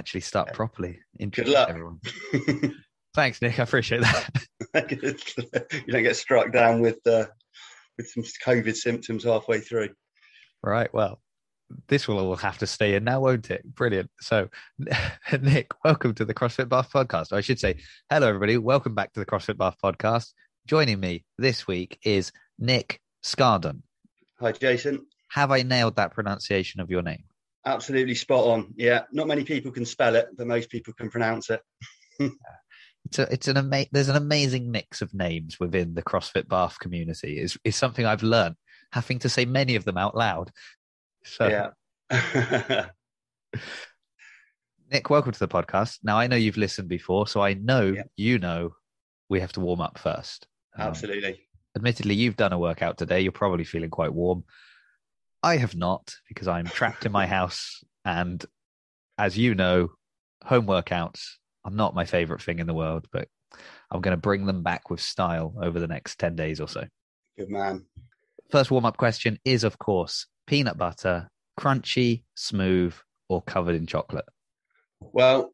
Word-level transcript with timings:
actually 0.00 0.22
start 0.22 0.48
Okay. 0.48 0.56
properly. 0.56 0.98
Good 1.30 1.48
luck. 1.48 1.68
everyone. 1.68 2.00
Thanks, 3.14 3.42
Nick. 3.42 3.58
I 3.60 3.64
appreciate 3.64 4.00
that. 4.00 4.46
you 5.86 5.92
don't 5.92 6.02
get 6.02 6.16
struck 6.16 6.52
down 6.52 6.80
with 6.80 6.98
uh, 7.06 7.26
with 7.98 8.08
some 8.08 8.24
COVID 8.46 8.74
symptoms 8.74 9.24
halfway 9.24 9.60
through. 9.60 9.90
Right. 10.62 10.92
Well, 10.94 11.20
this 11.88 12.08
will 12.08 12.18
all 12.18 12.36
have 12.36 12.58
to 12.58 12.66
stay 12.66 12.94
in 12.94 13.04
now, 13.04 13.20
won't 13.20 13.50
it? 13.50 13.62
Brilliant. 13.74 14.10
So, 14.20 14.48
Nick, 15.40 15.68
welcome 15.84 16.14
to 16.14 16.24
the 16.24 16.34
CrossFit 16.34 16.68
Bath 16.68 16.90
podcast. 16.92 17.32
I 17.32 17.40
should 17.42 17.60
say, 17.60 17.76
hello, 18.10 18.28
everybody. 18.28 18.56
Welcome 18.56 18.94
back 18.94 19.12
to 19.12 19.20
the 19.20 19.26
CrossFit 19.26 19.58
Bath 19.58 19.76
podcast. 19.84 20.32
Joining 20.66 20.98
me 21.00 21.24
this 21.38 21.66
week 21.66 21.98
is 22.04 22.32
Nick 22.58 23.00
Skardon. 23.24 23.82
Hi, 24.40 24.52
Jason. 24.52 25.06
Have 25.28 25.50
I 25.50 25.62
nailed 25.62 25.96
that 25.96 26.12
pronunciation 26.12 26.80
of 26.80 26.90
your 26.90 27.02
name? 27.02 27.24
Absolutely 27.66 28.14
spot 28.14 28.46
on. 28.46 28.74
Yeah, 28.76 29.02
not 29.12 29.26
many 29.26 29.44
people 29.44 29.70
can 29.70 29.84
spell 29.84 30.16
it, 30.16 30.28
but 30.36 30.46
most 30.46 30.70
people 30.70 30.92
can 30.94 31.10
pronounce 31.10 31.50
it. 31.50 31.60
It's 33.06 33.18
a, 33.18 33.32
it's 33.32 33.48
an 33.48 33.56
ama- 33.56 33.86
there's 33.90 34.10
an 34.10 34.16
amazing 34.16 34.70
mix 34.70 35.00
of 35.00 35.14
names 35.14 35.58
within 35.58 35.94
the 35.94 36.02
CrossFit 36.02 36.46
Bath 36.48 36.78
community. 36.78 37.38
Is 37.40 37.56
is 37.64 37.74
something 37.74 38.04
I've 38.04 38.22
learned 38.22 38.56
having 38.92 39.18
to 39.20 39.28
say 39.30 39.46
many 39.46 39.74
of 39.76 39.86
them 39.86 39.96
out 39.96 40.14
loud. 40.14 40.50
So, 41.24 41.72
Yeah. 42.10 42.86
Nick, 44.92 45.08
welcome 45.08 45.32
to 45.32 45.38
the 45.38 45.48
podcast. 45.48 46.00
Now 46.02 46.18
I 46.18 46.26
know 46.26 46.36
you've 46.36 46.58
listened 46.58 46.88
before, 46.88 47.26
so 47.26 47.40
I 47.40 47.54
know 47.54 47.86
Yeah. 47.96 48.02
you 48.16 48.38
know 48.38 48.74
we 49.30 49.40
have 49.40 49.52
to 49.54 49.60
warm 49.60 49.80
up 49.80 49.98
first. 49.98 50.46
Um, 50.76 50.88
Absolutely. 50.88 51.40
admittedly, 51.74 52.14
you've 52.14 52.36
done 52.36 52.52
a 52.52 52.58
workout 52.58 52.98
today. 52.98 53.20
You're 53.22 53.32
probably 53.32 53.64
feeling 53.64 53.90
quite 53.90 54.12
warm. 54.12 54.44
I 55.42 55.56
have 55.56 55.74
not 55.74 56.14
because 56.28 56.48
I'm 56.48 56.66
trapped 56.66 57.06
in 57.06 57.12
my 57.12 57.26
house, 57.38 57.82
and 58.04 58.44
as 59.18 59.36
you 59.36 59.54
know, 59.54 59.88
home 60.44 60.66
workouts 60.66 61.22
are 61.64 61.70
not 61.70 61.94
my 61.94 62.04
favorite 62.04 62.42
thing 62.42 62.58
in 62.58 62.66
the 62.66 62.74
world, 62.74 63.06
but 63.12 63.28
I'm 63.90 64.00
going 64.00 64.16
to 64.16 64.20
bring 64.20 64.46
them 64.46 64.62
back 64.62 64.90
with 64.90 65.00
style 65.00 65.54
over 65.60 65.80
the 65.80 65.86
next 65.86 66.18
10 66.18 66.36
days 66.36 66.60
or 66.60 66.68
so. 66.68 66.84
Good 67.38 67.50
man. 67.50 67.86
First 68.50 68.70
warm 68.70 68.84
up 68.84 68.96
question 68.96 69.38
is, 69.44 69.64
of 69.64 69.78
course, 69.78 70.26
peanut 70.46 70.76
butter, 70.76 71.28
crunchy, 71.58 72.24
smooth, 72.34 72.94
or 73.28 73.42
covered 73.42 73.76
in 73.76 73.86
chocolate? 73.86 74.24
Well, 75.00 75.52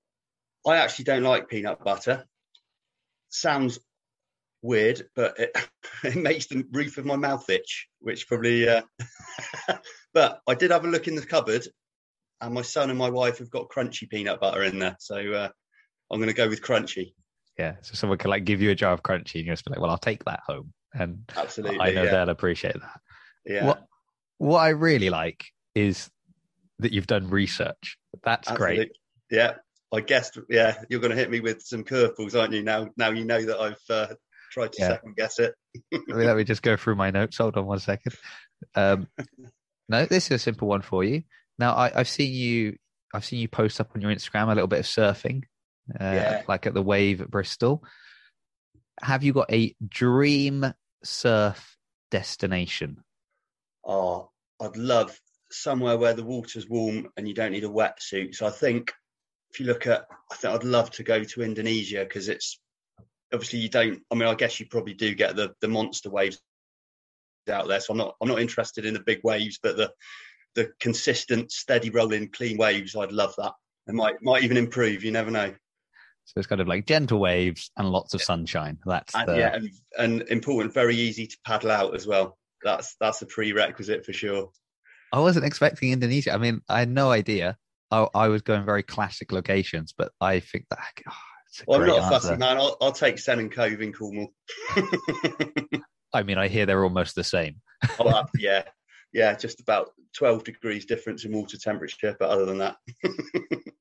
I 0.67 0.77
actually 0.77 1.05
don't 1.05 1.23
like 1.23 1.49
peanut 1.49 1.85
butter. 1.85 2.25
Sounds 3.29 3.79
weird, 4.67 5.09
but 5.15 5.39
it, 5.39 5.57
it 6.05 6.17
makes 6.17 6.47
the 6.47 6.65
roof 6.73 6.99
of 6.99 7.07
my 7.07 7.17
mouth 7.17 7.49
itch, 7.49 7.89
which 8.01 8.29
probably. 8.29 8.69
Uh... 8.69 8.83
but 10.15 10.41
I 10.47 10.55
did 10.55 10.71
have 10.71 10.85
a 10.85 10.89
look 10.89 11.09
in 11.09 11.15
the 11.15 11.25
cupboard, 11.25 11.67
and 12.41 12.55
my 12.55 12.63
son 12.63 12.91
and 12.91 12.99
my 12.99 13.11
wife 13.11 13.39
have 13.39 13.51
got 13.51 13.69
crunchy 13.69 14.09
peanut 14.09 14.41
butter 14.41 14.63
in 14.63 14.79
there, 14.79 14.97
so 14.99 15.17
uh, 15.17 15.49
I'm 16.11 16.19
going 16.19 16.29
to 16.29 16.35
go 16.35 16.49
with 16.49 16.63
crunchy. 16.63 17.13
Yeah. 17.59 17.77
So 17.83 17.95
someone 17.95 18.19
can 18.19 18.31
like 18.31 18.45
give 18.45 18.61
you 18.61 18.71
a 18.71 18.75
jar 18.75 18.93
of 18.93 19.03
crunchy 19.03 19.37
and 19.37 19.47
you'll 19.47 19.55
just 19.55 19.65
be 19.65 19.71
like, 19.71 19.81
well, 19.81 19.91
I'll 19.91 19.99
take 19.99 20.25
that 20.25 20.41
home. 20.47 20.73
And 20.93 21.25
Absolutely. 21.35 21.81
I 21.81 21.93
know 21.93 22.05
yeah. 22.05 22.11
they'll 22.11 22.29
appreciate 22.29 22.75
that. 22.75 23.01
yeah. 23.45 23.67
What 23.67 23.87
what 24.39 24.59
I 24.59 24.71
really 24.71 25.09
like 25.09 25.45
is 25.75 26.11
that 26.79 26.93
you've 26.93 27.07
done 27.07 27.31
research. 27.31 27.97
That's 28.23 28.51
great. 28.53 28.93
Yeah, 29.31 29.55
I 29.93 30.01
guessed. 30.01 30.39
Yeah, 30.49 30.77
you're 30.91 31.01
going 31.01 31.11
to 31.11 31.17
hit 31.17 31.31
me 31.31 31.41
with 31.41 31.63
some 31.63 31.85
curveballs, 31.85 32.39
aren't 32.39 32.53
you? 32.53 32.63
Now, 32.63 32.89
now 32.97 33.11
you 33.11 33.25
know 33.25 33.43
that 33.43 33.59
I've 33.59 33.83
uh, 33.89 34.15
tried 34.51 34.73
to 34.73 34.83
Yeah. 34.83 34.89
second 34.89 35.17
guess 35.17 35.39
it. 35.39 35.55
Let 35.93 36.07
me, 36.09 36.25
let 36.25 36.37
me 36.37 36.45
just 36.45 36.63
go 36.63 36.77
through 36.77 36.97
my 36.97 37.11
notes. 37.11 37.39
Hold 37.39 37.57
on 37.57 37.67
one 37.67 37.79
second. 37.81 38.15
Um, 38.75 39.09
no, 39.89 40.07
this 40.07 40.27
is 40.27 40.31
a 40.33 40.39
simple 40.39 40.69
one 40.69 40.83
for 40.83 41.05
you. 41.05 41.23
Now, 41.59 41.75
I, 41.75 41.93
I've 41.95 42.09
seen 42.09 42.33
you. 42.33 42.77
I've 43.15 43.25
seen 43.25 43.39
you 43.41 43.49
post 43.49 43.81
up 43.81 43.91
on 43.95 44.01
your 44.03 44.11
Instagram 44.11 44.47
a 44.47 44.55
little 44.55 44.67
bit 44.67 44.81
of 44.81 44.85
surfing, 44.87 45.45
uh, 45.99 46.05
Yeah. 46.05 46.43
like 46.49 46.67
at 46.67 46.75
the 46.75 46.83
Wave 46.83 47.21
at 47.21 47.31
Bristol. 47.31 47.83
Have 49.03 49.23
you 49.23 49.33
got 49.33 49.53
a 49.53 49.75
dream 49.87 50.73
surf 51.05 51.77
destination? 52.11 52.99
Oh, 53.87 54.31
I'd 54.61 54.77
love 54.77 55.19
somewhere 55.51 55.97
where 55.97 56.15
the 56.15 56.25
water's 56.25 56.69
warm 56.69 57.09
and 57.17 57.29
you 57.29 57.35
don't 57.35 57.53
need 57.53 57.65
a 57.65 57.69
wetsuit. 57.69 58.35
So 58.35 58.47
I 58.47 58.51
think 58.51 58.93
if 59.51 59.61
you 59.61 59.67
look 59.67 59.87
at, 59.87 60.05
I 60.33 60.35
think 60.37 60.55
I'd 60.55 60.65
love 60.65 60.91
to 60.93 61.03
go 61.05 61.23
to 61.23 61.43
Indonesia 61.43 62.01
because 62.05 62.29
it's 62.29 62.59
obviously 63.33 63.61
you 63.61 63.69
don't. 63.69 64.03
I 64.11 64.15
mean, 64.15 64.29
I 64.29 64.35
guess 64.35 64.59
you 64.61 64.67
probably 64.67 64.95
do 64.95 65.15
get 65.15 65.37
the 65.37 65.55
the 65.61 65.69
monster 65.69 66.11
waves 66.11 66.41
out 67.51 67.69
there. 67.69 67.81
So 67.81 67.93
I'm 67.93 67.99
not 67.99 68.17
I'm 68.21 68.29
not 68.29 68.41
interested 68.41 68.85
in 68.85 68.95
the 68.95 69.01
big 69.01 69.21
waves, 69.23 69.59
but 69.63 69.77
the 69.77 69.93
the 70.55 70.73
consistent, 70.81 71.53
steady 71.53 71.91
rolling, 71.91 72.29
clean 72.31 72.57
waves. 72.57 72.97
I'd 72.97 73.13
love 73.13 73.35
that. 73.39 73.53
It 73.87 73.95
might 73.95 74.17
might 74.23 74.43
even 74.43 74.57
improve. 74.57 75.05
You 75.05 75.13
never 75.13 75.31
know. 75.31 75.55
So 76.25 76.39
it's 76.39 76.49
kind 76.49 76.61
of 76.61 76.67
like 76.67 76.87
gentle 76.87 77.21
waves 77.21 77.71
and 77.77 77.89
lots 77.89 78.13
of 78.13 78.21
sunshine. 78.21 78.79
That's 78.85 79.15
And 79.15 79.29
the, 79.29 79.39
yeah, 79.39 79.55
and, 79.55 79.71
and 79.97 80.23
important, 80.23 80.75
very 80.75 80.97
easy 80.97 81.29
to 81.29 81.37
paddle 81.45 81.71
out 81.71 81.95
as 81.95 82.05
well. 82.05 82.37
That's 82.65 82.97
that's 83.01 83.23
a 83.23 83.27
prerequisite 83.27 84.05
for 84.05 84.13
sure. 84.13 84.51
I 85.13 85.21
wasn't 85.21 85.45
expecting 85.47 85.93
Indonesia. 85.93 86.33
I 86.33 86.39
mean, 86.39 86.63
I 86.69 86.81
had 86.81 86.91
no 86.91 87.13
idea. 87.13 87.57
I, 87.93 88.09
I 88.13 88.29
was 88.29 88.43
going 88.43 88.65
very 88.65 88.83
classic 88.83 89.31
locations, 89.31 89.95
but 89.97 90.11
I 90.21 90.41
think 90.41 90.67
that 90.71 90.81
oh, 91.09 91.13
Well, 91.67 91.81
I'm 91.81 91.87
not 91.87 91.99
a 91.99 92.03
fussy 92.03 92.37
man. 92.37 92.59
I'll, 92.59 92.77
I'll 92.81 92.93
take 92.93 93.17
Sennen 93.17 93.53
Cove 93.53 93.81
in 93.81 93.93
Cornwall. 93.93 94.33
I 96.13 96.23
mean, 96.23 96.39
I 96.39 96.49
hear 96.49 96.67
they're 96.67 96.85
almost 96.85 97.15
the 97.15 97.25
same. 97.25 97.61
oh, 97.99 98.09
uh, 98.09 98.27
yeah, 98.39 98.63
yeah, 99.13 99.35
just 99.35 99.61
about 99.61 99.91
12 100.17 100.45
degrees 100.45 100.87
difference 100.87 101.25
in 101.25 101.33
water 101.33 101.59
temperature. 101.59 102.17
But 102.19 102.31
other 102.31 102.47
than 102.47 102.59
that, 102.59 102.77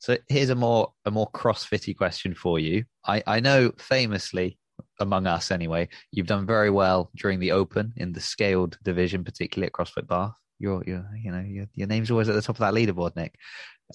So 0.00 0.16
here's 0.28 0.48
a 0.48 0.54
more 0.54 0.92
a 1.04 1.10
more 1.10 1.30
crossfitty 1.30 1.96
question 1.96 2.34
for 2.34 2.58
you. 2.58 2.84
I, 3.04 3.22
I 3.26 3.40
know 3.40 3.72
famously 3.78 4.58
among 4.98 5.26
us 5.26 5.50
anyway, 5.50 5.90
you've 6.10 6.26
done 6.26 6.46
very 6.46 6.70
well 6.70 7.10
during 7.14 7.38
the 7.38 7.52
open 7.52 7.92
in 7.96 8.12
the 8.12 8.20
scaled 8.20 8.78
division, 8.82 9.24
particularly 9.24 9.66
at 9.66 9.72
CrossFit 9.72 10.08
Bath. 10.08 10.32
Your 10.58 10.82
your 10.86 11.06
you 11.22 11.30
know 11.30 11.40
your 11.40 11.66
your 11.74 11.86
name's 11.86 12.10
always 12.10 12.30
at 12.30 12.34
the 12.34 12.42
top 12.42 12.56
of 12.56 12.60
that 12.60 12.74
leaderboard, 12.74 13.14
Nick. 13.14 13.34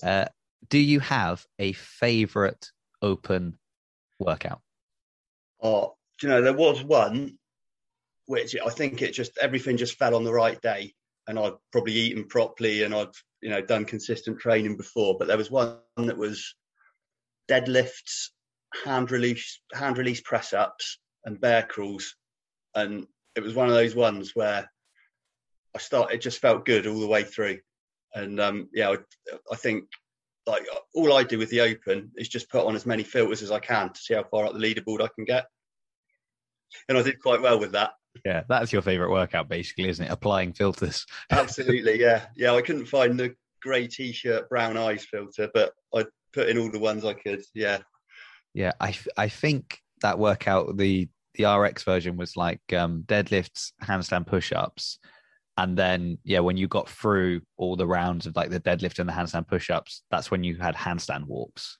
Uh, 0.03 0.25
do 0.69 0.77
you 0.77 0.99
have 0.99 1.43
a 1.57 1.73
favorite 1.73 2.69
open 3.05 3.57
workout? 4.19 4.61
oh, 5.61 5.95
you 6.21 6.29
know, 6.29 6.41
there 6.41 6.53
was 6.53 6.83
one 6.83 7.37
which 8.27 8.55
I 8.55 8.69
think 8.69 9.01
it 9.01 9.11
just 9.11 9.37
everything 9.39 9.77
just 9.77 9.97
fell 9.97 10.15
on 10.15 10.23
the 10.23 10.33
right 10.33 10.59
day, 10.61 10.93
and 11.27 11.37
I'd 11.37 11.53
probably 11.71 11.93
eaten 11.93 12.25
properly 12.27 12.83
and 12.83 12.93
I'd 12.93 13.09
you 13.41 13.49
know 13.49 13.61
done 13.61 13.85
consistent 13.85 14.39
training 14.39 14.77
before. 14.77 15.17
But 15.17 15.27
there 15.27 15.37
was 15.37 15.51
one 15.51 15.77
that 15.97 16.17
was 16.17 16.55
deadlifts, 17.49 18.29
hand 18.83 19.11
release, 19.11 19.59
hand 19.73 19.97
release 19.97 20.21
press 20.21 20.53
ups, 20.53 20.99
and 21.25 21.39
bear 21.39 21.63
crawls, 21.63 22.15
and 22.73 23.05
it 23.35 23.43
was 23.43 23.53
one 23.53 23.67
of 23.67 23.75
those 23.75 23.95
ones 23.95 24.31
where 24.33 24.69
I 25.75 25.79
started. 25.79 26.15
It 26.15 26.21
just 26.21 26.41
felt 26.41 26.65
good 26.65 26.87
all 26.87 26.99
the 26.99 27.07
way 27.07 27.23
through, 27.23 27.59
and 28.13 28.39
um, 28.39 28.69
yeah, 28.73 28.89
I, 28.89 28.97
I 29.51 29.55
think 29.55 29.85
like 30.47 30.65
all 30.93 31.13
I 31.13 31.23
do 31.23 31.37
with 31.37 31.49
the 31.49 31.61
open 31.61 32.11
is 32.15 32.29
just 32.29 32.49
put 32.49 32.65
on 32.65 32.75
as 32.75 32.85
many 32.85 33.03
filters 33.03 33.41
as 33.41 33.51
I 33.51 33.59
can 33.59 33.91
to 33.91 33.99
see 33.99 34.13
how 34.13 34.23
far 34.23 34.45
up 34.45 34.53
the 34.53 34.59
leaderboard 34.59 35.01
I 35.01 35.09
can 35.15 35.25
get, 35.25 35.45
and 36.87 36.97
I 36.97 37.01
did 37.01 37.21
quite 37.21 37.41
well 37.41 37.59
with 37.59 37.71
that. 37.71 37.91
Yeah, 38.23 38.43
that's 38.47 38.71
your 38.71 38.81
favorite 38.81 39.11
workout, 39.11 39.49
basically, 39.49 39.89
isn't 39.89 40.05
it? 40.05 40.11
Applying 40.11 40.53
filters. 40.53 41.05
Absolutely, 41.31 41.99
yeah, 41.99 42.27
yeah. 42.35 42.53
I 42.53 42.61
couldn't 42.61 42.85
find 42.85 43.19
the 43.19 43.35
grey 43.61 43.87
t-shirt, 43.87 44.49
brown 44.49 44.77
eyes 44.77 45.05
filter, 45.05 45.49
but 45.53 45.73
I 45.93 46.05
put 46.33 46.49
in 46.49 46.57
all 46.57 46.71
the 46.71 46.79
ones 46.79 47.03
I 47.03 47.13
could. 47.13 47.43
Yeah, 47.53 47.79
Yeah, 48.53 48.71
I 48.79 48.97
I 49.17 49.29
think 49.29 49.79
that 50.01 50.19
workout 50.19 50.77
the 50.77 51.09
the 51.33 51.45
RX 51.45 51.83
version 51.83 52.15
was 52.15 52.37
like 52.37 52.61
um, 52.73 53.03
deadlifts, 53.05 53.73
handstand 53.83 54.27
push-ups, 54.27 54.99
and 55.57 55.77
then 55.77 56.17
yeah, 56.23 56.39
when 56.39 56.57
you 56.57 56.67
got 56.67 56.89
through 56.89 57.41
all 57.57 57.75
the 57.75 57.87
rounds 57.87 58.25
of 58.25 58.35
like 58.35 58.49
the 58.49 58.59
deadlift 58.59 58.99
and 58.99 59.07
the 59.07 59.13
handstand 59.13 59.47
push-ups, 59.47 60.03
that's 60.11 60.29
when 60.31 60.43
you 60.43 60.55
had 60.57 60.75
handstand 60.75 61.25
walks. 61.27 61.77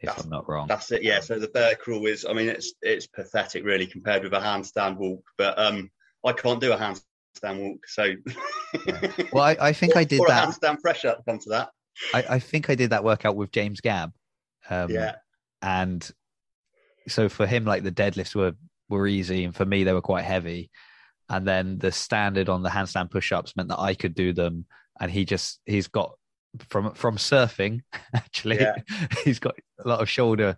If 0.00 0.06
That's- 0.08 0.24
I'm 0.24 0.30
not 0.30 0.48
wrong. 0.48 0.66
that's 0.66 0.90
it. 0.92 1.02
Yeah. 1.02 1.20
So 1.20 1.38
the 1.38 1.48
bear 1.48 1.74
crawl 1.74 2.06
is, 2.06 2.24
I 2.24 2.32
mean, 2.32 2.48
it's 2.48 2.72
it's 2.82 3.06
pathetic 3.06 3.64
really 3.64 3.86
compared 3.86 4.22
with 4.22 4.32
a 4.32 4.38
handstand 4.40 4.96
walk, 4.96 5.22
but 5.36 5.58
um, 5.58 5.90
I 6.24 6.32
can't 6.32 6.60
do 6.60 6.72
a 6.72 6.76
handstand 6.76 7.60
walk, 7.60 7.86
so. 7.86 8.14
Well, 9.32 9.44
I, 9.44 9.56
I 9.60 9.72
think 9.72 9.96
I 9.96 10.04
did 10.04 10.20
or 10.20 10.28
that. 10.28 10.44
a 10.44 10.52
handstand 10.52 10.80
press 10.80 11.04
up. 11.04 11.22
Come 11.28 11.38
to 11.40 11.48
that. 11.50 11.70
I, 12.14 12.24
I 12.36 12.38
think 12.38 12.70
I 12.70 12.74
did 12.76 12.90
that 12.90 13.04
workout 13.04 13.36
with 13.36 13.50
James 13.52 13.80
Gabb. 13.80 14.12
Um, 14.70 14.90
yeah. 14.90 15.16
and 15.62 16.08
so 17.08 17.28
for 17.28 17.46
him 17.46 17.64
like 17.64 17.82
the 17.82 17.90
deadlifts 17.92 18.34
were 18.36 18.52
were 18.88 19.06
easy 19.06 19.44
and 19.44 19.54
for 19.56 19.64
me 19.66 19.82
they 19.84 19.92
were 19.92 20.00
quite 20.00 20.24
heavy 20.24 20.70
and 21.30 21.46
then 21.48 21.78
the 21.78 21.90
standard 21.92 22.48
on 22.50 22.62
the 22.62 22.68
handstand 22.68 23.10
push-ups 23.10 23.56
meant 23.56 23.68
that 23.70 23.78
i 23.80 23.94
could 23.94 24.14
do 24.14 24.32
them 24.34 24.66
and 25.00 25.10
he 25.10 25.24
just 25.24 25.60
he's 25.64 25.88
got 25.88 26.12
from 26.68 26.92
from 26.94 27.16
surfing 27.16 27.80
actually 28.14 28.60
Yeah. 28.60 28.74
he's 29.24 29.38
got 29.38 29.54
a 29.82 29.88
lot 29.88 30.00
of 30.02 30.08
shoulder 30.10 30.56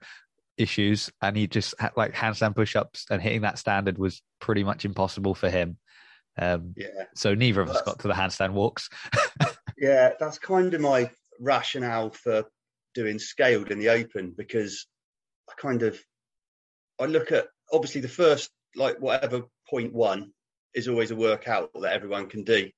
issues 0.56 1.10
and 1.20 1.36
he 1.36 1.46
just 1.46 1.74
had 1.78 1.92
like 1.96 2.12
handstand 2.14 2.54
push-ups 2.56 3.06
and 3.10 3.22
hitting 3.22 3.42
that 3.42 3.58
standard 3.58 3.98
was 3.98 4.22
pretty 4.40 4.64
much 4.64 4.84
impossible 4.84 5.34
for 5.34 5.48
him 5.50 5.76
um 6.38 6.74
Yeah. 6.76 7.04
so 7.14 7.34
neither 7.34 7.60
of 7.60 7.68
us 7.68 7.76
That's- 7.76 7.86
got 7.94 7.98
to 8.00 8.08
the 8.08 8.14
handstand 8.14 8.52
walks 8.52 8.88
Yeah. 9.78 10.12
That's 10.20 10.38
kind 10.38 10.72
of 10.74 10.80
my 10.80 11.10
rationale 11.40 12.10
for 12.10 12.44
doing 12.94 13.18
scaled 13.18 13.70
in 13.72 13.80
the 13.80 13.88
open 13.88 14.32
because 14.36 14.86
I 15.50 15.54
kind 15.60 15.82
of 15.82 15.98
I 17.00 17.06
look 17.06 17.32
at 17.32 17.48
obviously 17.72 18.00
the 18.00 18.08
first 18.08 18.50
like 18.76 18.98
whatever 19.00 19.42
point 19.68 19.92
one 19.92 20.32
is 20.74 20.88
always 20.88 21.10
a 21.10 21.16
workout 21.16 21.70
that 21.80 21.92
everyone 21.92 22.28
can 22.28 22.44
do, 22.44 22.70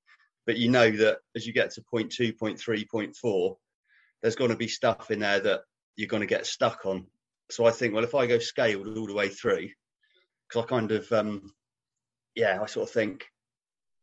but 0.46 0.56
you 0.56 0.70
know 0.70 0.90
that 0.90 1.18
as 1.34 1.46
you 1.46 1.52
get 1.52 1.72
to 1.72 1.82
point 1.82 2.12
two, 2.12 2.32
point 2.32 2.58
three, 2.58 2.84
point 2.84 3.16
four, 3.16 3.56
there's 4.22 4.36
going 4.36 4.50
to 4.50 4.56
be 4.56 4.68
stuff 4.68 5.10
in 5.10 5.20
there 5.20 5.40
that 5.40 5.62
you're 5.96 6.08
going 6.08 6.20
to 6.20 6.26
get 6.26 6.46
stuck 6.46 6.86
on. 6.86 7.06
So 7.50 7.66
I 7.66 7.70
think, 7.70 7.94
well, 7.94 8.04
if 8.04 8.14
I 8.14 8.26
go 8.26 8.38
scaled 8.38 8.86
all 8.96 9.06
the 9.06 9.14
way 9.14 9.28
through, 9.28 9.68
because 10.48 10.64
I 10.64 10.66
kind 10.66 10.92
of, 10.92 11.10
um, 11.12 11.52
yeah, 12.34 12.58
I 12.60 12.66
sort 12.66 12.88
of 12.88 12.94
think 12.94 13.26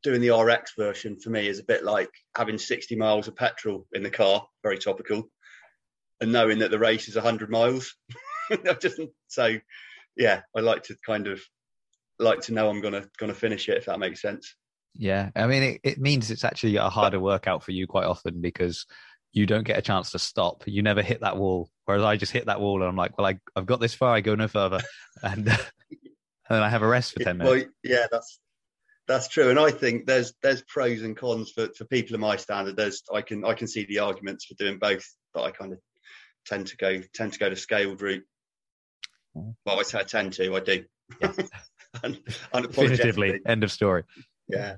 doing 0.03 0.21
the 0.21 0.35
RX 0.35 0.73
version 0.77 1.19
for 1.19 1.29
me 1.29 1.47
is 1.47 1.59
a 1.59 1.63
bit 1.63 1.83
like 1.83 2.09
having 2.35 2.57
60 2.57 2.95
miles 2.95 3.27
of 3.27 3.35
petrol 3.35 3.87
in 3.93 4.03
the 4.03 4.09
car, 4.09 4.45
very 4.63 4.77
topical, 4.77 5.29
and 6.19 6.31
knowing 6.31 6.59
that 6.59 6.71
the 6.71 6.79
race 6.79 7.07
is 7.07 7.15
100 7.15 7.49
miles. 7.49 7.95
just 8.79 8.99
so, 9.27 9.57
yeah, 10.15 10.41
I 10.55 10.59
like 10.59 10.83
to 10.83 10.95
kind 11.05 11.27
of 11.27 11.41
like 12.21 12.41
to 12.41 12.53
know 12.53 12.69
I'm 12.69 12.81
gonna 12.81 13.07
gonna 13.17 13.33
finish 13.33 13.69
it 13.69 13.77
if 13.77 13.85
that 13.85 13.99
makes 13.99 14.21
sense. 14.21 14.55
Yeah, 14.93 15.29
I 15.35 15.47
mean, 15.47 15.63
it, 15.63 15.81
it 15.83 15.99
means 15.99 16.31
it's 16.31 16.43
actually 16.43 16.75
a 16.75 16.89
harder 16.89 17.19
workout 17.19 17.63
for 17.63 17.71
you 17.71 17.87
quite 17.87 18.05
often 18.05 18.41
because 18.41 18.85
you 19.31 19.45
don't 19.45 19.63
get 19.63 19.77
a 19.77 19.81
chance 19.81 20.11
to 20.11 20.19
stop. 20.19 20.63
You 20.65 20.81
never 20.81 21.01
hit 21.01 21.21
that 21.21 21.37
wall. 21.37 21.69
Whereas 21.85 22.03
I 22.03 22.17
just 22.17 22.33
hit 22.33 22.47
that 22.47 22.59
wall 22.59 22.81
and 22.81 22.89
I'm 22.89 22.97
like, 22.97 23.17
well, 23.17 23.27
I, 23.27 23.39
I've 23.55 23.65
got 23.65 23.79
this 23.79 23.93
far. 23.93 24.13
I 24.13 24.21
go 24.21 24.35
no 24.35 24.47
further, 24.47 24.79
and, 25.23 25.47
and 25.47 25.57
then 26.49 26.63
I 26.63 26.69
have 26.69 26.83
a 26.83 26.87
rest 26.87 27.13
for 27.13 27.19
ten 27.23 27.37
minutes. 27.37 27.65
Well, 27.65 27.73
yeah, 27.83 28.07
that's 28.11 28.39
that's 29.07 29.27
true, 29.27 29.49
and 29.49 29.59
I 29.59 29.71
think 29.71 30.05
there's 30.05 30.33
there's 30.43 30.61
pros 30.63 31.01
and 31.01 31.15
cons 31.15 31.51
for, 31.51 31.69
for 31.75 31.85
people 31.85 32.15
of 32.15 32.21
my 32.21 32.35
standard. 32.35 32.75
There's 32.75 33.03
I 33.13 33.21
can 33.21 33.45
I 33.45 33.53
can 33.53 33.67
see 33.67 33.85
the 33.85 33.99
arguments 33.99 34.45
for 34.45 34.55
doing 34.55 34.77
both, 34.77 35.05
but 35.33 35.43
I 35.43 35.51
kind 35.51 35.73
of 35.73 35.79
tend 36.45 36.67
to 36.67 36.77
go 36.77 37.01
tend 37.13 37.33
to 37.33 37.39
go 37.39 37.49
to 37.49 37.55
scaled 37.55 38.01
route. 38.01 38.23
Mm. 39.35 39.55
Well, 39.65 39.79
I 39.79 39.83
say 39.83 39.99
I 39.99 40.03
tend 40.03 40.33
to, 40.33 40.55
I 40.55 40.59
do. 40.59 40.85
Yeah. 42.03 42.61
Definitively, 42.61 43.39
end 43.45 43.63
of 43.63 43.71
story. 43.71 44.03
Yeah. 44.47 44.75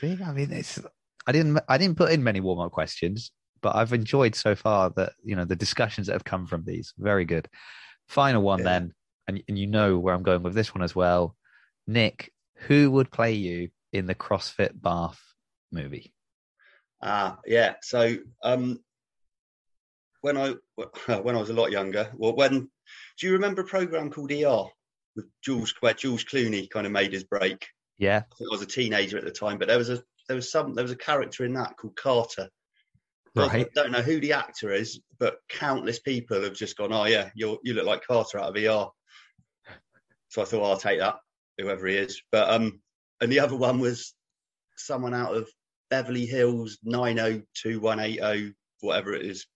See, 0.00 0.18
I 0.24 0.32
mean, 0.32 0.52
it's 0.52 0.78
I 1.26 1.32
didn't 1.32 1.58
I 1.68 1.78
didn't 1.78 1.96
put 1.96 2.12
in 2.12 2.22
many 2.22 2.40
warm 2.40 2.60
up 2.60 2.72
questions, 2.72 3.32
but 3.62 3.76
I've 3.76 3.92
enjoyed 3.92 4.34
so 4.34 4.54
far 4.54 4.90
that 4.96 5.12
you 5.22 5.36
know 5.36 5.44
the 5.44 5.56
discussions 5.56 6.06
that 6.06 6.14
have 6.14 6.24
come 6.24 6.46
from 6.46 6.64
these. 6.64 6.92
Very 6.98 7.24
good. 7.24 7.48
Final 8.08 8.42
one 8.42 8.58
yeah. 8.60 8.64
then, 8.64 8.94
and 9.28 9.42
and 9.48 9.58
you 9.58 9.66
know 9.66 9.98
where 9.98 10.14
I'm 10.14 10.22
going 10.22 10.42
with 10.42 10.54
this 10.54 10.74
one 10.74 10.82
as 10.82 10.94
well. 10.94 11.36
Nick, 11.86 12.32
who 12.56 12.90
would 12.90 13.10
play 13.10 13.32
you 13.32 13.70
in 13.92 14.06
the 14.06 14.14
CrossFit 14.14 14.80
Bath 14.80 15.20
movie? 15.72 16.12
Ah, 17.02 17.38
yeah. 17.46 17.74
So 17.82 18.16
um, 18.42 18.80
when 20.20 20.36
I 20.36 20.54
when 21.06 21.36
I 21.36 21.40
was 21.40 21.50
a 21.50 21.54
lot 21.54 21.70
younger, 21.70 22.10
well, 22.16 22.34
when 22.34 22.70
do 23.18 23.26
you 23.26 23.32
remember 23.32 23.62
a 23.62 23.66
program 23.66 24.10
called 24.10 24.32
ER 24.32 24.64
with 25.16 25.26
Jules 25.42 25.74
where 25.80 25.94
George 25.94 26.26
Clooney 26.26 26.68
kind 26.70 26.86
of 26.86 26.92
made 26.92 27.12
his 27.12 27.24
break? 27.24 27.66
Yeah, 27.98 28.22
I, 28.40 28.44
I 28.44 28.48
was 28.50 28.62
a 28.62 28.66
teenager 28.66 29.18
at 29.18 29.24
the 29.24 29.30
time, 29.30 29.58
but 29.58 29.68
there 29.68 29.78
was 29.78 29.90
a 29.90 30.02
there 30.28 30.36
was 30.36 30.50
some 30.50 30.74
there 30.74 30.84
was 30.84 30.92
a 30.92 30.96
character 30.96 31.44
in 31.44 31.54
that 31.54 31.76
called 31.76 31.96
Carter. 31.96 32.48
Right. 33.34 33.66
I 33.66 33.70
don't 33.74 33.92
know 33.92 34.02
who 34.02 34.18
the 34.20 34.32
actor 34.32 34.72
is, 34.72 35.00
but 35.18 35.38
countless 35.48 36.00
people 36.00 36.42
have 36.42 36.54
just 36.54 36.76
gone, 36.76 36.92
"Oh 36.92 37.04
yeah, 37.04 37.30
you 37.34 37.58
you 37.62 37.74
look 37.74 37.86
like 37.86 38.06
Carter 38.06 38.38
out 38.38 38.56
of 38.56 38.56
ER." 38.56 38.88
So 40.28 40.42
I 40.42 40.44
thought 40.44 40.64
I'll 40.64 40.78
take 40.78 41.00
that, 41.00 41.16
whoever 41.58 41.86
he 41.86 41.96
is. 41.96 42.22
But 42.30 42.50
um, 42.50 42.80
and 43.20 43.30
the 43.30 43.40
other 43.40 43.56
one 43.56 43.80
was 43.80 44.14
someone 44.76 45.14
out 45.14 45.36
of 45.36 45.48
Beverly 45.90 46.26
Hills 46.26 46.78
nine 46.82 47.18
oh 47.18 47.42
two 47.54 47.80
one 47.80 48.00
eight 48.00 48.20
oh 48.22 48.50
whatever 48.80 49.12
it 49.14 49.26
is. 49.26 49.46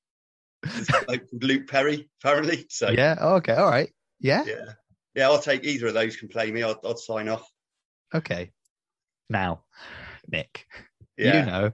like 1.09 1.27
Luke 1.33 1.69
Perry, 1.69 2.09
apparently. 2.23 2.67
So 2.71 2.91
yeah, 2.91 3.17
oh, 3.21 3.35
okay, 3.37 3.55
all 3.55 3.71
right, 3.71 3.91
yeah, 4.21 4.45
yeah, 4.47 4.73
yeah. 5.15 5.29
I'll 5.29 5.41
take 5.41 5.65
either 5.65 5.89
of 5.89 5.95
those. 5.95 6.17
Can 6.17 6.29
play 6.29 6.51
me. 6.51 6.63
I'll, 6.63 6.81
I'll 6.85 6.97
sign 6.97 7.29
off. 7.29 7.49
Okay. 8.15 8.53
Now, 9.29 9.65
Nick, 10.31 10.67
yeah. 11.17 11.41
you 11.41 11.47
know, 11.47 11.73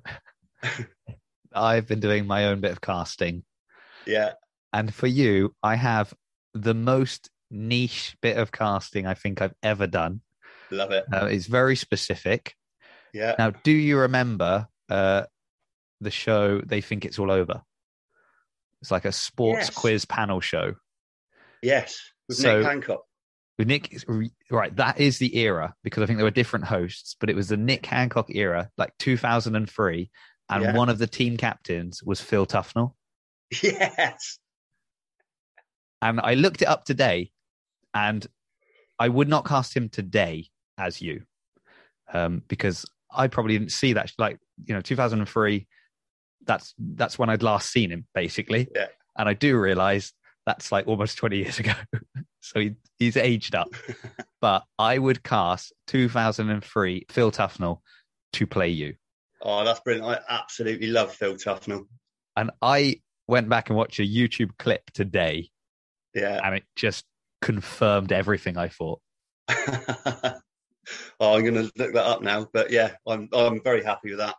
I've 1.55 1.87
been 1.87 2.01
doing 2.01 2.27
my 2.27 2.47
own 2.47 2.61
bit 2.61 2.73
of 2.73 2.81
casting. 2.81 3.43
Yeah. 4.07 4.33
And 4.73 4.95
for 4.95 5.07
you, 5.07 5.55
I 5.63 5.75
have 5.75 6.15
the 6.55 6.75
most 6.75 7.31
niche 7.51 8.17
bit 8.23 8.37
of 8.37 8.53
casting 8.53 9.07
I 9.07 9.15
think 9.15 9.43
I've 9.43 9.55
ever 9.63 9.87
done. 9.87 10.21
Love 10.71 10.93
it. 10.93 11.05
Uh, 11.13 11.27
it's 11.27 11.47
very 11.47 11.77
specific. 11.77 12.55
Yeah. 13.13 13.35
Now, 13.39 13.51
do 13.51 13.73
you 13.73 13.99
remember 13.99 14.69
uh, 14.89 15.25
the 16.01 16.13
show 16.13 16.61
They 16.61 16.81
Think 16.81 17.05
It's 17.05 17.19
All 17.19 17.31
Over? 17.31 17.63
It's 18.81 18.91
like 18.91 19.05
a 19.05 19.13
sports 19.13 19.67
yes. 19.67 19.71
quiz 19.71 20.05
panel 20.05 20.41
show. 20.41 20.75
Yes, 21.63 22.01
with 22.29 22.39
so, 22.39 22.59
Nick 22.59 22.67
Hancock. 22.67 23.03
With 23.61 23.69
Nick, 23.69 23.95
right? 24.51 24.75
That 24.75 24.99
is 24.99 25.19
the 25.19 25.37
era 25.37 25.75
because 25.85 26.03
I 26.03 26.07
think 26.07 26.17
there 26.17 26.25
were 26.25 26.31
different 26.31 26.65
hosts, 26.65 27.15
but 27.21 27.29
it 27.29 27.37
was 27.37 27.49
the 27.49 27.59
Nick 27.59 27.85
Hancock 27.85 28.35
era, 28.35 28.71
like 28.79 28.95
2003, 29.01 30.11
and 30.49 30.63
yeah. 30.63 30.75
one 30.75 30.89
of 30.89 30.97
the 30.97 31.07
team 31.07 31.37
captains 31.37 32.03
was 32.03 32.23
Phil 32.23 32.47
Tufnell. 32.47 32.95
Yes. 33.63 34.39
And 36.01 36.23
I 36.23 36.33
looked 36.33 36.63
it 36.63 36.69
up 36.69 36.87
today, 36.87 37.33
and 37.93 38.27
I 38.99 39.11
would 39.11 39.29
not 39.29 39.45
cast 39.45 39.77
him 39.77 39.91
today 39.91 40.47
as 40.79 41.03
you, 41.03 41.25
um, 42.15 42.43
because 42.49 42.87
I 43.15 43.29
probably 43.29 43.59
didn't 43.59 43.73
see 43.73 43.93
that. 43.93 44.11
Like 44.17 44.39
you 44.65 44.73
know, 44.75 44.81
2003 44.81 45.67
that's 46.47 46.73
that's 46.79 47.19
when 47.19 47.29
I'd 47.29 47.43
last 47.43 47.71
seen 47.71 47.91
him, 47.91 48.07
basically. 48.15 48.69
Yeah. 48.75 48.87
And 49.19 49.29
I 49.29 49.35
do 49.35 49.59
realize 49.59 50.15
that's 50.47 50.73
like 50.73 50.89
almost 50.89 51.19
20 51.19 51.37
years 51.37 51.59
ago. 51.59 51.75
so 52.41 52.61
he, 52.61 52.75
he's 52.99 53.17
aged 53.17 53.55
up. 53.55 53.69
but 54.41 54.65
I 54.79 54.99
would 54.99 55.23
cast 55.23 55.73
2003 55.87 57.07
Phil 57.09 57.31
Tufnell 57.33 57.81
to 58.35 58.47
play 58.47 58.69
you. 58.69 58.95
Oh, 59.43 59.65
that's 59.65 59.81
brilliant. 59.81 60.07
I 60.07 60.21
absolutely 60.29 60.89
love 60.89 61.15
Phil 61.15 61.35
Tufnell. 61.35 61.87
And 62.37 62.51
I 62.61 63.01
went 63.27 63.49
back 63.49 63.71
and 63.71 63.77
watched 63.77 63.99
a 63.99 64.03
YouTube 64.03 64.51
clip 64.59 64.91
today. 64.93 65.51
Yeah. 66.15 66.41
And 66.43 66.57
it 66.57 66.65
just 66.77 67.05
confirmed 67.41 68.13
everything 68.13 68.57
I 68.57 68.69
thought. 68.69 69.01
oh, 69.49 70.35
I'm 71.21 71.43
going 71.43 71.55
to 71.55 71.73
look 71.77 71.95
that 71.95 72.07
up 72.07 72.23
now. 72.23 72.47
But 72.53 72.71
yeah, 72.71 72.93
I'm 73.07 73.29
I'm 73.33 73.63
very 73.63 73.83
happy 73.83 74.11
with 74.11 74.19
that 74.19 74.37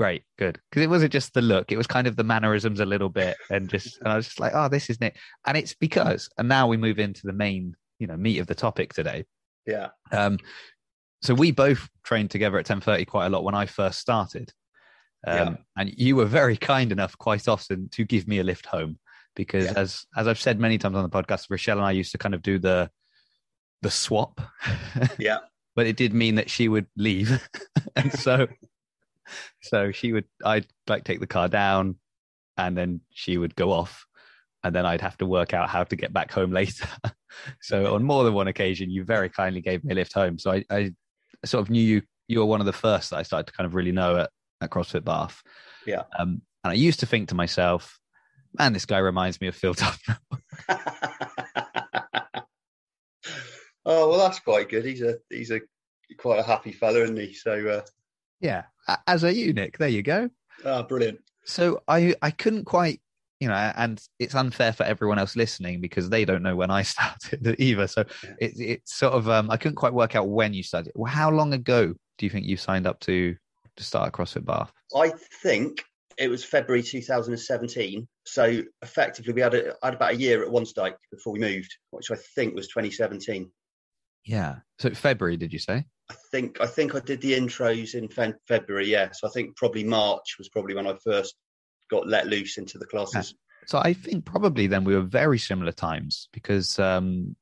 great, 0.00 0.22
good. 0.38 0.58
Because 0.70 0.82
it 0.82 0.88
wasn't 0.88 1.12
just 1.12 1.34
the 1.34 1.42
look; 1.42 1.70
it 1.70 1.76
was 1.76 1.86
kind 1.86 2.06
of 2.06 2.16
the 2.16 2.24
mannerisms 2.24 2.80
a 2.80 2.86
little 2.86 3.10
bit, 3.10 3.36
and 3.50 3.68
just 3.68 3.98
and 3.98 4.08
I 4.08 4.16
was 4.16 4.24
just 4.24 4.40
like, 4.40 4.52
oh, 4.54 4.66
this 4.66 4.88
isn't 4.88 5.02
it. 5.02 5.14
And 5.46 5.58
it's 5.58 5.74
because, 5.74 6.30
and 6.38 6.48
now 6.48 6.66
we 6.66 6.78
move 6.78 6.98
into 6.98 7.26
the 7.26 7.34
main, 7.34 7.76
you 7.98 8.06
know, 8.06 8.16
meat 8.16 8.38
of 8.38 8.46
the 8.46 8.54
topic 8.54 8.94
today. 8.94 9.26
Yeah. 9.66 9.88
Um, 10.10 10.38
so 11.20 11.34
we 11.34 11.50
both 11.50 11.86
trained 12.02 12.30
together 12.30 12.58
at 12.58 12.64
ten 12.64 12.80
thirty 12.80 13.04
quite 13.04 13.26
a 13.26 13.28
lot 13.28 13.44
when 13.44 13.54
I 13.54 13.66
first 13.66 13.98
started. 13.98 14.54
Um, 15.26 15.36
yeah. 15.36 15.54
and 15.76 15.92
you 15.98 16.16
were 16.16 16.24
very 16.24 16.56
kind 16.56 16.92
enough 16.92 17.18
quite 17.18 17.46
often 17.46 17.90
to 17.90 18.06
give 18.06 18.26
me 18.26 18.38
a 18.38 18.42
lift 18.42 18.64
home 18.64 18.98
because 19.36 19.66
yeah. 19.66 19.74
as 19.76 20.06
as 20.16 20.26
I've 20.26 20.40
said 20.40 20.58
many 20.58 20.78
times 20.78 20.96
on 20.96 21.02
the 21.02 21.10
podcast, 21.10 21.50
Rochelle 21.50 21.76
and 21.76 21.86
I 21.86 21.90
used 21.90 22.12
to 22.12 22.18
kind 22.18 22.34
of 22.34 22.40
do 22.40 22.58
the 22.58 22.90
the 23.82 23.90
swap. 23.90 24.40
Yeah. 25.18 25.38
but 25.76 25.86
it 25.86 25.96
did 25.96 26.14
mean 26.14 26.36
that 26.36 26.48
she 26.48 26.68
would 26.68 26.86
leave. 26.96 27.46
and 27.96 28.12
so 28.18 28.48
so 29.62 29.92
she 29.92 30.12
would, 30.12 30.24
I'd 30.44 30.66
like 30.86 31.04
take 31.04 31.20
the 31.20 31.26
car 31.26 31.48
down, 31.48 31.96
and 32.56 32.76
then 32.76 33.00
she 33.10 33.38
would 33.38 33.54
go 33.56 33.72
off, 33.72 34.06
and 34.62 34.74
then 34.74 34.86
I'd 34.86 35.00
have 35.00 35.16
to 35.18 35.26
work 35.26 35.54
out 35.54 35.68
how 35.68 35.84
to 35.84 35.96
get 35.96 36.12
back 36.12 36.32
home 36.32 36.52
later. 36.60 36.88
so 37.60 37.94
on 37.94 38.02
more 38.02 38.24
than 38.24 38.34
one 38.34 38.48
occasion, 38.48 38.90
you 38.90 39.04
very 39.04 39.28
kindly 39.28 39.60
gave 39.60 39.84
me 39.84 39.92
a 39.92 39.96
lift 39.96 40.12
home. 40.12 40.38
So 40.38 40.52
I, 40.52 40.64
I 40.70 40.92
sort 41.44 41.62
of 41.62 41.70
knew 41.70 41.82
you. 41.82 42.02
You 42.28 42.38
were 42.38 42.46
one 42.46 42.60
of 42.60 42.66
the 42.66 42.72
first 42.72 43.10
that 43.10 43.16
I 43.16 43.24
started 43.24 43.48
to 43.48 43.52
kind 43.52 43.66
of 43.66 43.74
really 43.74 43.90
know 43.90 44.16
at, 44.18 44.30
at 44.60 44.70
CrossFit 44.70 45.04
Bath. 45.04 45.42
Yeah. 45.84 46.04
Um, 46.16 46.42
and 46.62 46.70
I 46.70 46.74
used 46.74 47.00
to 47.00 47.06
think 47.06 47.28
to 47.30 47.34
myself, 47.34 47.98
man, 48.56 48.72
this 48.72 48.86
guy 48.86 48.98
reminds 48.98 49.40
me 49.40 49.48
of 49.48 49.56
Phil 49.56 49.74
Tufnell. 49.74 50.18
oh 53.84 54.08
well, 54.08 54.18
that's 54.18 54.38
quite 54.38 54.68
good. 54.68 54.84
He's 54.84 55.02
a 55.02 55.16
he's 55.28 55.50
a 55.50 55.60
quite 56.18 56.38
a 56.40 56.44
happy 56.44 56.72
fellow, 56.72 57.00
isn't 57.00 57.16
he? 57.16 57.32
So 57.34 57.68
uh, 57.68 57.82
yeah, 58.40 58.64
as 59.06 59.24
a 59.24 59.32
eunuch. 59.32 59.78
There 59.78 59.88
you 59.88 60.02
go. 60.02 60.30
Ah, 60.64 60.82
brilliant. 60.82 61.20
So 61.44 61.82
I 61.88 62.14
I 62.22 62.30
couldn't 62.30 62.64
quite 62.64 63.00
you 63.40 63.48
know, 63.48 63.54
and 63.54 64.00
it's 64.18 64.34
unfair 64.34 64.72
for 64.74 64.84
everyone 64.84 65.18
else 65.18 65.34
listening 65.34 65.80
because 65.80 66.10
they 66.10 66.26
don't 66.26 66.42
know 66.42 66.56
when 66.56 66.70
I 66.70 66.82
started 66.82 67.56
either. 67.58 67.86
So 67.86 68.04
yeah. 68.22 68.34
it, 68.38 68.52
it's 68.58 68.94
sort 68.94 69.14
of 69.14 69.28
um, 69.28 69.50
I 69.50 69.56
couldn't 69.56 69.76
quite 69.76 69.94
work 69.94 70.14
out 70.14 70.28
when 70.28 70.52
you 70.52 70.62
started. 70.62 70.92
Well, 70.94 71.10
how 71.10 71.30
long 71.30 71.54
ago 71.54 71.94
do 72.18 72.26
you 72.26 72.30
think 72.30 72.44
you 72.44 72.56
signed 72.56 72.86
up 72.86 73.00
to 73.00 73.34
to 73.76 73.84
start 73.84 74.08
a 74.08 74.12
CrossFit 74.12 74.44
Bath? 74.44 74.70
I 74.94 75.12
think 75.42 75.82
it 76.18 76.28
was 76.28 76.44
February 76.44 76.82
2017. 76.82 78.06
So 78.26 78.62
effectively, 78.82 79.32
we 79.32 79.40
had, 79.40 79.54
a, 79.54 79.74
had 79.82 79.94
about 79.94 80.12
a 80.12 80.16
year 80.16 80.44
at 80.44 80.50
Wansdyke 80.50 80.96
before 81.10 81.32
we 81.32 81.38
moved, 81.38 81.74
which 81.92 82.10
I 82.10 82.16
think 82.34 82.54
was 82.54 82.68
2017. 82.68 83.50
Yeah. 84.26 84.56
So 84.78 84.90
February, 84.90 85.38
did 85.38 85.52
you 85.52 85.58
say? 85.58 85.84
I 86.10 86.14
think 86.32 86.60
I 86.60 86.66
think 86.66 86.96
I 86.96 86.98
did 86.98 87.20
the 87.20 87.34
intros 87.34 87.94
in 87.94 88.08
fe- 88.08 88.34
February. 88.48 88.88
Yeah. 88.88 89.10
So 89.12 89.28
I 89.28 89.30
think 89.30 89.56
probably 89.56 89.84
March 89.84 90.36
was 90.38 90.48
probably 90.48 90.74
when 90.74 90.88
I 90.88 90.96
first 91.04 91.36
got 91.88 92.08
let 92.08 92.26
loose 92.26 92.58
into 92.58 92.78
the 92.78 92.86
classes. 92.86 93.34
So 93.66 93.78
I 93.78 93.92
think 93.92 94.24
probably 94.24 94.66
then 94.66 94.82
we 94.82 94.96
were 94.96 95.02
very 95.02 95.38
similar 95.38 95.70
times 95.70 96.28
because 96.32 96.80
um, 96.80 97.36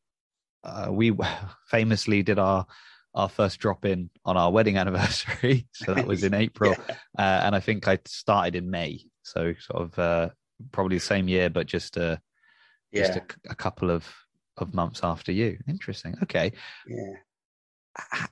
uh, 0.62 0.88
we 0.90 1.16
famously 1.66 2.22
did 2.22 2.38
our 2.38 2.66
our 3.14 3.30
first 3.30 3.58
drop 3.58 3.86
in 3.86 4.10
on 4.26 4.36
our 4.36 4.52
wedding 4.52 4.76
anniversary. 4.82 5.66
So 5.72 5.94
that 5.94 6.06
was 6.06 6.22
in 6.22 6.34
April, 6.46 6.74
yeah. 6.88 6.96
uh, 7.18 7.40
and 7.46 7.56
I 7.56 7.60
think 7.60 7.88
I 7.88 7.98
started 8.04 8.54
in 8.54 8.70
May. 8.70 9.00
So 9.22 9.54
sort 9.60 9.82
of 9.82 9.98
uh, 9.98 10.28
probably 10.72 10.98
the 10.98 11.04
same 11.04 11.26
year, 11.26 11.48
but 11.48 11.66
just 11.66 11.96
uh, 11.96 12.18
yeah. 12.92 13.06
just 13.06 13.18
a, 13.18 13.22
a, 13.50 13.54
couple 13.54 13.90
of 13.90 14.06
of 14.58 14.74
months 14.74 15.00
after 15.02 15.32
you. 15.32 15.56
Interesting. 15.66 16.16
Okay. 16.22 16.52
Yeah. 16.86 17.14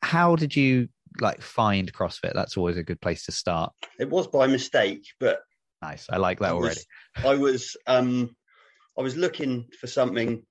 How 0.03 0.37
did 0.37 0.55
you 0.55 0.89
like 1.21 1.43
find 1.43 1.93
CrossFit? 1.93 2.35
That's 2.35 2.57
always 2.57 2.77
a 2.77 2.83
good 2.83 3.01
place 3.01 3.25
to 3.27 3.33
start. 3.33 3.73
It 3.99 4.11
was 4.11 4.27
by 4.27 4.47
mistake, 4.47 5.05
but 5.21 5.41
nice. 5.83 6.07
I 6.11 6.19
like 6.19 6.41
that 6.41 6.53
I 6.53 6.55
already. 6.55 6.81
Was, 7.17 7.25
I 7.25 7.35
was 7.35 7.77
um 7.87 8.37
I 8.99 9.03
was 9.03 9.17
looking 9.17 9.69
for 9.81 9.87
something 9.87 10.43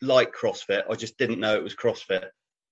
like 0.00 0.34
CrossFit. 0.34 0.82
I 0.90 0.94
just 0.94 1.18
didn't 1.18 1.40
know 1.40 1.54
it 1.54 1.64
was 1.64 1.74
CrossFit. 1.74 2.28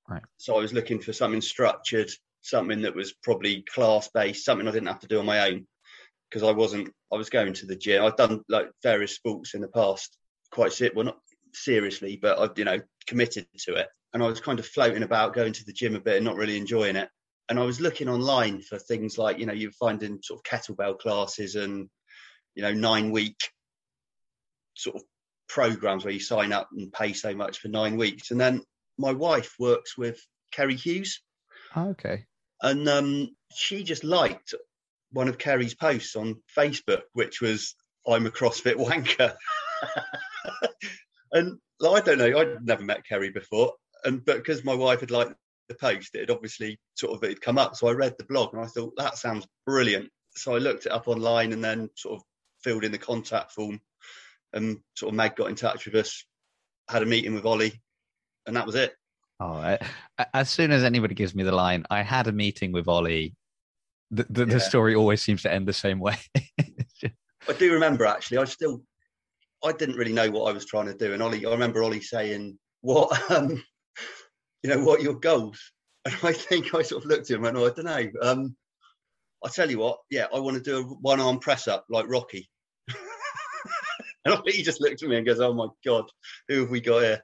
Right. 0.09 0.23
So 0.37 0.57
I 0.57 0.61
was 0.61 0.73
looking 0.73 1.01
for 1.01 1.13
something 1.13 1.41
structured, 1.41 2.11
something 2.43 2.83
that 2.83 2.95
was 2.95 3.13
probably 3.23 3.63
class 3.63 4.09
based, 4.13 4.45
something 4.45 4.67
I 4.67 4.73
didn't 4.73 4.89
have 4.89 5.01
to 5.01 5.09
do 5.09 5.21
on 5.21 5.27
my 5.27 5.49
own 5.49 5.67
because 6.29 6.43
I 6.43 6.53
wasn't. 6.53 6.93
I 7.13 7.17
was 7.17 7.31
going 7.31 7.53
to 7.55 7.67
the 7.67 7.77
gym. 7.77 8.05
I've 8.05 8.17
done 8.17 8.43
like 8.49 8.71
various 8.83 9.15
sports 9.15 9.55
in 9.55 9.61
the 9.61 9.69
past, 9.69 10.17
quite 10.51 10.79
well 10.95 11.07
not 11.07 11.19
seriously, 11.53 12.19
but 12.21 12.39
I've 12.39 12.57
you 12.59 12.65
know 12.65 12.81
committed 13.07 13.47
to 13.61 13.75
it. 13.77 13.89
And 14.13 14.23
I 14.23 14.27
was 14.27 14.41
kind 14.41 14.59
of 14.59 14.67
floating 14.67 15.03
about 15.03 15.35
going 15.35 15.53
to 15.53 15.65
the 15.65 15.73
gym 15.73 15.95
a 15.95 16.01
bit 16.01 16.17
and 16.17 16.25
not 16.25 16.37
really 16.37 16.57
enjoying 16.57 16.97
it. 16.97 17.09
And 17.49 17.59
I 17.59 17.65
was 17.65 17.81
looking 17.81 18.09
online 18.09 18.63
for 18.63 18.79
things 18.79 19.19
like 19.19 19.39
you 19.39 19.47
know 19.47 19.53
you 19.53 19.71
find 19.73 20.03
in 20.03 20.23
sort 20.23 20.41
of 20.41 20.45
kettlebell 20.45 20.99
classes 20.99 21.55
and 21.55 21.89
you 22.55 22.63
know 22.63 22.73
nine 22.73 23.11
week 23.11 23.37
sort 24.75 24.97
of 24.97 25.03
programs 25.49 26.05
where 26.05 26.15
you 26.15 26.21
sign 26.21 26.53
up 26.53 26.69
and 26.73 26.93
pay 26.93 27.13
so 27.13 27.35
much 27.35 27.59
for 27.59 27.69
nine 27.69 27.97
weeks. 27.97 28.31
And 28.31 28.41
then 28.41 28.63
my 28.99 29.13
wife 29.13 29.55
works 29.59 29.99
with 29.99 30.19
Kerry 30.53 30.77
Hughes. 30.77 31.21
Oh, 31.75 31.91
okay. 31.91 32.25
And 32.63 32.89
um, 32.89 33.29
she 33.55 33.83
just 33.83 34.05
liked 34.05 34.55
one 35.13 35.29
of 35.29 35.39
Kerry's 35.39 35.75
posts 35.75 36.17
on 36.17 36.43
Facebook, 36.57 37.03
which 37.13 37.41
was 37.41 37.75
"I'm 38.07 38.27
a 38.27 38.31
CrossFit 38.31 38.77
wanker," 38.77 39.35
and 41.33 41.59
like, 41.81 42.03
I 42.03 42.05
don't 42.05 42.19
know, 42.19 42.39
I'd 42.39 42.65
never 42.65 42.85
met 42.85 43.07
Kerry 43.07 43.31
before, 43.31 43.73
and 44.05 44.25
but 44.25 44.39
because 44.39 44.65
my 44.65 44.75
wife 44.75 45.01
had 45.01 45.11
liked 45.11 45.35
the 45.69 45.75
post, 45.75 46.15
it 46.15 46.21
had 46.21 46.31
obviously 46.31 46.79
sort 46.95 47.15
of 47.15 47.23
it 47.25 47.31
had 47.31 47.41
come 47.41 47.59
up. 47.59 47.77
So 47.77 47.89
I 47.89 47.93
read 47.93 48.15
the 48.19 48.25
blog 48.25 48.55
and 48.55 48.63
I 48.63 48.67
thought 48.67 48.97
that 48.97 49.19
sounds 49.19 49.47
brilliant. 49.67 50.09
So 50.37 50.55
I 50.55 50.59
looked 50.59 50.87
it 50.87 50.93
up 50.93 51.09
online 51.09 51.53
and 51.53 51.63
then 51.63 51.91
sort 51.97 52.17
of 52.17 52.25
filled 52.63 52.85
in 52.85 52.93
the 52.93 52.99
contact 52.99 53.53
form, 53.53 53.81
and 54.53 54.79
sort 54.95 55.11
of 55.11 55.17
Meg 55.17 55.37
got 55.37 55.49
in 55.49 55.57
touch 55.57 55.87
with 55.87 55.95
us, 55.95 56.25
had 56.89 57.03
a 57.03 57.07
meeting 57.07 57.35
with 57.35 57.47
Ollie, 57.47 57.81
and 58.47 58.57
that 58.57 58.67
was 58.67 58.75
it. 58.75 58.95
Oh, 59.41 59.53
I, 59.53 59.79
as 60.35 60.51
soon 60.51 60.71
as 60.71 60.85
anybody 60.85 61.15
gives 61.15 61.35
me 61.35 61.43
the 61.45 61.53
line, 61.53 61.85
I 61.91 62.03
had 62.03 62.27
a 62.27 62.33
meeting 62.33 62.73
with 62.73 62.89
Ollie 62.89 63.35
the, 64.11 64.27
the, 64.29 64.47
yeah. 64.47 64.55
the 64.55 64.61
story 64.61 64.95
always 64.95 65.23
seems 65.23 65.43
to 65.43 65.53
end 65.53 65.67
the 65.67 65.73
same 65.73 66.01
way. 66.01 66.17
I 67.49 67.53
do 67.59 67.73
remember 67.73 68.07
actually. 68.07 68.39
I 68.39 68.45
still, 68.45 68.83
I 69.65 69.73
didn't 69.73 69.97
really 69.97 70.13
know 70.13 70.31
what 70.31 70.51
I 70.51 70.53
was 70.53 70.67
trying 70.67 70.87
to 70.87 70.95
do, 70.95 71.13
and 71.13 71.23
Ollie, 71.23 71.47
I 71.47 71.51
remember 71.51 71.83
Ollie 71.83 72.01
saying, 72.01 72.59
"What, 72.81 73.31
um, 73.31 73.63
you 74.63 74.71
know, 74.71 74.83
what 74.83 75.03
your 75.03 75.15
goals?" 75.15 75.61
And 76.07 76.15
I 76.23 76.33
think 76.33 76.75
I 76.75 76.81
sort 76.81 77.05
of 77.05 77.11
looked 77.11 77.31
at 77.31 77.37
him 77.37 77.45
and 77.45 77.59
went, 77.59 77.59
oh, 77.59 77.67
"I 77.67 77.83
don't 77.83 77.85
know." 77.85 78.11
Um, 78.23 78.57
I 79.45 79.51
tell 79.51 79.71
you 79.71 79.79
what, 79.79 79.99
yeah, 80.11 80.27
I 80.35 80.39
want 80.39 80.57
to 80.57 80.63
do 80.63 80.79
a 80.79 80.83
one 80.83 81.21
arm 81.21 81.41
press 81.41 81.69
up 81.69 81.85
like 81.91 82.09
Rocky. 82.09 82.49
and 84.25 84.41
he 84.47 84.63
just 84.63 84.81
looked 84.81 85.03
at 85.03 85.09
me 85.11 85.17
and 85.17 85.27
goes, 85.27 85.41
"Oh 85.41 85.53
my 85.53 85.69
god, 85.85 86.05
who 86.49 86.61
have 86.61 86.71
we 86.71 86.81
got 86.81 87.03
here?" 87.03 87.23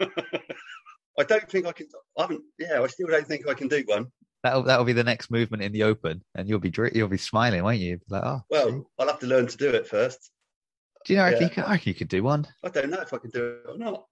I 1.18 1.22
don't 1.22 1.50
think 1.50 1.66
I 1.66 1.72
can. 1.72 1.86
I 2.18 2.22
haven't. 2.22 2.42
Yeah, 2.58 2.82
I 2.82 2.86
still 2.88 3.06
don't 3.06 3.26
think 3.26 3.48
I 3.48 3.54
can 3.54 3.68
do 3.68 3.82
one 3.86 4.12
that'll 4.44 4.62
that'll 4.62 4.84
be 4.84 4.92
the 4.92 5.02
next 5.02 5.30
movement 5.30 5.62
in 5.62 5.72
the 5.72 5.82
open, 5.82 6.22
and 6.36 6.48
you'll 6.48 6.60
be 6.60 6.72
you'll 6.92 7.08
be 7.08 7.16
smiling, 7.16 7.64
won't 7.64 7.78
you? 7.78 7.98
Like, 8.08 8.22
oh, 8.24 8.42
well, 8.48 8.70
see? 8.70 8.80
I'll 8.98 9.08
have 9.08 9.18
to 9.20 9.26
learn 9.26 9.48
to 9.48 9.56
do 9.56 9.70
it 9.70 9.88
first. 9.88 10.30
Do 11.04 11.14
you 11.14 11.18
know? 11.18 11.26
Yeah. 11.26 11.36
I 11.36 11.38
think 11.38 11.58
I 11.58 11.80
you 11.82 11.94
could 11.94 12.08
do 12.08 12.22
one. 12.22 12.46
I 12.62 12.68
don't 12.68 12.90
know 12.90 13.00
if 13.00 13.12
I 13.12 13.18
can 13.18 13.30
do 13.30 13.44
it 13.44 13.70
or 13.70 13.78
not. 13.78 14.04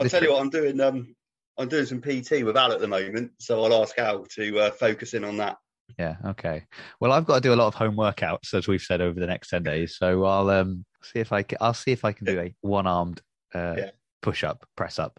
I'll 0.00 0.08
tell 0.08 0.22
you 0.22 0.32
what, 0.32 0.40
I'm 0.40 0.50
doing. 0.50 0.80
Um, 0.80 1.14
I'm 1.58 1.68
doing 1.68 1.86
some 1.86 2.00
PT 2.00 2.44
with 2.44 2.56
Al 2.56 2.72
at 2.72 2.80
the 2.80 2.88
moment, 2.88 3.32
so 3.40 3.62
I'll 3.64 3.82
ask 3.82 3.98
Al 3.98 4.24
to 4.24 4.58
uh, 4.60 4.70
focus 4.70 5.14
in 5.14 5.24
on 5.24 5.36
that. 5.38 5.56
Yeah. 5.98 6.16
Okay. 6.24 6.64
Well, 7.00 7.12
I've 7.12 7.24
got 7.24 7.36
to 7.36 7.40
do 7.40 7.52
a 7.52 7.56
lot 7.56 7.68
of 7.68 7.74
home 7.74 7.96
workouts, 7.96 8.54
as 8.54 8.68
we've 8.68 8.82
said 8.82 9.00
over 9.00 9.18
the 9.18 9.26
next 9.26 9.48
ten 9.48 9.62
days. 9.62 9.96
So 9.96 10.24
I'll 10.24 10.50
um 10.50 10.84
see 11.02 11.18
if 11.18 11.32
I 11.32 11.42
can. 11.42 11.58
I'll 11.60 11.74
see 11.74 11.92
if 11.92 12.04
I 12.04 12.12
can 12.12 12.26
do 12.26 12.40
a 12.40 12.54
one-armed 12.60 13.20
uh, 13.54 13.74
yeah. 13.76 13.90
push-up, 14.22 14.64
press-up. 14.76 15.18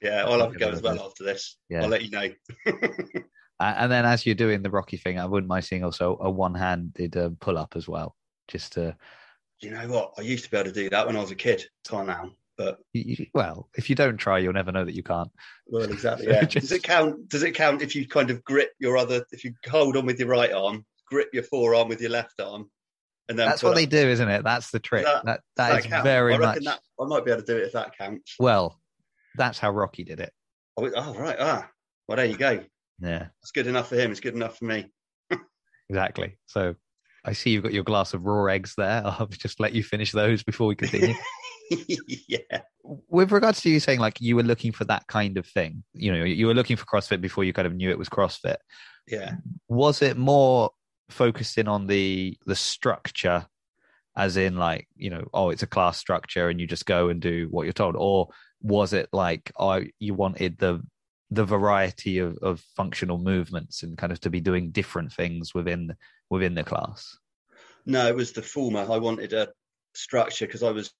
Yeah, 0.00 0.24
I'll 0.26 0.40
have 0.40 0.54
a 0.54 0.58
go 0.58 0.68
as 0.68 0.82
well 0.82 1.00
after 1.00 1.24
this. 1.24 1.56
Yeah. 1.68 1.82
I'll 1.82 1.88
let 1.88 2.02
you 2.02 2.10
know. 2.10 2.28
Uh, 3.60 3.72
and 3.76 3.92
then 3.92 4.04
as 4.04 4.26
you're 4.26 4.34
doing 4.34 4.62
the 4.62 4.70
Rocky 4.70 4.96
thing, 4.96 5.18
I 5.18 5.26
wouldn't 5.26 5.48
mind 5.48 5.64
seeing 5.64 5.84
also 5.84 6.18
a 6.20 6.28
one-handed 6.28 7.16
um, 7.16 7.36
pull-up 7.40 7.74
as 7.76 7.86
well, 7.86 8.16
just 8.48 8.72
to. 8.72 8.96
You 9.60 9.70
know 9.70 9.86
what? 9.86 10.12
I 10.18 10.22
used 10.22 10.44
to 10.44 10.50
be 10.50 10.56
able 10.56 10.70
to 10.70 10.74
do 10.74 10.90
that 10.90 11.06
when 11.06 11.16
I 11.16 11.20
was 11.20 11.30
a 11.30 11.36
kid. 11.36 11.64
Can't 11.88 12.08
now, 12.08 12.32
but 12.56 12.78
you, 12.92 13.26
well, 13.34 13.68
if 13.76 13.90
you 13.90 13.96
don't 13.96 14.16
try, 14.16 14.38
you'll 14.38 14.52
never 14.52 14.72
know 14.72 14.84
that 14.84 14.94
you 14.94 15.02
can't. 15.02 15.30
Well, 15.66 15.90
exactly. 15.90 16.26
Yeah. 16.30 16.44
just... 16.44 16.68
Does 16.68 16.72
it 16.72 16.82
count? 16.82 17.28
Does 17.28 17.42
it 17.42 17.52
count 17.52 17.82
if 17.82 17.94
you 17.94 18.06
kind 18.06 18.30
of 18.30 18.44
grip 18.44 18.70
your 18.78 18.96
other? 18.96 19.24
If 19.32 19.44
you 19.44 19.54
hold 19.68 19.96
on 19.96 20.06
with 20.06 20.18
your 20.18 20.28
right 20.28 20.52
arm, 20.52 20.84
grip 21.08 21.28
your 21.32 21.42
forearm 21.42 21.88
with 21.88 22.00
your 22.00 22.10
left 22.10 22.40
arm, 22.40 22.70
and 23.28 23.38
then 23.38 23.48
that's 23.48 23.62
what 23.62 23.70
up. 23.70 23.76
they 23.76 23.86
do, 23.86 24.08
isn't 24.08 24.28
it? 24.28 24.44
That's 24.44 24.70
the 24.70 24.80
trick. 24.80 25.04
That, 25.04 25.24
that, 25.24 25.40
that, 25.56 25.68
that 25.68 25.78
is 25.80 25.86
count? 25.86 26.04
very 26.04 26.38
much. 26.38 26.64
That, 26.64 26.80
I 27.00 27.06
might 27.06 27.24
be 27.24 27.30
able 27.30 27.42
to 27.42 27.46
do 27.46 27.58
it 27.58 27.66
if 27.66 27.72
that 27.72 27.96
counts. 27.96 28.34
Well, 28.38 28.78
that's 29.36 29.58
how 29.58 29.70
Rocky 29.70 30.04
did 30.04 30.20
it. 30.20 30.32
Oh, 30.76 30.90
oh 30.94 31.14
right. 31.14 31.36
Ah, 31.38 31.68
well, 32.06 32.16
there 32.16 32.26
you 32.26 32.36
go. 32.36 32.60
Yeah. 33.00 33.28
It's 33.42 33.52
good 33.52 33.66
enough 33.66 33.88
for 33.88 33.96
him. 33.96 34.10
It's 34.10 34.20
good 34.20 34.34
enough 34.34 34.58
for 34.58 34.66
me. 34.66 34.90
exactly. 35.88 36.38
So 36.46 36.74
I 37.24 37.32
see 37.32 37.50
you've 37.50 37.62
got 37.62 37.72
your 37.72 37.84
glass 37.84 38.14
of 38.14 38.24
raw 38.24 38.44
eggs 38.46 38.74
there. 38.76 39.02
I'll 39.04 39.26
just 39.26 39.60
let 39.60 39.72
you 39.72 39.82
finish 39.82 40.12
those 40.12 40.42
before 40.42 40.66
we 40.66 40.76
continue. 40.76 41.14
yeah. 42.28 42.60
With 42.82 43.32
regards 43.32 43.60
to 43.62 43.70
you 43.70 43.80
saying 43.80 44.00
like 44.00 44.20
you 44.20 44.36
were 44.36 44.42
looking 44.42 44.72
for 44.72 44.84
that 44.84 45.06
kind 45.06 45.38
of 45.38 45.46
thing, 45.46 45.84
you 45.92 46.12
know, 46.12 46.24
you 46.24 46.46
were 46.46 46.54
looking 46.54 46.76
for 46.76 46.84
CrossFit 46.84 47.20
before 47.20 47.44
you 47.44 47.52
kind 47.52 47.66
of 47.66 47.74
knew 47.74 47.90
it 47.90 47.98
was 47.98 48.08
CrossFit. 48.08 48.56
Yeah. 49.06 49.36
Was 49.68 50.02
it 50.02 50.16
more 50.16 50.70
focused 51.10 51.58
in 51.58 51.68
on 51.68 51.86
the 51.86 52.38
the 52.46 52.56
structure 52.56 53.46
as 54.16 54.36
in 54.36 54.56
like, 54.56 54.88
you 54.96 55.10
know, 55.10 55.24
oh, 55.34 55.50
it's 55.50 55.62
a 55.62 55.66
class 55.66 55.98
structure 55.98 56.48
and 56.48 56.60
you 56.60 56.66
just 56.66 56.86
go 56.86 57.08
and 57.08 57.20
do 57.20 57.48
what 57.50 57.64
you're 57.64 57.72
told 57.72 57.96
or 57.96 58.28
was 58.60 58.94
it 58.94 59.08
like 59.12 59.52
oh 59.58 59.82
you 59.98 60.14
wanted 60.14 60.56
the 60.58 60.80
the 61.30 61.44
variety 61.44 62.18
of, 62.18 62.38
of 62.42 62.60
functional 62.76 63.18
movements 63.18 63.82
and 63.82 63.98
kind 63.98 64.12
of 64.12 64.20
to 64.20 64.30
be 64.30 64.40
doing 64.40 64.70
different 64.70 65.12
things 65.12 65.54
within 65.54 65.94
within 66.30 66.54
the 66.54 66.64
class? 66.64 67.18
No, 67.86 68.06
it 68.06 68.16
was 68.16 68.32
the 68.32 68.42
former. 68.42 68.86
I 68.90 68.98
wanted 68.98 69.32
a 69.32 69.48
structure 69.94 70.46
because 70.46 70.62
I 70.62 70.70
was 70.70 70.92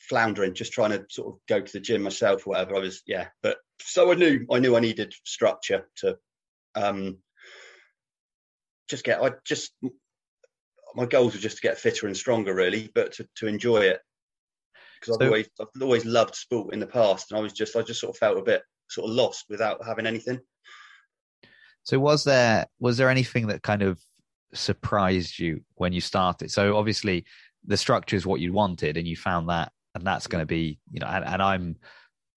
floundering, 0.00 0.54
just 0.54 0.72
trying 0.72 0.90
to 0.90 1.04
sort 1.10 1.34
of 1.34 1.40
go 1.48 1.60
to 1.60 1.72
the 1.72 1.80
gym 1.80 2.02
myself 2.02 2.46
or 2.46 2.50
whatever. 2.50 2.76
I 2.76 2.80
was, 2.80 3.02
yeah. 3.06 3.28
But 3.42 3.58
so 3.80 4.12
I 4.12 4.14
knew 4.14 4.46
I 4.50 4.58
knew 4.58 4.76
I 4.76 4.80
needed 4.80 5.14
structure 5.24 5.88
to 5.98 6.16
um 6.74 7.18
just 8.88 9.04
get 9.04 9.22
I 9.22 9.32
just 9.44 9.72
my 10.94 11.06
goals 11.06 11.34
were 11.34 11.40
just 11.40 11.56
to 11.56 11.62
get 11.62 11.78
fitter 11.78 12.06
and 12.06 12.16
stronger 12.16 12.54
really, 12.54 12.90
but 12.94 13.12
to, 13.14 13.28
to 13.36 13.46
enjoy 13.46 13.78
it. 13.78 14.00
Because 15.00 15.16
I've 15.16 15.24
so, 15.24 15.26
always 15.26 15.48
I've 15.60 15.82
always 15.82 16.04
loved 16.04 16.34
sport 16.34 16.72
in 16.72 16.80
the 16.80 16.86
past 16.86 17.30
and 17.30 17.38
I 17.38 17.42
was 17.42 17.52
just 17.52 17.76
I 17.76 17.82
just 17.82 18.00
sort 18.00 18.14
of 18.14 18.18
felt 18.18 18.38
a 18.38 18.42
bit 18.42 18.62
sort 18.88 19.08
of 19.08 19.16
lost 19.16 19.46
without 19.48 19.84
having 19.84 20.06
anything. 20.06 20.40
So 21.82 21.98
was 21.98 22.24
there 22.24 22.66
was 22.78 22.96
there 22.96 23.10
anything 23.10 23.48
that 23.48 23.62
kind 23.62 23.82
of 23.82 24.00
surprised 24.54 25.38
you 25.38 25.62
when 25.74 25.92
you 25.92 26.00
started? 26.00 26.50
So 26.50 26.76
obviously 26.76 27.24
the 27.66 27.76
structure 27.76 28.16
is 28.16 28.26
what 28.26 28.40
you 28.40 28.52
wanted 28.52 28.96
and 28.96 29.06
you 29.06 29.16
found 29.16 29.48
that 29.48 29.72
and 29.94 30.04
that's 30.04 30.26
going 30.26 30.42
to 30.42 30.46
be 30.46 30.78
you 30.90 31.00
know 31.00 31.06
and, 31.06 31.24
and 31.24 31.42
I'm 31.42 31.76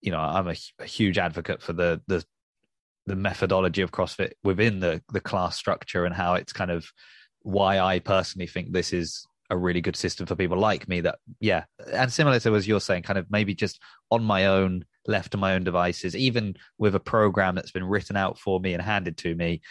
you 0.01 0.12
know 0.12 0.19
I'm 0.19 0.48
a, 0.48 0.55
a, 0.79 0.86
huge 0.86 1.17
advocate 1.17 1.62
for 1.62 1.74
the 1.74 2.01
the 2.07 2.24
the 3.05 3.15
methodology 3.15 3.81
of 3.81 3.91
CrossFit 3.91 4.34
within 4.43 4.79
the 4.79 5.01
the 5.12 5.22
class 5.22 5.57
structure 5.57 6.05
and 6.05 6.13
how 6.13 6.36
it's 6.36 6.53
kind 6.53 6.72
of 6.72 6.88
why 7.41 7.79
I 7.79 8.00
personally 8.00 8.48
think 8.48 8.72
this 8.72 8.93
is 8.93 9.25
a 9.50 9.57
really 9.57 9.79
good 9.79 9.96
system 9.96 10.25
for 10.25 10.36
people 10.36 10.57
like 10.57 10.89
me 10.89 11.00
that 11.01 11.19
yeah 11.39 11.63
and 11.93 12.12
similar 12.12 12.39
to 12.39 12.55
as 12.55 12.67
you're 12.67 12.81
saying 12.81 13.03
kind 13.03 13.17
of 13.17 13.25
maybe 13.29 13.55
just 13.55 13.81
on 14.12 14.24
my 14.24 14.48
own 14.48 14.84
left 15.07 15.31
to 15.31 15.38
my 15.38 15.53
own 15.53 15.63
devices, 15.63 16.15
even 16.15 16.55
with 16.77 16.93
a 16.96 17.00
program 17.00 17.55
that's 17.55 17.72
been 17.72 17.86
written 17.86 18.15
out 18.15 18.38
for 18.38 18.60
me 18.60 18.74
and 18.74 18.81
handed 18.81 19.17
to 19.17 19.34
me. 19.34 19.62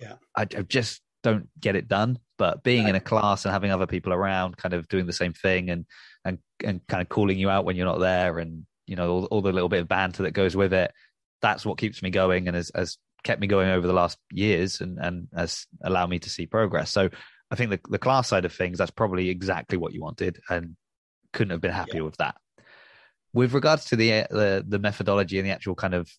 Yeah, 0.00 0.14
I, 0.36 0.42
I 0.42 0.62
just 0.62 1.00
don't 1.22 1.48
get 1.58 1.76
it 1.76 1.88
done. 1.88 2.18
But 2.36 2.62
being 2.62 2.88
in 2.88 2.96
a 2.96 3.00
class 3.00 3.44
and 3.44 3.52
having 3.52 3.70
other 3.70 3.86
people 3.86 4.12
around, 4.12 4.56
kind 4.56 4.74
of 4.74 4.88
doing 4.88 5.06
the 5.06 5.12
same 5.12 5.32
thing, 5.32 5.70
and 5.70 5.86
and 6.24 6.38
and 6.64 6.80
kind 6.88 7.00
of 7.00 7.08
calling 7.08 7.38
you 7.38 7.48
out 7.48 7.64
when 7.64 7.76
you're 7.76 7.86
not 7.86 8.00
there, 8.00 8.38
and 8.38 8.66
you 8.86 8.96
know 8.96 9.10
all, 9.10 9.24
all 9.26 9.42
the 9.42 9.52
little 9.52 9.68
bit 9.68 9.80
of 9.80 9.88
banter 9.88 10.24
that 10.24 10.32
goes 10.32 10.56
with 10.56 10.72
it. 10.72 10.92
That's 11.42 11.64
what 11.64 11.78
keeps 11.78 12.02
me 12.02 12.10
going 12.10 12.48
and 12.48 12.56
has, 12.56 12.72
has 12.74 12.98
kept 13.22 13.40
me 13.40 13.46
going 13.46 13.68
over 13.68 13.86
the 13.86 13.92
last 13.92 14.18
years, 14.32 14.80
and 14.80 14.98
and 14.98 15.28
has 15.34 15.66
allowed 15.82 16.10
me 16.10 16.18
to 16.20 16.30
see 16.30 16.46
progress. 16.46 16.90
So 16.90 17.08
I 17.50 17.56
think 17.56 17.70
the, 17.70 17.80
the 17.88 17.98
class 17.98 18.28
side 18.28 18.44
of 18.44 18.52
things, 18.52 18.78
that's 18.78 18.90
probably 18.90 19.28
exactly 19.28 19.78
what 19.78 19.92
you 19.92 20.02
wanted 20.02 20.40
and 20.50 20.76
couldn't 21.32 21.52
have 21.52 21.60
been 21.60 21.70
happier 21.70 22.00
yeah. 22.00 22.06
with 22.06 22.16
that. 22.16 22.34
With 23.32 23.52
regards 23.52 23.86
to 23.86 23.96
the, 23.96 24.26
the 24.30 24.64
the 24.66 24.78
methodology 24.78 25.38
and 25.38 25.46
the 25.46 25.52
actual 25.52 25.74
kind 25.74 25.94
of 25.94 26.10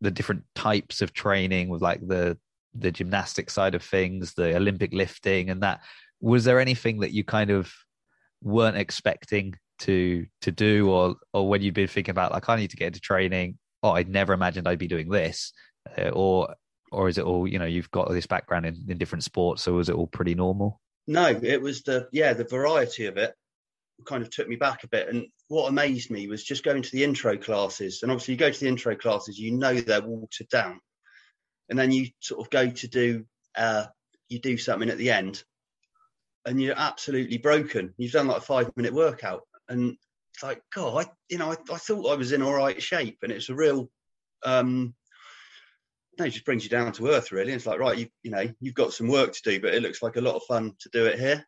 the 0.00 0.10
different 0.10 0.44
types 0.54 1.02
of 1.02 1.12
training 1.12 1.68
with 1.68 1.82
like 1.82 2.06
the 2.06 2.38
the 2.78 2.92
gymnastic 2.92 3.50
side 3.50 3.74
of 3.74 3.82
things, 3.82 4.34
the 4.34 4.56
Olympic 4.56 4.92
lifting 4.92 5.50
and 5.50 5.62
that, 5.62 5.80
was 6.20 6.44
there 6.44 6.60
anything 6.60 7.00
that 7.00 7.12
you 7.12 7.24
kind 7.24 7.50
of 7.50 7.72
weren't 8.42 8.76
expecting 8.76 9.54
to 9.78 10.26
to 10.40 10.50
do 10.50 10.90
or 10.90 11.16
or 11.32 11.48
when 11.48 11.62
you've 11.62 11.74
been 11.74 11.86
thinking 11.86 12.12
about 12.12 12.32
like 12.32 12.48
I 12.48 12.56
need 12.56 12.70
to 12.70 12.76
get 12.76 12.88
into 12.88 13.00
training, 13.00 13.58
oh 13.82 13.90
I'd 13.90 14.08
never 14.08 14.32
imagined 14.32 14.66
I'd 14.66 14.78
be 14.78 14.88
doing 14.88 15.08
this 15.08 15.52
uh, 15.98 16.10
or 16.10 16.54
or 16.92 17.08
is 17.08 17.18
it 17.18 17.24
all 17.24 17.46
you 17.46 17.58
know 17.58 17.66
you've 17.66 17.90
got 17.90 18.10
this 18.10 18.26
background 18.26 18.66
in, 18.66 18.76
in 18.88 18.98
different 18.98 19.24
sports 19.24 19.62
so 19.62 19.74
was 19.74 19.88
it 19.88 19.94
all 19.94 20.06
pretty 20.06 20.34
normal? 20.34 20.80
No 21.06 21.26
it 21.26 21.60
was 21.60 21.82
the 21.82 22.08
yeah 22.12 22.32
the 22.32 22.44
variety 22.44 23.06
of 23.06 23.16
it 23.16 23.34
kind 24.04 24.22
of 24.22 24.30
took 24.30 24.48
me 24.48 24.56
back 24.56 24.84
a 24.84 24.88
bit. 24.88 25.08
And 25.08 25.26
what 25.48 25.68
amazed 25.68 26.10
me 26.10 26.28
was 26.28 26.44
just 26.44 26.64
going 26.64 26.82
to 26.82 26.90
the 26.92 27.02
intro 27.02 27.36
classes. 27.38 28.00
And 28.02 28.12
obviously 28.12 28.34
you 28.34 28.38
go 28.38 28.50
to 28.50 28.60
the 28.60 28.68
intro 28.68 28.94
classes 28.96 29.38
you 29.38 29.52
know 29.52 29.74
they're 29.74 30.02
watered 30.02 30.48
down 30.48 30.80
and 31.68 31.78
then 31.78 31.92
you 31.92 32.08
sort 32.20 32.40
of 32.40 32.50
go 32.50 32.68
to 32.68 32.88
do 32.88 33.24
uh 33.56 33.86
you 34.28 34.38
do 34.38 34.56
something 34.56 34.90
at 34.90 34.98
the 34.98 35.10
end 35.10 35.42
and 36.44 36.60
you're 36.60 36.78
absolutely 36.78 37.38
broken 37.38 37.94
you've 37.96 38.12
done 38.12 38.28
like 38.28 38.38
a 38.38 38.40
five 38.40 38.70
minute 38.76 38.92
workout 38.92 39.42
and 39.68 39.96
it's 40.34 40.42
like 40.42 40.62
god 40.74 41.06
I, 41.06 41.10
you 41.28 41.38
know 41.38 41.50
I, 41.50 41.56
I 41.72 41.78
thought 41.78 42.10
i 42.10 42.14
was 42.14 42.32
in 42.32 42.42
all 42.42 42.54
right 42.54 42.80
shape 42.82 43.18
and 43.22 43.32
it's 43.32 43.48
a 43.48 43.54
real 43.54 43.90
um 44.44 44.94
no, 46.18 46.24
it 46.24 46.30
just 46.30 46.44
brings 46.44 46.64
you 46.64 46.70
down 46.70 46.92
to 46.92 47.08
earth, 47.08 47.30
really. 47.30 47.52
It's 47.52 47.66
like, 47.66 47.78
right, 47.78 47.98
you 47.98 48.08
you 48.22 48.30
know, 48.30 48.48
you've 48.60 48.74
got 48.74 48.92
some 48.92 49.08
work 49.08 49.32
to 49.32 49.42
do, 49.42 49.60
but 49.60 49.74
it 49.74 49.82
looks 49.82 50.02
like 50.02 50.16
a 50.16 50.20
lot 50.20 50.36
of 50.36 50.42
fun 50.44 50.72
to 50.80 50.88
do 50.88 51.04
it 51.06 51.18
here. 51.18 51.44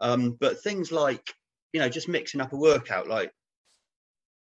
Um, 0.00 0.36
but 0.38 0.62
things 0.62 0.92
like, 0.92 1.32
you 1.72 1.80
know, 1.80 1.88
just 1.88 2.08
mixing 2.08 2.40
up 2.40 2.52
a 2.52 2.56
workout, 2.56 3.08
like 3.08 3.32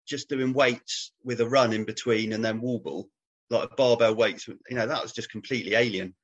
just 0.06 0.28
doing 0.28 0.52
weights 0.52 1.12
with 1.24 1.40
a 1.40 1.48
run 1.48 1.72
in 1.72 1.84
between 1.84 2.32
and 2.32 2.44
then 2.44 2.60
wall 2.60 2.78
ball, 2.78 3.08
like 3.50 3.76
barbell 3.76 4.14
weights, 4.14 4.48
you 4.48 4.56
know, 4.70 4.86
that 4.86 5.02
was 5.02 5.12
just 5.12 5.30
completely 5.30 5.74
alien. 5.74 6.14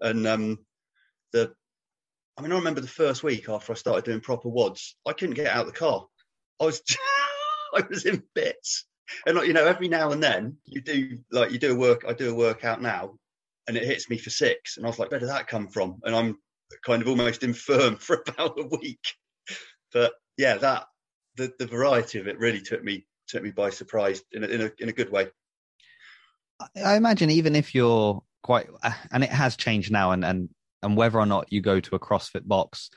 And 0.00 0.26
um, 0.26 0.58
the, 1.32 1.52
I 2.36 2.42
mean, 2.42 2.52
I 2.52 2.56
remember 2.56 2.80
the 2.80 2.88
first 2.88 3.22
week 3.22 3.48
after 3.48 3.72
I 3.72 3.76
started 3.76 4.04
doing 4.04 4.20
proper 4.20 4.48
WODs, 4.48 4.94
I 5.06 5.12
couldn't 5.12 5.34
get 5.34 5.46
out 5.46 5.66
of 5.66 5.72
the 5.72 5.78
car. 5.78 6.06
I 6.60 6.64
was, 6.64 6.82
I 7.74 7.82
was 7.88 8.04
in 8.04 8.22
bits 8.34 8.86
and 9.26 9.36
like, 9.36 9.46
you 9.46 9.52
know, 9.52 9.66
every 9.66 9.88
now 9.88 10.10
and 10.10 10.22
then 10.22 10.56
you 10.64 10.80
do 10.80 11.18
like 11.30 11.52
you 11.52 11.58
do 11.58 11.72
a 11.72 11.78
work. 11.78 12.04
I 12.06 12.12
do 12.12 12.30
a 12.30 12.34
workout 12.34 12.82
now, 12.82 13.14
and 13.68 13.76
it 13.76 13.84
hits 13.84 14.10
me 14.10 14.18
for 14.18 14.30
six, 14.30 14.76
and 14.76 14.86
I 14.86 14.88
was 14.88 14.98
like, 14.98 15.10
where 15.10 15.20
did 15.20 15.28
that 15.28 15.46
come 15.46 15.68
from? 15.68 16.00
And 16.04 16.14
I'm 16.14 16.38
kind 16.84 17.02
of 17.02 17.08
almost 17.08 17.42
infirm 17.42 17.96
for 18.00 18.22
about 18.26 18.58
a 18.58 18.76
week. 18.80 19.04
But 19.92 20.12
yeah, 20.36 20.56
that 20.58 20.86
the 21.36 21.52
the 21.58 21.66
variety 21.66 22.18
of 22.18 22.28
it 22.28 22.38
really 22.38 22.60
took 22.60 22.82
me 22.82 23.06
took 23.28 23.42
me 23.42 23.50
by 23.50 23.70
surprise 23.70 24.22
in 24.32 24.44
a, 24.44 24.46
in 24.46 24.60
a 24.62 24.70
in 24.78 24.88
a 24.88 24.92
good 24.92 25.10
way. 25.10 25.28
I 26.82 26.96
imagine 26.96 27.30
even 27.30 27.54
if 27.54 27.74
you're 27.74 28.22
quite, 28.42 28.68
uh, 28.82 28.92
and 29.12 29.22
it 29.24 29.30
has 29.30 29.56
changed 29.56 29.90
now, 29.90 30.12
and 30.12 30.24
and 30.24 30.48
and 30.82 30.96
whether 30.96 31.18
or 31.18 31.26
not 31.26 31.52
you 31.52 31.60
go 31.60 31.80
to 31.80 31.94
a 31.94 31.98
CrossFit 32.00 32.46
box, 32.46 32.90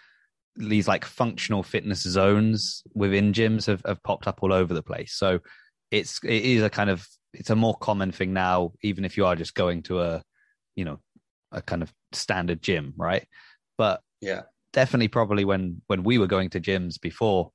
these 0.56 0.88
like 0.88 1.06
functional 1.06 1.64
fitness 1.64 2.02
zones 2.02 2.84
within 2.94 3.34
gyms 3.34 3.66
have, 3.66 3.82
have 3.86 4.04
popped 4.04 4.28
up 4.28 4.40
all 4.42 4.54
over 4.54 4.74
the 4.74 4.84
place. 4.84 5.14
So 5.14 5.40
it's 5.92 6.20
it 6.24 6.44
is 6.44 6.64
a 6.64 6.70
kind 6.70 6.90
of 6.90 7.08
it's 7.34 7.50
a 7.50 7.56
more 7.56 7.76
common 7.78 8.12
thing 8.12 8.34
now, 8.34 8.74
even 8.82 9.06
if 9.06 9.18
you 9.18 9.26
are 9.26 9.36
just 9.36 9.56
going 9.56 9.84
to 9.84 10.02
a 10.02 10.24
you 10.76 10.86
know 10.86 11.00
a 11.52 11.62
kind 11.62 11.82
of 11.82 11.92
standard 12.12 12.62
gym, 12.62 12.94
right? 12.98 13.28
But 13.78 14.02
yeah, 14.22 14.44
definitely 14.74 15.08
probably 15.08 15.46
when 15.46 15.82
when 15.88 16.04
we 16.04 16.18
were 16.18 16.28
going 16.28 16.50
to 16.52 16.62
gyms 16.62 17.00
before 17.00 17.52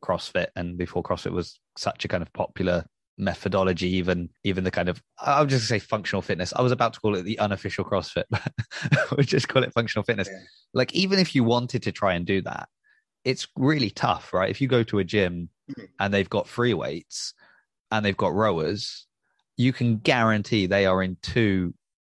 CrossFit 0.00 0.48
and 0.56 0.76
before 0.76 1.02
CrossFit 1.02 1.32
was 1.32 1.58
such 1.76 2.04
a 2.04 2.08
kind 2.08 2.22
of 2.22 2.32
popular 2.32 2.84
methodology, 3.22 3.88
even 3.88 4.28
even 4.44 4.64
the 4.64 4.70
kind 4.70 4.88
of 4.88 5.02
I 5.18 5.40
would 5.40 5.50
just 5.50 5.68
say 5.68 5.78
functional 5.78 6.22
fitness. 6.22 6.52
I 6.54 6.62
was 6.62 6.72
about 6.72 6.92
to 6.94 7.00
call 7.00 7.16
it 7.16 7.22
the 7.22 7.38
unofficial 7.38 7.84
CrossFit, 7.84 8.24
but 8.30 9.16
we 9.16 9.24
just 9.24 9.48
call 9.48 9.62
it 9.62 9.72
functional 9.72 10.04
fitness. 10.04 10.28
Yeah. 10.30 10.38
Like 10.74 10.92
even 10.94 11.18
if 11.18 11.34
you 11.34 11.44
wanted 11.44 11.82
to 11.84 11.92
try 11.92 12.14
and 12.14 12.26
do 12.26 12.42
that, 12.42 12.68
it's 13.24 13.46
really 13.56 13.90
tough, 13.90 14.32
right? 14.32 14.50
If 14.50 14.60
you 14.60 14.68
go 14.68 14.82
to 14.84 14.98
a 14.98 15.04
gym 15.04 15.48
mm-hmm. 15.70 15.84
and 16.00 16.12
they've 16.12 16.30
got 16.30 16.48
free 16.48 16.74
weights, 16.74 17.34
and 17.92 18.04
they've 18.04 18.16
got 18.16 18.34
rowers, 18.34 19.06
you 19.56 19.72
can 19.72 19.98
guarantee 19.98 20.66
they 20.66 20.86
are 20.86 21.02
in 21.02 21.16
two 21.22 21.74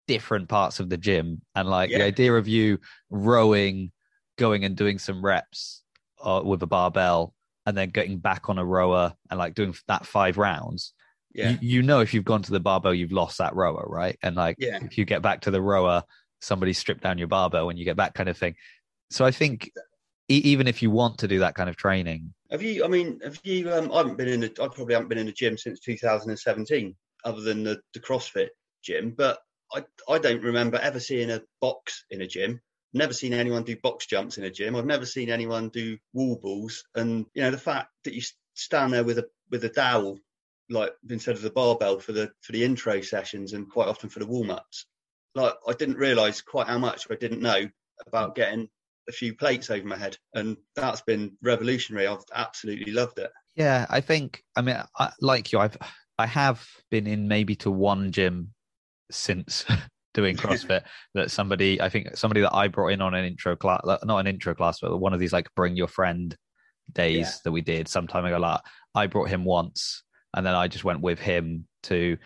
different 0.06 0.48
parts 0.48 0.80
of 0.80 0.88
the 0.88 0.96
gym. 0.96 1.42
And 1.54 1.68
like 1.68 1.90
yeah. 1.90 1.98
the 1.98 2.04
idea 2.04 2.32
of 2.32 2.48
you 2.48 2.78
rowing, 3.10 3.90
going 4.38 4.64
and 4.64 4.76
doing 4.76 4.98
some 4.98 5.22
reps 5.22 5.82
uh, 6.22 6.40
with 6.44 6.62
a 6.62 6.66
barbell, 6.66 7.34
and 7.66 7.76
then 7.76 7.90
getting 7.90 8.18
back 8.18 8.48
on 8.48 8.58
a 8.58 8.64
rower 8.64 9.14
and 9.30 9.38
like 9.38 9.54
doing 9.54 9.74
that 9.88 10.06
five 10.06 10.38
rounds. 10.38 10.92
Yeah. 11.34 11.50
You, 11.50 11.58
you 11.60 11.82
know, 11.82 12.00
if 12.00 12.14
you've 12.14 12.24
gone 12.24 12.42
to 12.42 12.52
the 12.52 12.60
barbell, 12.60 12.94
you've 12.94 13.12
lost 13.12 13.38
that 13.38 13.54
rower, 13.54 13.84
right? 13.86 14.16
And 14.22 14.36
like, 14.36 14.56
yeah. 14.58 14.78
if 14.82 14.96
you 14.96 15.04
get 15.04 15.20
back 15.20 15.42
to 15.42 15.50
the 15.50 15.60
rower, 15.60 16.04
somebody 16.40 16.72
stripped 16.72 17.02
down 17.02 17.18
your 17.18 17.28
barbell 17.28 17.66
when 17.66 17.76
you 17.76 17.84
get 17.84 17.96
back, 17.96 18.14
kind 18.14 18.28
of 18.28 18.38
thing. 18.38 18.54
So 19.10 19.24
I 19.24 19.30
think 19.30 19.70
even 20.28 20.66
if 20.66 20.82
you 20.82 20.90
want 20.90 21.18
to 21.18 21.28
do 21.28 21.40
that 21.40 21.54
kind 21.54 21.68
of 21.68 21.76
training. 21.76 22.32
Have 22.50 22.62
you? 22.62 22.84
I 22.84 22.88
mean, 22.88 23.20
have 23.22 23.38
you? 23.42 23.70
Um, 23.72 23.92
I 23.92 23.98
haven't 23.98 24.16
been 24.16 24.28
in. 24.28 24.44
A, 24.44 24.46
I 24.46 24.68
probably 24.68 24.94
haven't 24.94 25.08
been 25.08 25.18
in 25.18 25.28
a 25.28 25.32
gym 25.32 25.58
since 25.58 25.80
2017, 25.80 26.94
other 27.24 27.40
than 27.40 27.64
the, 27.64 27.80
the 27.92 28.00
CrossFit 28.00 28.48
gym. 28.82 29.14
But 29.16 29.38
I 29.72 29.84
I 30.08 30.18
don't 30.18 30.42
remember 30.42 30.78
ever 30.78 31.00
seeing 31.00 31.30
a 31.30 31.42
box 31.60 32.04
in 32.10 32.22
a 32.22 32.26
gym. 32.26 32.60
Never 32.92 33.12
seen 33.12 33.32
anyone 33.32 33.64
do 33.64 33.76
box 33.76 34.06
jumps 34.06 34.38
in 34.38 34.44
a 34.44 34.50
gym. 34.50 34.76
I've 34.76 34.86
never 34.86 35.04
seen 35.04 35.30
anyone 35.30 35.68
do 35.68 35.98
wall 36.12 36.36
balls. 36.36 36.84
And 36.94 37.26
you 37.34 37.42
know 37.42 37.50
the 37.50 37.58
fact 37.58 37.88
that 38.04 38.14
you 38.14 38.22
stand 38.54 38.92
there 38.92 39.04
with 39.04 39.18
a 39.18 39.26
with 39.50 39.64
a 39.64 39.68
dowel, 39.68 40.20
like 40.70 40.92
instead 41.10 41.34
of 41.34 41.42
the 41.42 41.50
barbell 41.50 41.98
for 42.00 42.12
the 42.12 42.30
for 42.40 42.52
the 42.52 42.64
intro 42.64 43.00
sessions 43.00 43.52
and 43.52 43.70
quite 43.70 43.88
often 43.88 44.08
for 44.08 44.18
the 44.18 44.26
warm 44.26 44.50
ups. 44.50 44.86
Like 45.34 45.54
I 45.68 45.72
didn't 45.72 45.96
realise 45.96 46.40
quite 46.40 46.68
how 46.68 46.78
much 46.78 47.06
I 47.10 47.16
didn't 47.16 47.42
know 47.42 47.68
about 48.06 48.34
getting 48.34 48.68
a 49.08 49.12
few 49.12 49.34
plates 49.34 49.70
over 49.70 49.86
my 49.86 49.96
head, 49.96 50.16
and 50.34 50.56
that's 50.74 51.02
been 51.02 51.32
revolutionary. 51.42 52.06
I've 52.06 52.24
absolutely 52.34 52.92
loved 52.92 53.18
it. 53.18 53.30
Yeah, 53.56 53.86
I 53.90 54.00
think. 54.00 54.42
I 54.56 54.62
mean, 54.62 54.76
I, 54.98 55.10
like 55.20 55.52
you, 55.52 55.58
I've 55.58 55.76
I 56.18 56.26
have 56.26 56.66
been 56.90 57.06
in 57.06 57.28
maybe 57.28 57.56
to 57.56 57.70
one 57.70 58.12
gym 58.12 58.54
since 59.10 59.64
doing 60.14 60.36
CrossFit 60.36 60.82
that 61.14 61.30
somebody 61.30 61.80
I 61.80 61.88
think 61.88 62.16
somebody 62.16 62.40
that 62.40 62.54
I 62.54 62.68
brought 62.68 62.92
in 62.92 63.02
on 63.02 63.14
an 63.14 63.24
intro 63.24 63.56
class, 63.56 63.82
not 63.84 64.18
an 64.18 64.26
intro 64.26 64.54
class, 64.54 64.78
but 64.80 64.96
one 64.98 65.12
of 65.12 65.20
these 65.20 65.32
like 65.32 65.48
bring 65.54 65.76
your 65.76 65.88
friend 65.88 66.36
days 66.92 67.26
yeah. 67.26 67.32
that 67.44 67.52
we 67.52 67.60
did 67.60 67.88
some 67.88 68.06
time 68.06 68.24
ago. 68.24 68.38
Like 68.38 68.60
I 68.94 69.06
brought 69.06 69.28
him 69.28 69.44
once, 69.44 70.03
and 70.34 70.44
then 70.44 70.54
I 70.54 70.68
just 70.68 70.84
went 70.84 71.00
with 71.00 71.18
him 71.18 71.66
to 71.84 72.16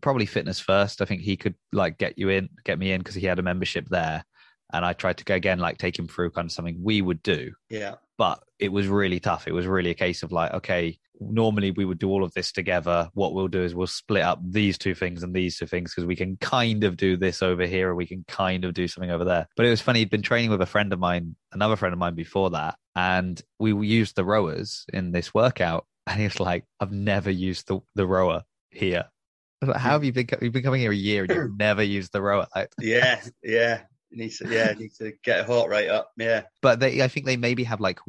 probably 0.00 0.26
fitness 0.26 0.60
first. 0.60 1.02
I 1.02 1.04
think 1.04 1.22
he 1.22 1.36
could 1.36 1.54
like 1.72 1.98
get 1.98 2.18
you 2.18 2.28
in, 2.28 2.48
get 2.64 2.78
me 2.78 2.92
in 2.92 3.00
because 3.00 3.14
he 3.14 3.26
had 3.26 3.38
a 3.38 3.42
membership 3.42 3.88
there 3.88 4.24
and 4.72 4.84
I 4.84 4.92
tried 4.92 5.18
to 5.18 5.24
go 5.24 5.34
again, 5.34 5.58
like 5.58 5.78
take 5.78 5.98
him 5.98 6.06
through 6.06 6.30
kind 6.30 6.46
of 6.46 6.52
something 6.52 6.78
we 6.82 7.02
would 7.02 7.22
do. 7.22 7.52
Yeah. 7.68 7.96
But 8.16 8.42
it 8.58 8.70
was 8.70 8.86
really 8.86 9.18
tough. 9.18 9.48
It 9.48 9.52
was 9.52 9.66
really 9.66 9.90
a 9.90 9.94
case 9.94 10.22
of 10.22 10.30
like, 10.30 10.52
okay, 10.52 10.98
normally 11.20 11.70
we 11.70 11.84
would 11.84 11.98
do 11.98 12.10
all 12.10 12.22
of 12.22 12.32
this 12.34 12.52
together. 12.52 13.08
What 13.14 13.34
we'll 13.34 13.48
do 13.48 13.62
is 13.62 13.74
we'll 13.74 13.86
split 13.86 14.22
up 14.22 14.40
these 14.42 14.78
two 14.78 14.94
things 14.94 15.22
and 15.22 15.34
these 15.34 15.58
two 15.58 15.66
things 15.66 15.92
because 15.92 16.06
we 16.06 16.16
can 16.16 16.36
kind 16.36 16.84
of 16.84 16.96
do 16.96 17.16
this 17.16 17.42
over 17.42 17.66
here 17.66 17.90
or 17.90 17.94
we 17.94 18.06
can 18.06 18.24
kind 18.28 18.64
of 18.64 18.74
do 18.74 18.86
something 18.88 19.10
over 19.10 19.24
there. 19.24 19.46
But 19.56 19.66
it 19.66 19.70
was 19.70 19.80
funny. 19.80 20.00
He'd 20.00 20.10
been 20.10 20.22
training 20.22 20.50
with 20.50 20.62
a 20.62 20.66
friend 20.66 20.92
of 20.92 20.98
mine, 20.98 21.34
another 21.52 21.76
friend 21.76 21.92
of 21.92 21.98
mine 21.98 22.14
before 22.14 22.50
that, 22.50 22.76
and 22.94 23.40
we 23.58 23.74
used 23.86 24.16
the 24.16 24.24
rowers 24.24 24.84
in 24.92 25.12
this 25.12 25.34
workout. 25.34 25.86
And 26.06 26.18
he 26.18 26.24
was 26.24 26.40
like, 26.40 26.64
I've 26.80 26.92
never 26.92 27.30
used 27.30 27.68
the, 27.68 27.80
the 27.94 28.06
rower 28.06 28.42
here. 28.70 29.04
Like, 29.62 29.76
How 29.76 29.90
have 29.90 30.04
you 30.04 30.12
been? 30.12 30.26
You've 30.40 30.52
been 30.52 30.62
coming 30.62 30.80
here 30.80 30.92
a 30.92 30.96
year 30.96 31.24
and 31.24 31.32
you've 31.32 31.56
never 31.58 31.82
used 31.82 32.12
the 32.12 32.22
rower. 32.22 32.46
Like, 32.54 32.70
yeah, 32.80 33.20
yeah. 33.42 33.82
You 34.10 34.24
need 34.24 34.32
to, 34.32 34.48
yeah, 34.48 34.72
need 34.72 34.92
to 34.98 35.12
get 35.22 35.40
a 35.40 35.44
heart 35.44 35.70
rate 35.70 35.88
up. 35.88 36.10
Yeah. 36.16 36.42
But 36.62 36.80
they, 36.80 37.02
I 37.02 37.08
think 37.08 37.26
they 37.26 37.36
maybe 37.36 37.64
have 37.64 37.80
like, 37.80 38.00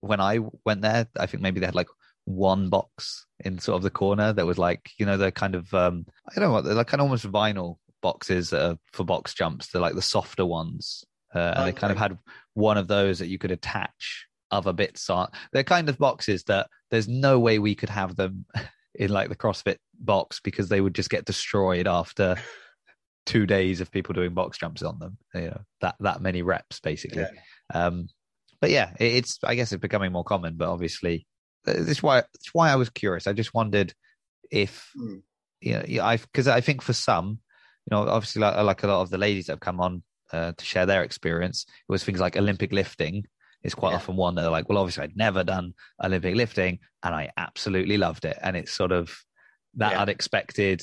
when 0.00 0.20
I 0.20 0.40
went 0.64 0.82
there, 0.82 1.06
I 1.18 1.26
think 1.26 1.42
maybe 1.42 1.60
they 1.60 1.66
had 1.66 1.74
like 1.74 1.88
one 2.24 2.68
box 2.68 3.26
in 3.40 3.58
sort 3.58 3.76
of 3.76 3.82
the 3.82 3.90
corner 3.90 4.32
that 4.32 4.46
was 4.46 4.58
like, 4.58 4.90
you 4.98 5.06
know, 5.06 5.16
the 5.16 5.32
kind 5.32 5.54
of, 5.54 5.72
um, 5.72 6.04
I 6.28 6.34
don't 6.34 6.44
know 6.44 6.52
what, 6.52 6.64
they're 6.64 6.74
like 6.74 6.88
kind 6.88 7.00
of 7.00 7.04
almost 7.06 7.30
vinyl 7.30 7.76
boxes 8.02 8.52
uh, 8.52 8.74
for 8.92 9.04
box 9.04 9.32
jumps. 9.32 9.68
They're 9.68 9.82
like 9.82 9.94
the 9.94 10.02
softer 10.02 10.44
ones. 10.44 11.04
Uh, 11.34 11.38
and 11.38 11.58
okay. 11.58 11.64
they 11.66 11.72
kind 11.72 11.92
of 11.92 11.98
had 11.98 12.18
one 12.54 12.76
of 12.76 12.88
those 12.88 13.18
that 13.20 13.28
you 13.28 13.38
could 13.38 13.50
attach 13.50 14.27
other 14.50 14.72
bits 14.72 15.08
on. 15.10 15.28
They're 15.52 15.64
kind 15.64 15.88
of 15.88 15.98
boxes 15.98 16.44
that 16.44 16.68
there's 16.90 17.08
no 17.08 17.38
way 17.38 17.58
we 17.58 17.74
could 17.74 17.90
have 17.90 18.16
them 18.16 18.46
in 18.94 19.10
like 19.10 19.28
the 19.28 19.36
CrossFit 19.36 19.76
box 19.98 20.40
because 20.40 20.68
they 20.68 20.80
would 20.80 20.94
just 20.94 21.10
get 21.10 21.24
destroyed 21.24 21.86
after 21.86 22.36
two 23.26 23.46
days 23.46 23.80
of 23.80 23.90
people 23.90 24.14
doing 24.14 24.34
box 24.34 24.58
jumps 24.58 24.82
on 24.82 24.98
them. 24.98 25.18
You 25.34 25.42
know 25.42 25.60
that 25.80 25.96
that 26.00 26.22
many 26.22 26.42
reps 26.42 26.80
basically. 26.80 27.22
Yeah. 27.22 27.86
Um, 27.86 28.08
but 28.60 28.70
yeah, 28.70 28.92
it, 28.98 29.16
it's 29.16 29.38
I 29.44 29.54
guess 29.54 29.72
it's 29.72 29.80
becoming 29.80 30.12
more 30.12 30.24
common. 30.24 30.56
But 30.56 30.68
obviously, 30.68 31.26
uh, 31.66 31.74
this 31.76 32.02
why 32.02 32.18
it's 32.18 32.52
why 32.52 32.70
I 32.70 32.76
was 32.76 32.90
curious. 32.90 33.26
I 33.26 33.32
just 33.32 33.54
wondered 33.54 33.92
if 34.50 34.90
mm. 34.98 35.22
you 35.60 35.74
know 35.74 36.04
I 36.04 36.16
because 36.16 36.48
I 36.48 36.60
think 36.60 36.82
for 36.82 36.92
some, 36.92 37.40
you 37.86 37.96
know, 37.96 38.08
obviously 38.08 38.40
like, 38.40 38.56
like 38.56 38.82
a 38.82 38.88
lot 38.88 39.02
of 39.02 39.10
the 39.10 39.18
ladies 39.18 39.46
that 39.46 39.52
have 39.52 39.60
come 39.60 39.80
on 39.80 40.02
uh, 40.32 40.52
to 40.56 40.64
share 40.64 40.86
their 40.86 41.02
experience, 41.02 41.66
it 41.68 41.92
was 41.92 42.04
things 42.04 42.20
like 42.20 42.36
Olympic 42.36 42.72
lifting 42.72 43.24
is 43.64 43.74
quite 43.74 43.90
Yeah. 43.90 43.96
often 43.96 44.16
one 44.16 44.34
that 44.34 44.42
they're 44.42 44.50
like, 44.50 44.68
well, 44.68 44.78
obviously 44.78 45.04
I'd 45.04 45.16
never 45.16 45.44
done 45.44 45.74
Olympic 46.02 46.34
lifting 46.36 46.78
and 47.02 47.14
I 47.14 47.30
absolutely 47.36 47.96
loved 47.98 48.24
it. 48.24 48.38
And 48.42 48.56
it's 48.56 48.72
sort 48.72 48.92
of 48.92 49.16
that 49.74 49.92
Yeah. 49.92 50.02
unexpected. 50.02 50.82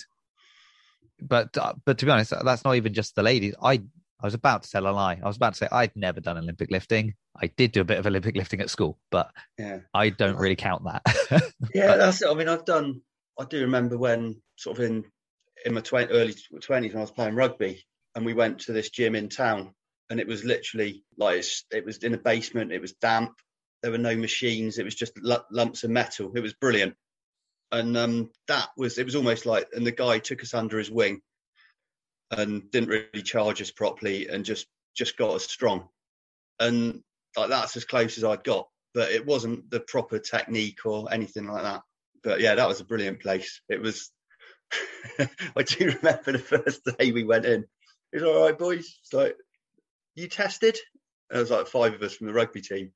But 1.21 1.57
uh, 1.57 1.73
but 1.85 1.97
to 1.99 2.05
be 2.05 2.11
honest, 2.11 2.33
that's 2.43 2.63
not 2.65 2.75
even 2.75 2.93
just 2.93 3.15
the 3.15 3.23
ladies. 3.23 3.55
I 3.61 3.81
I 4.21 4.25
was 4.27 4.33
about 4.33 4.63
to 4.63 4.69
tell 4.69 4.87
a 4.87 4.91
lie. 4.91 5.19
I 5.21 5.27
was 5.27 5.37
about 5.37 5.53
to 5.53 5.57
say 5.59 5.67
I'd 5.71 5.95
never 5.95 6.19
done 6.19 6.37
Olympic 6.37 6.71
lifting. 6.71 7.13
I 7.41 7.47
did 7.47 7.71
do 7.71 7.81
a 7.81 7.85
bit 7.85 7.99
of 7.99 8.05
Olympic 8.07 8.35
lifting 8.35 8.59
at 8.61 8.69
school, 8.69 8.97
but 9.11 9.31
Yeah. 9.57 9.79
I 9.93 10.09
don't 10.09 10.37
really 10.37 10.55
count 10.55 10.83
that. 10.85 11.03
Yeah, 11.73 11.95
that's 11.97 12.21
it. 12.21 12.29
I 12.29 12.33
mean, 12.33 12.49
I've 12.49 12.65
done. 12.65 13.01
I 13.39 13.45
do 13.45 13.61
remember 13.61 13.97
when 13.97 14.41
sort 14.57 14.77
of 14.79 14.85
in 14.85 15.03
in 15.65 15.73
my 15.73 15.81
20, 15.81 16.11
early 16.13 16.35
twenties 16.61 16.91
when 16.93 16.99
I 16.99 17.01
was 17.01 17.11
playing 17.11 17.35
rugby, 17.35 17.83
and 18.13 18.25
we 18.25 18.33
went 18.33 18.59
to 18.61 18.73
this 18.73 18.89
gym 18.89 19.15
in 19.15 19.29
town, 19.29 19.73
and 20.09 20.19
it 20.19 20.27
was 20.27 20.43
literally 20.43 21.03
like 21.17 21.39
it's, 21.39 21.65
it 21.71 21.85
was 21.85 21.97
in 21.97 22.13
a 22.13 22.17
basement. 22.17 22.71
It 22.71 22.81
was 22.81 22.93
damp. 22.93 23.33
There 23.81 23.91
were 23.91 23.97
no 23.97 24.15
machines. 24.15 24.77
It 24.77 24.85
was 24.85 24.95
just 24.95 25.17
lu- 25.21 25.37
lumps 25.51 25.83
of 25.83 25.91
metal. 25.91 26.31
It 26.35 26.41
was 26.41 26.53
brilliant, 26.53 26.95
and 27.71 27.95
um, 27.97 28.31
that 28.47 28.69
was 28.77 28.97
it 28.97 29.05
was 29.05 29.15
almost 29.15 29.45
like. 29.45 29.67
And 29.73 29.85
the 29.85 29.91
guy 29.91 30.19
took 30.19 30.41
us 30.41 30.53
under 30.53 30.77
his 30.77 30.91
wing, 30.91 31.21
and 32.31 32.69
didn't 32.71 32.89
really 32.89 33.23
charge 33.23 33.61
us 33.61 33.71
properly, 33.71 34.27
and 34.27 34.45
just 34.45 34.67
just 34.95 35.17
got 35.17 35.35
us 35.35 35.45
strong, 35.45 35.89
and 36.59 37.01
like 37.37 37.49
that's 37.49 37.75
as 37.77 37.85
close 37.85 38.17
as 38.17 38.23
I'd 38.23 38.43
got 38.43 38.67
but 38.95 39.11
it 39.11 39.25
wasn't 39.25 39.69
the 39.69 39.81
proper 39.81 40.17
technique 40.17 40.85
or 40.85 41.13
anything 41.13 41.45
like 41.45 41.63
that. 41.63 41.81
But 42.23 42.39
yeah, 42.39 42.55
that 42.55 42.67
was 42.67 42.79
a 42.79 42.85
brilliant 42.85 43.19
place. 43.21 43.61
It 43.69 43.81
was. 43.81 44.09
I 45.19 45.61
do 45.63 45.91
remember 45.91 46.31
the 46.31 46.39
first 46.39 46.81
day 46.97 47.11
we 47.11 47.25
went 47.25 47.45
in. 47.45 47.65
It 48.13 48.21
was 48.21 48.23
all 48.23 48.41
right, 48.41 48.57
boys. 48.57 48.97
It's 49.03 49.13
like 49.13 49.35
you 50.15 50.27
tested. 50.27 50.77
There 51.29 51.41
was 51.41 51.51
like 51.51 51.67
five 51.67 51.93
of 51.93 52.01
us 52.01 52.15
from 52.15 52.27
the 52.27 52.33
rugby 52.33 52.61
team. 52.61 52.91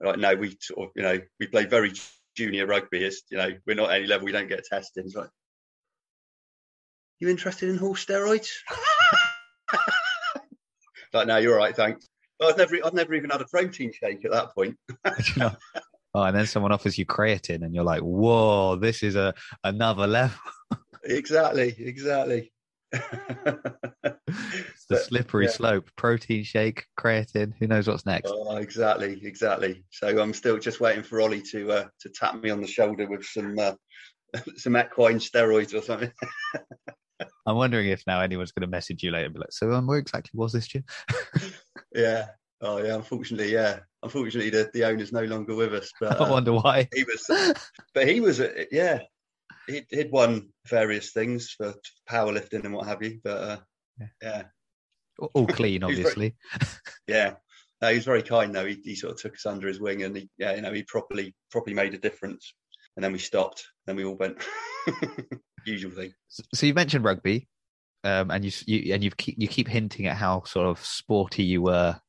Like, 0.00 0.18
no, 0.18 0.34
we 0.34 0.56
sort 0.60 0.88
of, 0.88 0.92
you 0.96 1.02
know, 1.02 1.18
we 1.38 1.46
play 1.46 1.64
very 1.64 1.92
junior 2.36 2.66
rugby. 2.66 3.04
It's, 3.04 3.22
you 3.30 3.38
know, 3.38 3.50
we're 3.66 3.76
not 3.76 3.92
any 3.92 4.06
level. 4.06 4.24
We 4.24 4.32
don't 4.32 4.48
get 4.48 4.64
tested. 4.64 5.04
It's 5.04 5.14
like, 5.14 5.30
you 7.18 7.28
interested 7.28 7.68
in 7.68 7.78
horse 7.78 8.04
steroids? 8.04 8.50
like, 11.12 11.28
no, 11.28 11.36
you're 11.36 11.52
all 11.52 11.58
right, 11.58 11.76
thanks. 11.76 12.08
But 12.38 12.50
I've 12.50 12.58
never, 12.58 12.76
I've 12.84 12.94
never 12.94 13.14
even 13.14 13.30
had 13.30 13.40
a 13.40 13.46
protein 13.46 13.92
shake 13.92 14.24
at 14.24 14.32
that 14.32 14.54
point. 14.54 14.76
You 15.36 15.42
know? 15.42 15.52
Oh, 16.14 16.22
and 16.24 16.36
then 16.36 16.46
someone 16.46 16.72
offers 16.72 16.98
you 16.98 17.06
creatine, 17.06 17.64
and 17.64 17.74
you're 17.74 17.84
like, 17.84 18.02
"Whoa, 18.02 18.76
this 18.76 19.02
is 19.02 19.16
a 19.16 19.32
another 19.64 20.06
level." 20.06 20.36
exactly, 21.04 21.74
exactly. 21.78 22.52
It's 22.92 24.86
the 24.86 24.96
But, 24.96 25.04
slippery 25.04 25.46
yeah. 25.46 25.52
slope. 25.52 25.90
Protein 25.96 26.44
shake, 26.44 26.86
creatine. 26.98 27.54
Who 27.58 27.66
knows 27.66 27.88
what's 27.88 28.06
next? 28.06 28.30
oh, 28.34 28.56
exactly, 28.56 29.20
exactly. 29.24 29.84
So 29.90 30.20
I'm 30.20 30.32
still 30.32 30.58
just 30.58 30.80
waiting 30.80 31.02
for 31.02 31.20
Ollie 31.20 31.42
to 31.52 31.72
uh, 31.72 31.84
to 32.00 32.08
tap 32.08 32.40
me 32.42 32.50
on 32.50 32.60
the 32.60 32.66
shoulder 32.66 33.08
with 33.08 33.24
some 33.24 33.58
uh, 33.58 33.74
some 34.56 34.76
equine 34.76 35.18
steroids 35.18 35.74
or 35.74 35.82
something. 35.82 36.12
I'm 37.46 37.56
wondering 37.56 37.88
if 37.88 38.02
now 38.06 38.20
anyone's 38.20 38.52
going 38.52 38.62
to 38.62 38.70
message 38.70 39.02
you 39.02 39.10
later 39.10 39.26
and 39.26 39.34
be 39.34 39.40
like, 39.40 39.52
"So, 39.52 39.72
um, 39.72 39.86
where 39.86 39.98
exactly 39.98 40.32
was 40.34 40.52
this, 40.52 40.66
Jim?" 40.66 40.84
yeah. 41.94 42.28
Oh 42.60 42.82
yeah. 42.82 42.94
Unfortunately, 42.94 43.52
yeah. 43.52 43.80
Unfortunately, 44.02 44.50
the, 44.50 44.70
the 44.72 44.84
owner's 44.84 45.12
no 45.12 45.22
longer 45.22 45.54
with 45.54 45.74
us. 45.74 45.90
But 46.00 46.20
I 46.20 46.24
uh, 46.24 46.30
wonder 46.30 46.52
why. 46.52 46.88
he 46.92 47.04
was, 47.04 47.54
but 47.94 48.08
he 48.08 48.20
was, 48.20 48.40
uh, 48.40 48.64
yeah. 48.72 49.00
He'd, 49.68 49.86
he'd 49.90 50.10
won 50.10 50.48
various 50.66 51.12
things 51.12 51.50
for 51.56 51.74
powerlifting 52.08 52.64
and 52.64 52.74
what 52.74 52.86
have 52.86 53.02
you. 53.02 53.20
But 53.22 53.36
uh, 53.42 53.56
Yeah. 54.00 54.06
yeah, 54.22 54.42
All 55.34 55.46
clean, 55.46 55.82
He's 55.86 55.98
very- 55.98 56.04
obviously. 56.04 56.34
yeah. 57.06 57.34
No, 57.80 57.88
he 57.88 57.96
was 57.96 58.04
very 58.04 58.22
kind 58.22 58.54
though. 58.54 58.66
He, 58.66 58.78
he 58.84 58.94
sort 58.94 59.12
of 59.14 59.20
took 59.20 59.34
us 59.34 59.46
under 59.46 59.66
his 59.68 59.80
wing, 59.80 60.02
and 60.04 60.16
he, 60.16 60.28
yeah, 60.38 60.54
you 60.54 60.62
know, 60.62 60.72
he 60.72 60.84
properly 60.84 61.34
properly 61.50 61.74
made 61.74 61.94
a 61.94 61.98
difference. 61.98 62.54
And 62.96 63.02
then 63.04 63.12
we 63.12 63.18
stopped. 63.18 63.64
Then 63.86 63.96
we 63.96 64.04
all 64.04 64.14
went. 64.16 64.36
Usual 65.66 65.92
thing. 65.92 66.12
So- 66.28 66.42
So 66.54 66.66
you 66.66 66.74
mentioned 66.74 67.04
rugby, 67.04 67.48
um, 68.04 68.30
and 68.30 68.44
you, 68.44 68.52
you 68.66 68.94
and 68.94 69.02
you 69.02 69.10
keep 69.10 69.36
you 69.38 69.48
keep 69.48 69.68
hinting 69.68 70.06
at 70.06 70.16
how 70.16 70.42
sort 70.44 70.66
of 70.66 70.84
sporty 70.84 71.42
you 71.44 71.62
were 71.62 72.00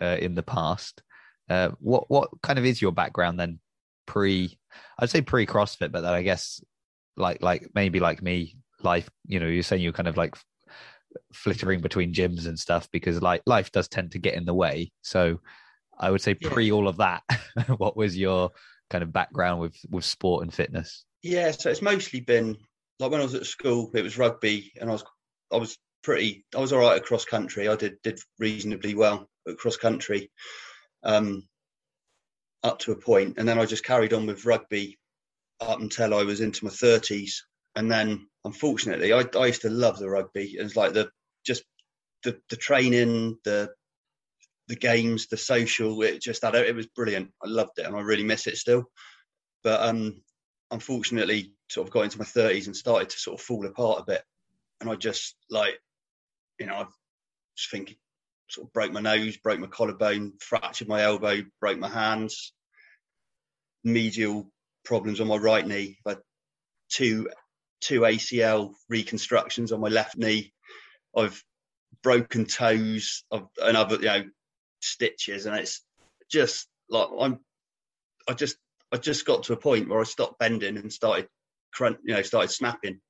uh, 0.00 0.16
in 0.20 0.34
the 0.34 0.42
past. 0.42 1.02
Uh, 1.48 1.70
what 1.80 2.08
what 2.10 2.30
kind 2.42 2.58
of 2.58 2.64
is 2.64 2.80
your 2.82 2.92
background 2.92 3.38
then? 3.38 3.60
Pre, 4.06 4.58
I'd 4.98 5.10
say 5.10 5.22
pre 5.22 5.46
CrossFit, 5.46 5.92
but 5.92 6.00
then 6.00 6.12
I 6.12 6.22
guess 6.22 6.60
like 7.16 7.42
like 7.42 7.70
maybe 7.74 8.00
like 8.00 8.22
me, 8.22 8.56
life. 8.82 9.08
You 9.26 9.40
know, 9.40 9.46
you're 9.46 9.62
saying 9.62 9.82
you're 9.82 9.92
kind 9.92 10.08
of 10.08 10.16
like 10.16 10.36
flittering 11.32 11.80
between 11.80 12.14
gyms 12.14 12.46
and 12.46 12.58
stuff 12.58 12.88
because 12.92 13.20
like 13.20 13.42
life 13.46 13.72
does 13.72 13.88
tend 13.88 14.12
to 14.12 14.18
get 14.18 14.34
in 14.34 14.44
the 14.44 14.54
way. 14.54 14.92
So 15.02 15.40
I 15.98 16.10
would 16.10 16.20
say 16.20 16.36
Yeah. 16.40 16.50
pre 16.50 16.70
all 16.72 16.88
of 16.88 16.98
that. 16.98 17.22
what 17.76 17.96
was 17.96 18.16
your 18.16 18.50
kind 18.90 19.02
of 19.02 19.12
background 19.12 19.60
with 19.60 19.76
with 19.90 20.04
sport 20.04 20.42
and 20.44 20.52
fitness? 20.54 21.04
Yeah, 21.22 21.50
so 21.50 21.70
it's 21.70 21.82
mostly 21.82 22.20
been 22.20 22.56
like 22.98 23.10
when 23.10 23.20
I 23.20 23.24
was 23.24 23.34
at 23.34 23.46
school, 23.46 23.90
it 23.94 24.02
was 24.02 24.18
rugby, 24.18 24.72
and 24.80 24.88
I 24.88 24.92
was 24.92 25.04
I 25.52 25.56
was 25.56 25.76
pretty 26.02 26.44
I 26.54 26.60
was 26.60 26.72
all 26.72 26.80
right 26.80 26.96
at 26.96 27.04
cross 27.04 27.24
country. 27.24 27.68
I 27.68 27.76
did 27.76 28.00
did 28.02 28.20
reasonably 28.38 28.94
well 28.94 29.28
at 29.48 29.58
cross 29.58 29.76
country, 29.76 30.30
um, 31.02 31.42
up 32.62 32.78
to 32.80 32.92
a 32.92 32.96
point, 32.96 33.34
and 33.38 33.48
then 33.48 33.58
I 33.58 33.66
just 33.66 33.84
carried 33.84 34.12
on 34.12 34.26
with 34.26 34.44
rugby 34.46 34.98
up 35.60 35.80
until 35.80 36.14
I 36.14 36.22
was 36.22 36.40
into 36.40 36.64
my 36.64 36.70
thirties, 36.70 37.44
and 37.76 37.90
then 37.90 38.26
unfortunately, 38.44 39.12
I, 39.12 39.24
I 39.38 39.46
used 39.46 39.62
to 39.62 39.70
love 39.70 39.98
the 39.98 40.10
rugby. 40.10 40.54
It 40.58 40.62
was 40.62 40.76
like 40.76 40.92
the 40.92 41.10
just 41.44 41.64
the 42.24 42.38
the 42.50 42.56
training, 42.56 43.38
the 43.44 43.70
the 44.68 44.76
games, 44.76 45.26
the 45.26 45.36
social. 45.36 46.00
It 46.02 46.22
just 46.22 46.44
had 46.44 46.54
it 46.54 46.74
was 46.74 46.86
brilliant. 46.86 47.30
I 47.44 47.48
loved 47.48 47.78
it, 47.78 47.86
and 47.86 47.96
I 47.96 48.00
really 48.00 48.24
miss 48.24 48.46
it 48.46 48.56
still. 48.56 48.84
But 49.62 49.82
um, 49.82 50.22
unfortunately 50.70 51.52
sort 51.68 51.86
of 51.86 51.92
got 51.92 52.02
into 52.04 52.18
my 52.18 52.24
30s 52.24 52.66
and 52.66 52.76
started 52.76 53.10
to 53.10 53.18
sort 53.18 53.38
of 53.38 53.44
fall 53.44 53.66
apart 53.66 54.00
a 54.00 54.04
bit 54.04 54.22
and 54.80 54.90
i 54.90 54.94
just 54.94 55.34
like 55.50 55.78
you 56.58 56.66
know 56.66 56.74
i 56.74 56.86
just 57.56 57.70
think 57.70 57.96
sort 58.48 58.66
of 58.66 58.72
broke 58.72 58.92
my 58.92 59.00
nose 59.00 59.36
broke 59.36 59.58
my 59.58 59.66
collarbone 59.66 60.32
fractured 60.40 60.88
my 60.88 61.02
elbow 61.02 61.42
broke 61.60 61.78
my 61.78 61.88
hands 61.88 62.52
medial 63.84 64.50
problems 64.84 65.20
on 65.20 65.26
my 65.26 65.36
right 65.36 65.66
knee 65.66 65.98
i 66.06 66.10
had 66.10 66.18
two 66.88 67.28
two 67.80 68.00
acl 68.00 68.72
reconstructions 68.88 69.72
on 69.72 69.80
my 69.80 69.88
left 69.88 70.16
knee 70.16 70.52
i've 71.16 71.42
broken 72.02 72.44
toes 72.44 73.24
I've, 73.32 73.46
and 73.62 73.76
other 73.76 73.96
you 73.96 74.02
know 74.02 74.24
stitches 74.80 75.46
and 75.46 75.56
it's 75.56 75.84
just 76.30 76.66
like 76.88 77.08
i'm 77.18 77.38
i 78.28 78.32
just 78.32 78.56
I 78.92 78.96
just 78.96 79.24
got 79.24 79.44
to 79.44 79.52
a 79.52 79.56
point 79.56 79.88
where 79.88 80.00
I 80.00 80.04
stopped 80.04 80.38
bending 80.38 80.76
and 80.76 80.92
started, 80.92 81.28
crunch, 81.72 81.98
you 82.04 82.14
know, 82.14 82.22
started 82.22 82.50
snapping. 82.50 83.00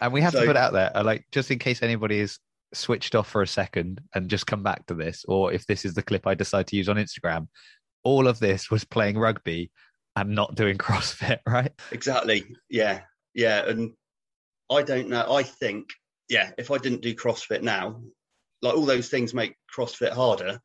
And 0.00 0.12
we 0.12 0.20
have 0.20 0.32
to 0.32 0.40
put 0.40 0.50
it 0.50 0.56
out 0.58 0.74
there, 0.74 0.94
uh, 0.94 1.02
like 1.02 1.24
just 1.32 1.50
in 1.50 1.58
case 1.58 1.82
anybody 1.82 2.20
is 2.20 2.38
switched 2.74 3.14
off 3.14 3.30
for 3.30 3.40
a 3.40 3.46
second 3.46 4.02
and 4.14 4.28
just 4.28 4.46
come 4.46 4.62
back 4.62 4.84
to 4.86 4.94
this, 4.94 5.24
or 5.26 5.54
if 5.54 5.66
this 5.66 5.86
is 5.86 5.94
the 5.94 6.02
clip 6.02 6.26
I 6.26 6.34
decide 6.34 6.66
to 6.66 6.76
use 6.76 6.86
on 6.86 6.96
Instagram, 6.96 7.48
all 8.02 8.28
of 8.28 8.38
this 8.38 8.70
was 8.70 8.84
playing 8.84 9.16
rugby 9.16 9.70
and 10.16 10.34
not 10.34 10.54
doing 10.54 10.78
CrossFit, 10.78 11.38
right? 11.46 11.72
Exactly. 11.92 12.44
Yeah. 12.68 13.02
Yeah. 13.34 13.66
And 13.66 13.92
I 14.70 14.82
don't 14.82 15.08
know. 15.08 15.32
I 15.32 15.42
think, 15.42 15.90
yeah, 16.28 16.50
if 16.58 16.70
I 16.70 16.78
didn't 16.78 17.02
do 17.02 17.14
CrossFit 17.14 17.62
now, 17.62 18.02
like 18.62 18.74
all 18.74 18.86
those 18.86 19.08
things 19.08 19.34
make 19.34 19.56
CrossFit 19.74 20.12
harder, 20.12 20.60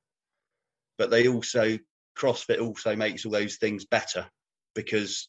but 0.97 1.09
they 1.09 1.27
also, 1.27 1.77
CrossFit 2.17 2.62
also 2.62 2.95
makes 2.95 3.25
all 3.25 3.31
those 3.31 3.57
things 3.57 3.85
better 3.85 4.27
because 4.75 5.27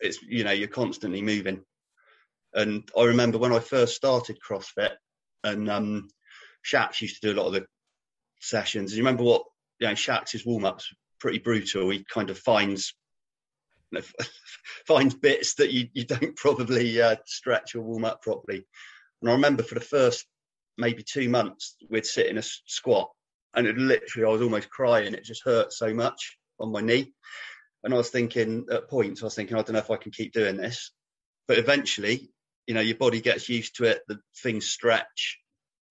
it's, 0.00 0.20
you 0.22 0.44
know, 0.44 0.52
you're 0.52 0.68
constantly 0.68 1.22
moving. 1.22 1.62
And 2.54 2.88
I 2.98 3.04
remember 3.04 3.38
when 3.38 3.52
I 3.52 3.60
first 3.60 3.96
started 3.96 4.38
CrossFit 4.46 4.92
and 5.42 5.70
um, 5.70 6.08
Shax 6.64 7.00
used 7.00 7.20
to 7.20 7.28
do 7.28 7.38
a 7.38 7.38
lot 7.40 7.48
of 7.48 7.54
the 7.54 7.66
sessions. 8.40 8.94
You 8.94 9.02
remember 9.02 9.24
what, 9.24 9.42
you 9.78 9.88
know, 9.88 9.94
Shax's 9.94 10.44
warm 10.46 10.64
ups 10.64 10.92
pretty 11.22 11.38
brutal. 11.38 11.88
He 11.88 12.04
kind 12.04 12.30
of 12.30 12.38
finds 12.38 12.94
you 13.92 14.00
know, 14.00 14.04
finds 14.86 15.14
bits 15.14 15.54
that 15.54 15.70
you, 15.70 15.88
you 15.94 16.04
don't 16.04 16.36
probably 16.36 17.00
uh, 17.00 17.16
stretch 17.24 17.76
or 17.76 17.80
warm 17.80 18.04
up 18.04 18.20
properly. 18.20 18.66
And 19.22 19.30
I 19.30 19.34
remember 19.34 19.62
for 19.62 19.76
the 19.76 19.80
first 19.80 20.26
maybe 20.76 21.04
two 21.04 21.28
months, 21.28 21.76
we'd 21.88 22.04
sit 22.04 22.26
in 22.26 22.38
a 22.38 22.42
squat 22.42 23.08
and 23.54 23.68
it 23.68 23.78
literally, 23.78 24.26
I 24.26 24.32
was 24.32 24.42
almost 24.42 24.68
crying. 24.68 25.14
It 25.14 25.24
just 25.24 25.44
hurt 25.44 25.72
so 25.72 25.94
much 25.94 26.36
on 26.58 26.72
my 26.72 26.80
knee. 26.80 27.12
And 27.84 27.94
I 27.94 27.96
was 27.96 28.10
thinking 28.10 28.66
at 28.70 28.88
points, 28.90 29.22
I 29.22 29.26
was 29.26 29.34
thinking, 29.36 29.56
I 29.56 29.62
don't 29.62 29.74
know 29.74 29.78
if 29.78 29.90
I 29.90 29.96
can 29.96 30.10
keep 30.10 30.32
doing 30.32 30.56
this. 30.56 30.90
But 31.46 31.58
eventually, 31.58 32.30
you 32.66 32.74
know, 32.74 32.80
your 32.80 32.96
body 32.96 33.20
gets 33.20 33.48
used 33.48 33.76
to 33.76 33.84
it, 33.84 34.02
the 34.08 34.18
things 34.42 34.66
stretch. 34.66 35.38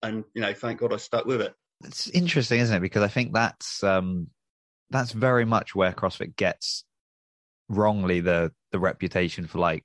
And, 0.02 0.24
you 0.34 0.42
know, 0.42 0.52
thank 0.52 0.80
God 0.80 0.92
I 0.92 0.96
stuck 0.96 1.24
with 1.24 1.40
it. 1.40 1.54
It's 1.84 2.08
interesting, 2.08 2.60
isn't 2.60 2.76
it? 2.76 2.80
Because 2.80 3.02
I 3.02 3.08
think 3.08 3.32
that's 3.32 3.82
um, 3.82 4.28
that's 4.92 5.12
very 5.12 5.44
much 5.44 5.74
where 5.74 5.92
CrossFit 5.92 6.36
gets 6.36 6.84
wrongly 7.68 8.20
the 8.20 8.52
the 8.70 8.78
reputation 8.78 9.46
for 9.46 9.58
like 9.58 9.84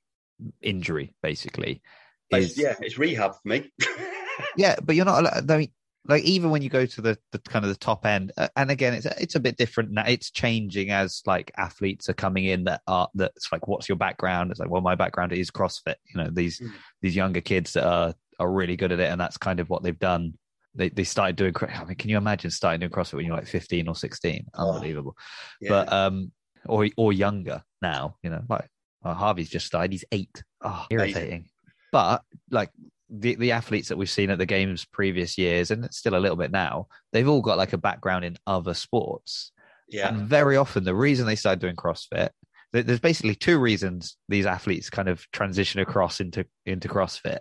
injury, 0.62 1.14
basically. 1.22 1.82
Is 2.32 2.58
yeah, 2.58 2.76
it's 2.82 2.98
rehab 2.98 3.34
for 3.34 3.48
me. 3.48 3.72
yeah, 4.58 4.76
but 4.84 4.96
you're 4.96 5.06
not. 5.06 5.50
I 5.50 5.58
mean, 5.58 5.72
like 6.08 6.24
even 6.24 6.50
when 6.50 6.62
you 6.62 6.70
go 6.70 6.86
to 6.86 7.02
the, 7.02 7.18
the 7.32 7.40
kind 7.40 7.66
of 7.66 7.70
the 7.70 7.78
top 7.78 8.06
end 8.06 8.32
uh, 8.38 8.48
and 8.56 8.72
again 8.72 8.94
it's 8.94 9.06
it's 9.06 9.36
a 9.36 9.40
bit 9.40 9.58
different 9.58 9.92
now 9.92 10.04
it's 10.08 10.32
changing 10.32 10.90
as 10.90 11.22
like 11.26 11.52
athletes 11.58 12.10
are 12.10 12.14
coming 12.14 12.46
in 12.46 12.64
that 12.64 12.82
are 12.88 13.10
that's 13.16 13.52
like 13.52 13.68
what's 13.68 13.90
your 13.90 13.98
background 13.98 14.52
it's 14.52 14.60
like 14.60 14.70
well 14.70 14.82
my 14.82 14.96
background 14.96 15.34
is 15.34 15.52
crossfit 15.52 15.96
you 16.06 16.22
know 16.22 16.30
these 16.32 16.60
mm. 16.60 16.72
these 17.02 17.16
younger 17.16 17.42
kids 17.42 17.74
that 17.74 17.86
are 17.86 18.14
are 18.40 18.52
really 18.52 18.76
good 18.76 18.92
at 18.92 19.00
it 19.00 19.10
and 19.10 19.20
that's 19.20 19.38
kind 19.38 19.60
of 19.60 19.70
what 19.70 19.84
they've 19.84 20.00
done 20.00 20.34
they 20.78 20.90
they 20.90 21.04
started 21.04 21.36
doing 21.36 21.54
I 21.62 21.84
mean 21.84 21.96
can 21.96 22.10
you 22.10 22.18
imagine 22.18 22.52
starting 22.52 22.80
doing 22.80 22.92
CrossFit 22.92 23.16
when 23.16 23.26
you're 23.26 23.36
like 23.36 23.48
15 23.48 23.88
or 23.88 23.96
16 23.96 24.46
unbelievable 24.56 25.16
oh, 25.18 25.24
yeah. 25.60 25.70
but 25.70 25.92
um 25.92 26.32
or 26.66 26.88
or 26.96 27.12
younger 27.12 27.64
now 27.82 28.16
you 28.24 28.30
know 28.30 28.44
like 28.48 28.70
oh, 29.04 29.14
Harvey's 29.14 29.50
just 29.50 29.66
started. 29.66 29.92
He's 29.92 30.06
8 30.12 30.44
oh 30.64 30.86
irritating. 30.90 31.46
But 31.92 32.24
like 32.52 32.70
the 33.10 33.36
the 33.36 33.52
athletes 33.54 33.90
that 33.90 33.98
we've 33.98 34.10
seen 34.10 34.30
at 34.30 34.38
the 34.38 34.46
games 34.46 34.86
previous 34.86 35.38
years 35.38 35.72
and 35.72 35.92
still 35.94 36.16
a 36.16 36.20
little 36.20 36.36
bit 36.36 36.52
now 36.52 36.88
they've 37.14 37.30
all 37.30 37.42
got 37.42 37.58
like 37.58 37.72
a 37.74 37.78
background 37.78 38.26
in 38.26 38.38
other 38.46 38.74
sports. 38.74 39.52
Yeah. 39.88 40.10
And 40.10 40.28
very 40.28 40.58
often 40.58 40.84
the 40.84 40.96
reason 40.96 41.26
they 41.26 41.36
started 41.36 41.62
doing 41.62 41.76
crossfit 41.76 42.30
there's 42.74 43.00
basically 43.00 43.34
two 43.34 43.58
reasons 43.58 44.18
these 44.28 44.46
athletes 44.46 44.90
kind 44.90 45.08
of 45.08 45.26
transition 45.32 45.80
across 45.80 46.20
into 46.20 46.46
into 46.66 46.88
crossfit. 46.90 47.40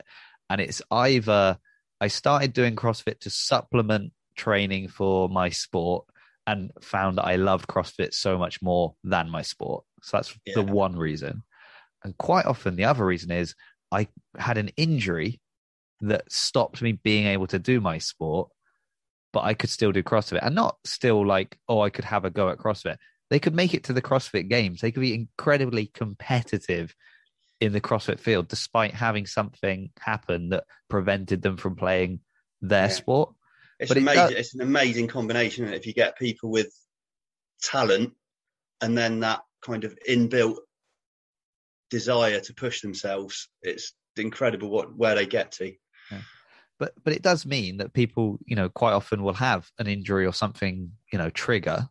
And 0.49 0.61
it's 0.61 0.81
either 0.93 1.59
i 2.01 2.09
started 2.09 2.53
doing 2.53 2.77
crossfit 2.77 3.19
to 3.21 3.31
supplement 3.31 4.13
training 4.37 4.89
for 4.89 5.29
my 5.29 5.49
sport 5.49 6.05
and 6.47 6.71
found 6.81 7.19
that 7.19 7.25
i 7.25 7.37
loved 7.37 7.67
crossfit 7.67 8.13
so 8.13 8.39
much 8.39 8.61
more 8.63 8.95
than 9.05 9.31
my 9.31 9.43
sport 9.43 9.85
so 10.03 10.17
that's 10.17 10.39
yeah. 10.45 10.55
the 10.55 10.63
one 10.63 10.97
reason 10.97 11.43
and 12.05 12.17
quite 12.19 12.47
often 12.47 12.77
the 12.77 12.85
other 12.85 13.05
reason 13.05 13.31
is 13.31 13.55
i 13.93 14.07
had 14.39 14.59
an 14.59 14.71
injury 14.77 15.41
that 16.01 16.31
stopped 16.31 16.83
me 16.83 16.93
being 16.93 17.27
able 17.27 17.47
to 17.49 17.59
do 17.59 17.81
my 17.81 17.99
sport, 17.99 18.51
but 19.33 19.45
I 19.45 19.55
could 19.55 19.71
still 19.71 19.93
do 19.93 20.03
CrossFit 20.03 20.45
and 20.45 20.55
not 20.55 20.77
still 20.85 21.27
like, 21.27 21.59
oh, 21.69 21.81
I 21.81 21.91
could 21.91 22.05
have 22.05 22.25
a 22.25 22.31
go 22.31 22.49
at 22.49 22.59
CrossFit. 22.59 22.97
They 23.31 23.39
could 23.39 23.55
make 23.55 23.75
it 23.75 23.85
to 23.85 23.93
the 23.93 24.03
CrossFit 24.03 24.49
games. 24.49 24.81
They 24.81 24.93
could 24.93 25.01
be 25.01 25.15
incredibly 25.15 25.87
competitive 25.87 26.95
in 27.61 27.73
the 27.73 27.81
CrossFit 27.81 28.21
field 28.21 28.49
despite 28.49 28.93
having 28.95 29.27
something 29.27 29.91
happen 29.99 30.51
that 30.51 30.65
prevented 30.89 31.43
them 31.43 31.57
from 31.57 31.77
playing 31.77 32.21
their 32.61 32.87
yeah. 32.87 32.89
sport. 32.89 33.35
It's 33.79 33.89
but 33.89 33.99
amazing. 33.99 34.37
It 34.37 34.39
it's 34.39 34.55
an 34.55 34.61
amazing 34.63 35.09
combination 35.09 35.73
if 35.73 35.87
you 35.87 35.93
get 35.93 36.19
people 36.19 36.51
with 36.51 36.73
talent 37.63 38.15
and 38.81 38.97
then 38.97 39.21
that 39.21 39.41
kind 39.63 39.85
of 39.85 39.97
inbuilt 40.09 40.59
desire 41.91 42.41
to 42.41 42.55
push 42.55 42.81
themselves. 42.81 43.49
It's 43.63 43.93
incredible 44.17 44.71
what 44.71 44.97
where 44.97 45.15
they 45.15 45.27
get 45.27 45.53
to. 45.53 45.73
Yeah. 46.11 46.21
But 46.79 46.93
but 47.05 47.13
it 47.13 47.23
does 47.23 47.47
mean 47.47 47.79
that 47.79 47.93
people, 47.93 48.39
you 48.45 48.57
know, 48.57 48.69
quite 48.69 48.93
often 48.93 49.23
will 49.23 49.35
have 49.35 49.71
an 49.79 49.87
injury 49.87 50.27
or 50.27 50.33
something, 50.33 50.93
you 51.13 51.19
know, 51.19 51.31
trigger. 51.31 51.89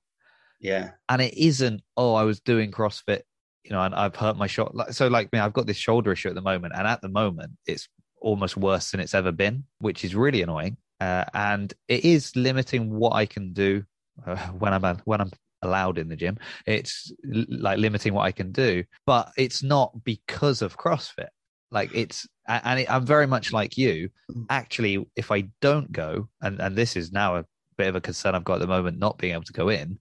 Yeah. 0.60 0.92
And 1.10 1.22
it 1.22 1.36
isn't, 1.38 1.82
oh, 1.98 2.16
I 2.16 2.24
was 2.24 2.40
doing 2.40 2.72
CrossFit, 2.72 3.22
you 3.66 3.72
know, 3.72 3.82
and 3.82 3.96
I've 3.96 4.16
hurt 4.16 4.38
my 4.38 4.48
shoulder. 4.48 4.86
So 4.92 5.08
like 5.08 5.34
me, 5.34 5.40
I've 5.40 5.54
got 5.54 5.66
this 5.66 5.78
shoulder 5.78 6.12
issue 6.12 6.30
at 6.30 6.36
the 6.36 6.42
moment, 6.42 6.74
and 6.76 6.88
at 6.88 7.02
the 7.02 7.10
moment 7.10 7.54
it's 7.66 7.90
almost 8.22 8.56
worse 8.56 8.92
than 8.92 9.00
it's 9.00 9.16
ever 9.16 9.32
been, 9.32 9.64
which 9.80 10.06
is 10.06 10.16
really 10.16 10.42
annoying. 10.42 10.78
Uh, 11.02 11.26
and 11.34 11.74
it 11.88 12.06
is 12.06 12.36
limiting 12.36 12.90
what 12.90 13.14
I 13.14 13.26
can 13.26 13.54
do 13.54 13.84
uh, 14.26 14.38
when 14.60 14.74
I'm 14.74 14.98
when 15.06 15.20
I'm 15.20 15.32
allowed 15.62 15.98
in 15.98 16.10
the 16.10 16.16
gym. 16.16 16.38
It's 16.66 17.12
like 17.24 17.80
limiting 17.80 18.14
what 18.14 18.24
I 18.26 18.32
can 18.32 18.52
do, 18.52 18.84
but 19.06 19.32
it's 19.36 19.64
not 19.64 20.04
because 20.04 20.62
of 20.62 20.78
CrossFit. 20.78 21.30
Like 21.72 21.90
it's, 21.94 22.28
and 22.48 22.82
it, 22.82 22.92
I'm 22.92 23.06
very 23.06 23.28
much 23.28 23.52
like 23.52 23.78
you. 23.78 24.10
Actually, 24.50 25.06
if 25.16 25.32
I 25.32 25.50
don't 25.62 25.92
go, 25.92 26.30
and 26.42 26.62
and 26.62 26.76
this 26.76 26.96
is 26.96 27.12
now 27.12 27.38
a 27.38 27.46
bit 27.78 27.88
of 27.88 27.96
a 27.96 28.02
concern 28.02 28.36
I've 28.36 28.44
got 28.44 28.56
at 28.56 28.60
the 28.62 28.68
moment, 28.68 29.00
not 29.00 29.18
being 29.18 29.34
able 29.34 29.44
to 29.44 29.54
go 29.54 29.70
in. 29.70 30.00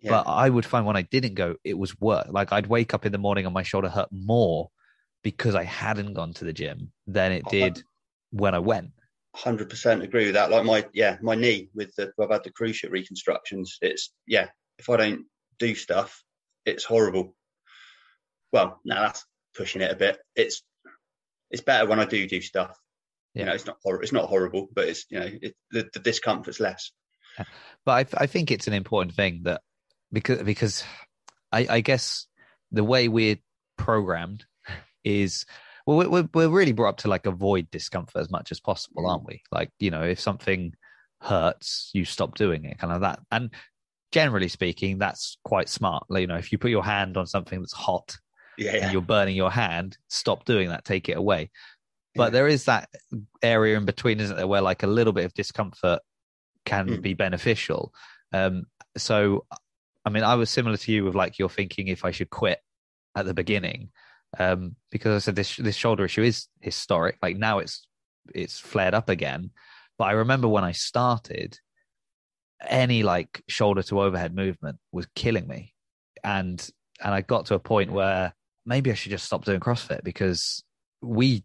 Yeah. 0.00 0.10
But 0.12 0.28
I 0.28 0.48
would 0.48 0.64
find 0.64 0.86
when 0.86 0.96
I 0.96 1.02
didn't 1.02 1.34
go, 1.34 1.56
it 1.62 1.76
was 1.76 1.98
worse. 2.00 2.26
Like 2.30 2.52
I'd 2.52 2.66
wake 2.66 2.94
up 2.94 3.04
in 3.04 3.12
the 3.12 3.18
morning 3.18 3.44
and 3.44 3.52
my 3.52 3.62
shoulder 3.62 3.88
hurt 3.88 4.08
more 4.10 4.70
because 5.22 5.54
I 5.54 5.64
hadn't 5.64 6.14
gone 6.14 6.32
to 6.34 6.44
the 6.44 6.52
gym 6.52 6.92
than 7.06 7.32
it 7.32 7.42
oh, 7.46 7.50
did 7.50 7.82
when 8.30 8.54
I 8.54 8.60
went. 8.60 8.92
Hundred 9.34 9.68
percent 9.68 10.02
agree 10.02 10.24
with 10.24 10.34
that. 10.34 10.50
Like 10.50 10.64
my 10.64 10.86
yeah, 10.92 11.18
my 11.20 11.34
knee 11.34 11.68
with 11.74 11.94
the 11.96 12.12
I've 12.20 12.30
had 12.30 12.44
the 12.44 12.50
cruciate 12.50 12.90
reconstructions. 12.90 13.78
It's 13.80 14.12
yeah, 14.26 14.48
if 14.78 14.88
I 14.88 14.96
don't 14.96 15.26
do 15.58 15.74
stuff, 15.74 16.24
it's 16.64 16.84
horrible. 16.84 17.36
Well, 18.52 18.80
now 18.84 19.02
that's 19.02 19.24
pushing 19.54 19.82
it 19.82 19.92
a 19.92 19.96
bit. 19.96 20.18
It's 20.34 20.62
it's 21.50 21.62
better 21.62 21.86
when 21.86 22.00
I 22.00 22.06
do 22.06 22.26
do 22.26 22.40
stuff. 22.40 22.76
Yeah. 23.34 23.42
You 23.42 23.46
know, 23.46 23.54
it's 23.54 23.66
not 23.66 23.76
hor- 23.82 24.02
it's 24.02 24.12
not 24.12 24.28
horrible, 24.28 24.68
but 24.74 24.88
it's 24.88 25.06
you 25.10 25.20
know 25.20 25.30
it, 25.42 25.54
the, 25.70 25.88
the 25.92 26.00
discomfort's 26.00 26.58
less. 26.58 26.90
But 27.84 28.14
I, 28.14 28.24
I 28.24 28.26
think 28.26 28.50
it's 28.50 28.66
an 28.66 28.74
important 28.74 29.14
thing 29.14 29.42
that 29.44 29.62
because 30.12 30.42
because 30.42 30.84
I, 31.52 31.66
I 31.68 31.80
guess 31.80 32.26
the 32.72 32.84
way 32.84 33.08
we're 33.08 33.36
programmed 33.76 34.44
is 35.04 35.46
well 35.86 36.08
we're, 36.08 36.28
we're 36.34 36.48
really 36.48 36.72
brought 36.72 36.90
up 36.90 36.96
to 36.98 37.08
like 37.08 37.26
avoid 37.26 37.70
discomfort 37.70 38.20
as 38.20 38.30
much 38.30 38.52
as 38.52 38.60
possible 38.60 39.06
aren't 39.06 39.26
we 39.26 39.42
like 39.50 39.70
you 39.78 39.90
know 39.90 40.02
if 40.02 40.20
something 40.20 40.74
hurts 41.22 41.90
you 41.94 42.04
stop 42.04 42.34
doing 42.34 42.64
it 42.64 42.78
kind 42.78 42.92
of 42.92 43.00
that 43.00 43.20
and 43.30 43.50
generally 44.12 44.48
speaking 44.48 44.98
that's 44.98 45.38
quite 45.44 45.68
smart 45.68 46.04
you 46.10 46.26
know 46.26 46.36
if 46.36 46.52
you 46.52 46.58
put 46.58 46.70
your 46.70 46.84
hand 46.84 47.16
on 47.16 47.26
something 47.26 47.60
that's 47.60 47.72
hot 47.72 48.16
yeah, 48.60 48.76
yeah. 48.76 48.84
and 48.84 48.92
you're 48.92 49.02
burning 49.02 49.34
your 49.34 49.50
hand, 49.50 49.96
stop 50.08 50.44
doing 50.44 50.68
that, 50.68 50.84
take 50.84 51.08
it 51.08 51.16
away. 51.16 51.50
But 52.14 52.24
yeah. 52.24 52.30
there 52.30 52.48
is 52.48 52.64
that 52.66 52.88
area 53.42 53.76
in 53.76 53.86
between, 53.86 54.20
isn't 54.20 54.36
there, 54.36 54.46
where 54.46 54.60
like 54.60 54.82
a 54.82 54.88
little 54.88 55.12
bit 55.12 55.24
of 55.24 55.34
discomfort 55.34 56.00
can 56.66 56.88
mm. 56.88 57.02
be 57.02 57.14
beneficial. 57.14 57.92
Um, 58.32 58.64
so, 58.96 59.46
I 60.04 60.10
mean, 60.10 60.24
I 60.24 60.34
was 60.34 60.50
similar 60.50 60.76
to 60.76 60.92
you 60.92 61.04
with 61.04 61.14
like 61.14 61.38
you're 61.38 61.48
thinking 61.48 61.88
if 61.88 62.04
I 62.04 62.10
should 62.10 62.30
quit 62.30 62.58
at 63.14 63.26
the 63.26 63.34
beginning, 63.34 63.90
um, 64.38 64.76
because 64.90 65.14
I 65.14 65.24
said 65.24 65.36
this 65.36 65.56
this 65.56 65.76
shoulder 65.76 66.04
issue 66.04 66.22
is 66.22 66.48
historic. 66.60 67.18
Like 67.22 67.36
now 67.36 67.58
it's 67.58 67.86
it's 68.34 68.58
flared 68.58 68.94
up 68.94 69.08
again. 69.08 69.50
But 69.98 70.04
I 70.04 70.12
remember 70.12 70.48
when 70.48 70.64
I 70.64 70.72
started, 70.72 71.58
any 72.66 73.02
like 73.02 73.42
shoulder 73.48 73.82
to 73.84 74.00
overhead 74.00 74.34
movement 74.34 74.78
was 74.92 75.06
killing 75.14 75.46
me, 75.46 75.74
and 76.24 76.66
and 77.02 77.14
I 77.14 77.20
got 77.20 77.46
to 77.46 77.54
a 77.54 77.58
point 77.58 77.92
where 77.92 78.34
maybe 78.64 78.90
I 78.90 78.94
should 78.94 79.10
just 79.10 79.26
stop 79.26 79.44
doing 79.44 79.60
CrossFit 79.60 80.04
because 80.04 80.62
we 81.02 81.44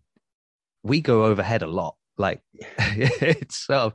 we 0.84 1.02
go 1.02 1.26
overhead 1.26 1.62
a 1.64 1.68
lot. 1.68 1.96
Like 2.18 2.42
it's 2.54 3.70
I'll 3.70 3.94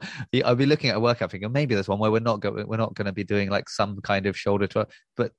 be 0.56 0.66
looking 0.66 0.90
at 0.90 0.96
a 0.96 1.00
workout 1.00 1.30
thinking 1.30 1.52
maybe 1.52 1.74
there's 1.74 1.88
one 1.88 1.98
where 1.98 2.10
we're 2.10 2.20
not 2.20 2.40
going 2.40 2.66
we're 2.66 2.76
not 2.76 2.94
going 2.94 3.06
to 3.06 3.12
be 3.12 3.24
doing 3.24 3.48
like 3.48 3.68
some 3.68 4.00
kind 4.02 4.26
of 4.26 4.36
shoulder 4.36 4.66
to 4.68 4.86
but 5.16 5.32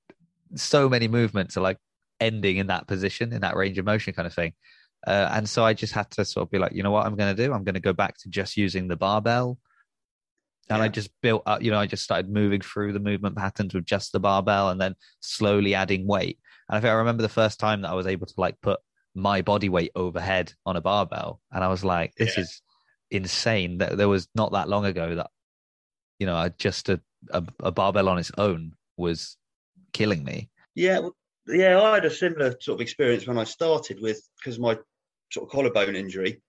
so 0.55 0.89
many 0.89 1.07
movements 1.07 1.57
are 1.57 1.61
like 1.61 1.77
ending 2.19 2.57
in 2.57 2.67
that 2.67 2.87
position 2.87 3.33
in 3.33 3.41
that 3.41 3.55
range 3.55 3.77
of 3.77 3.85
motion 3.85 4.13
kind 4.13 4.27
of 4.27 4.33
thing. 4.33 4.53
Uh, 5.05 5.29
and 5.31 5.49
so 5.49 5.65
I 5.65 5.73
just 5.73 5.93
had 5.93 6.09
to 6.11 6.25
sort 6.25 6.45
of 6.45 6.51
be 6.51 6.59
like, 6.59 6.73
you 6.73 6.83
know 6.83 6.91
what 6.91 7.05
I'm 7.05 7.15
going 7.15 7.35
to 7.35 7.45
do? 7.45 7.51
I'm 7.51 7.63
going 7.63 7.73
to 7.75 7.81
go 7.81 7.93
back 7.93 8.17
to 8.19 8.29
just 8.29 8.55
using 8.55 8.87
the 8.87 8.95
barbell. 8.95 9.57
And 10.69 10.77
yeah. 10.77 10.85
I 10.85 10.87
just 10.89 11.09
built 11.21 11.41
up, 11.47 11.63
you 11.63 11.71
know, 11.71 11.79
I 11.79 11.87
just 11.87 12.03
started 12.03 12.29
moving 12.29 12.61
through 12.61 12.93
the 12.93 12.99
movement 12.99 13.35
patterns 13.35 13.73
with 13.73 13.85
just 13.85 14.11
the 14.11 14.19
barbell 14.19 14.69
and 14.69 14.79
then 14.79 14.95
slowly 15.19 15.73
adding 15.73 16.05
weight. 16.05 16.37
And 16.69 16.77
I 16.77 16.79
think 16.79 16.91
I 16.91 16.95
remember 16.95 17.23
the 17.23 17.29
first 17.29 17.59
time 17.59 17.81
that 17.81 17.89
I 17.89 17.95
was 17.95 18.05
able 18.05 18.27
to 18.27 18.33
like 18.37 18.61
put 18.61 18.79
my 19.15 19.41
body 19.41 19.69
weight 19.69 19.91
overhead 19.95 20.53
on 20.65 20.77
a 20.77 20.81
barbell, 20.81 21.41
and 21.51 21.63
I 21.63 21.67
was 21.67 21.83
like, 21.83 22.13
"This 22.15 22.37
yeah. 22.37 22.43
is 22.43 22.61
insane." 23.11 23.77
That 23.79 23.97
there 23.97 24.09
was 24.09 24.27
not 24.33 24.53
that 24.53 24.69
long 24.69 24.85
ago 24.85 25.15
that 25.15 25.29
you 26.21 26.27
know, 26.27 26.35
I 26.35 26.49
just 26.49 26.87
a, 26.87 27.01
a, 27.31 27.43
a 27.61 27.71
barbell 27.71 28.07
on 28.07 28.19
its 28.19 28.31
own 28.37 28.75
was 28.95 29.37
killing 29.91 30.23
me. 30.23 30.51
Yeah, 30.75 31.09
yeah, 31.47 31.81
I 31.81 31.95
had 31.95 32.05
a 32.05 32.11
similar 32.11 32.55
sort 32.61 32.77
of 32.77 32.81
experience 32.81 33.25
when 33.25 33.39
I 33.39 33.43
started 33.43 33.99
with 33.99 34.21
because 34.37 34.59
my 34.59 34.77
sort 35.31 35.47
of 35.47 35.51
collarbone 35.51 35.95
injury, 35.95 36.39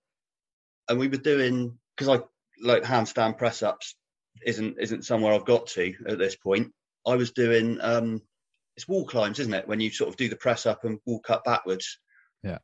and 0.90 0.98
we 0.98 1.09
were 1.09 1.16
doing 1.16 1.79
because 1.96 2.20
I 2.20 2.22
like 2.62 2.83
handstand 2.83 3.38
press 3.38 3.62
ups 3.62 3.96
isn't 4.44 4.77
isn't 4.79 5.07
somewhere 5.07 5.33
I've 5.33 5.46
got 5.46 5.68
to 5.68 5.94
at 6.07 6.18
this 6.18 6.37
point. 6.37 6.70
I 7.07 7.16
was 7.16 7.33
doing 7.33 7.79
um 7.81 8.20
it's 8.77 8.87
wall 8.87 9.07
climbs, 9.07 9.38
isn't 9.38 9.55
it? 9.55 9.66
When 9.66 9.81
you 9.81 9.90
sort 9.90 10.11
of 10.11 10.16
do 10.16 10.29
the 10.29 10.37
press 10.37 10.66
up 10.66 10.85
and 10.85 10.98
walk 11.07 11.31
up 11.31 11.44
backwards. 11.44 11.98
Yeah. 12.42 12.59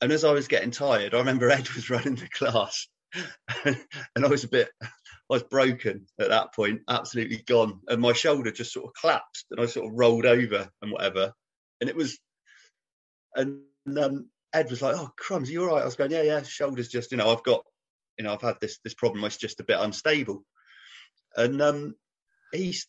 And 0.00 0.12
as 0.12 0.22
I 0.22 0.30
was 0.30 0.46
getting 0.46 0.70
tired, 0.70 1.12
I 1.12 1.18
remember 1.18 1.50
Ed 1.50 1.68
was 1.70 1.90
running 1.90 2.14
the 2.14 2.28
class, 2.28 2.86
and 3.64 4.24
I 4.24 4.28
was 4.28 4.44
a 4.44 4.48
bit, 4.48 4.68
I 4.82 4.88
was 5.28 5.42
broken 5.42 6.06
at 6.20 6.28
that 6.28 6.54
point, 6.54 6.82
absolutely 6.88 7.38
gone, 7.46 7.80
and 7.88 8.00
my 8.00 8.12
shoulder 8.12 8.50
just 8.50 8.72
sort 8.72 8.86
of 8.86 8.92
collapsed, 9.00 9.46
and 9.50 9.60
I 9.60 9.66
sort 9.66 9.86
of 9.86 9.98
rolled 9.98 10.26
over 10.26 10.68
and 10.82 10.92
whatever, 10.92 11.32
and 11.80 11.90
it 11.90 11.96
was, 11.96 12.18
and 13.34 13.60
um, 13.98 14.30
Ed 14.52 14.70
was 14.70 14.82
like, 14.82 14.96
"Oh 14.96 15.10
crumbs, 15.18 15.48
are 15.48 15.52
you 15.52 15.62
all 15.62 15.74
right?" 15.74 15.82
I 15.82 15.86
was 15.86 15.96
going, 15.96 16.10
"Yeah, 16.10 16.22
yeah, 16.22 16.42
shoulders 16.42 16.88
just, 16.88 17.10
you 17.10 17.18
know, 17.18 17.30
I've 17.30 17.44
got, 17.44 17.64
you 18.18 18.24
know, 18.24 18.32
I've 18.32 18.42
had 18.42 18.56
this 18.60 18.78
this 18.84 18.94
problem. 18.94 19.24
It's 19.24 19.36
just 19.36 19.60
a 19.60 19.64
bit 19.64 19.78
unstable," 19.80 20.44
and 21.36 21.60
um, 21.60 21.94
he's 22.52 22.86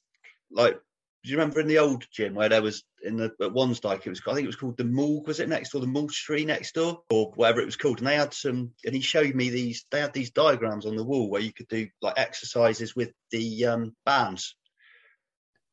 like 0.52 0.80
do 1.24 1.32
you 1.32 1.38
remember 1.38 1.60
in 1.60 1.68
the 1.68 1.80
old 1.80 2.06
gym 2.12 2.36
where 2.36 2.50
there 2.50 2.62
was 2.62 2.84
in 3.04 3.18
the 3.18 3.26
at 3.26 3.52
Wansdyke 3.52 4.06
it 4.06 4.10
was 4.10 4.22
I 4.28 4.34
think 4.34 4.46
it 4.46 4.48
was 4.48 4.56
called 4.56 4.78
the 4.78 4.84
Morgue 4.84 5.28
was 5.28 5.40
it 5.40 5.50
next 5.50 5.72
door 5.72 5.82
the 5.82 5.88
Maltry 5.88 6.46
next 6.46 6.76
door? 6.76 7.02
Or 7.10 7.32
whatever 7.36 7.62
it 7.62 7.66
was 7.66 7.76
called 7.76 8.00
and 8.00 8.08
they 8.08 8.16
had 8.16 8.34
some 8.34 8.72
and 8.86 8.96
he 8.96 9.02
showed 9.02 9.36
me 9.36 9.50
these 9.50 9.86
they 9.92 10.00
had 10.00 10.14
these 10.14 10.32
diagrams 10.32 10.86
on 10.86 10.96
the 10.96 11.04
wall 11.04 11.30
where 11.30 11.42
you 11.42 11.54
could 11.54 11.68
do 11.68 11.88
like 12.02 12.18
exercises 12.18 12.96
with 12.96 13.12
the 13.32 13.66
um, 13.66 13.96
bands. 14.06 14.56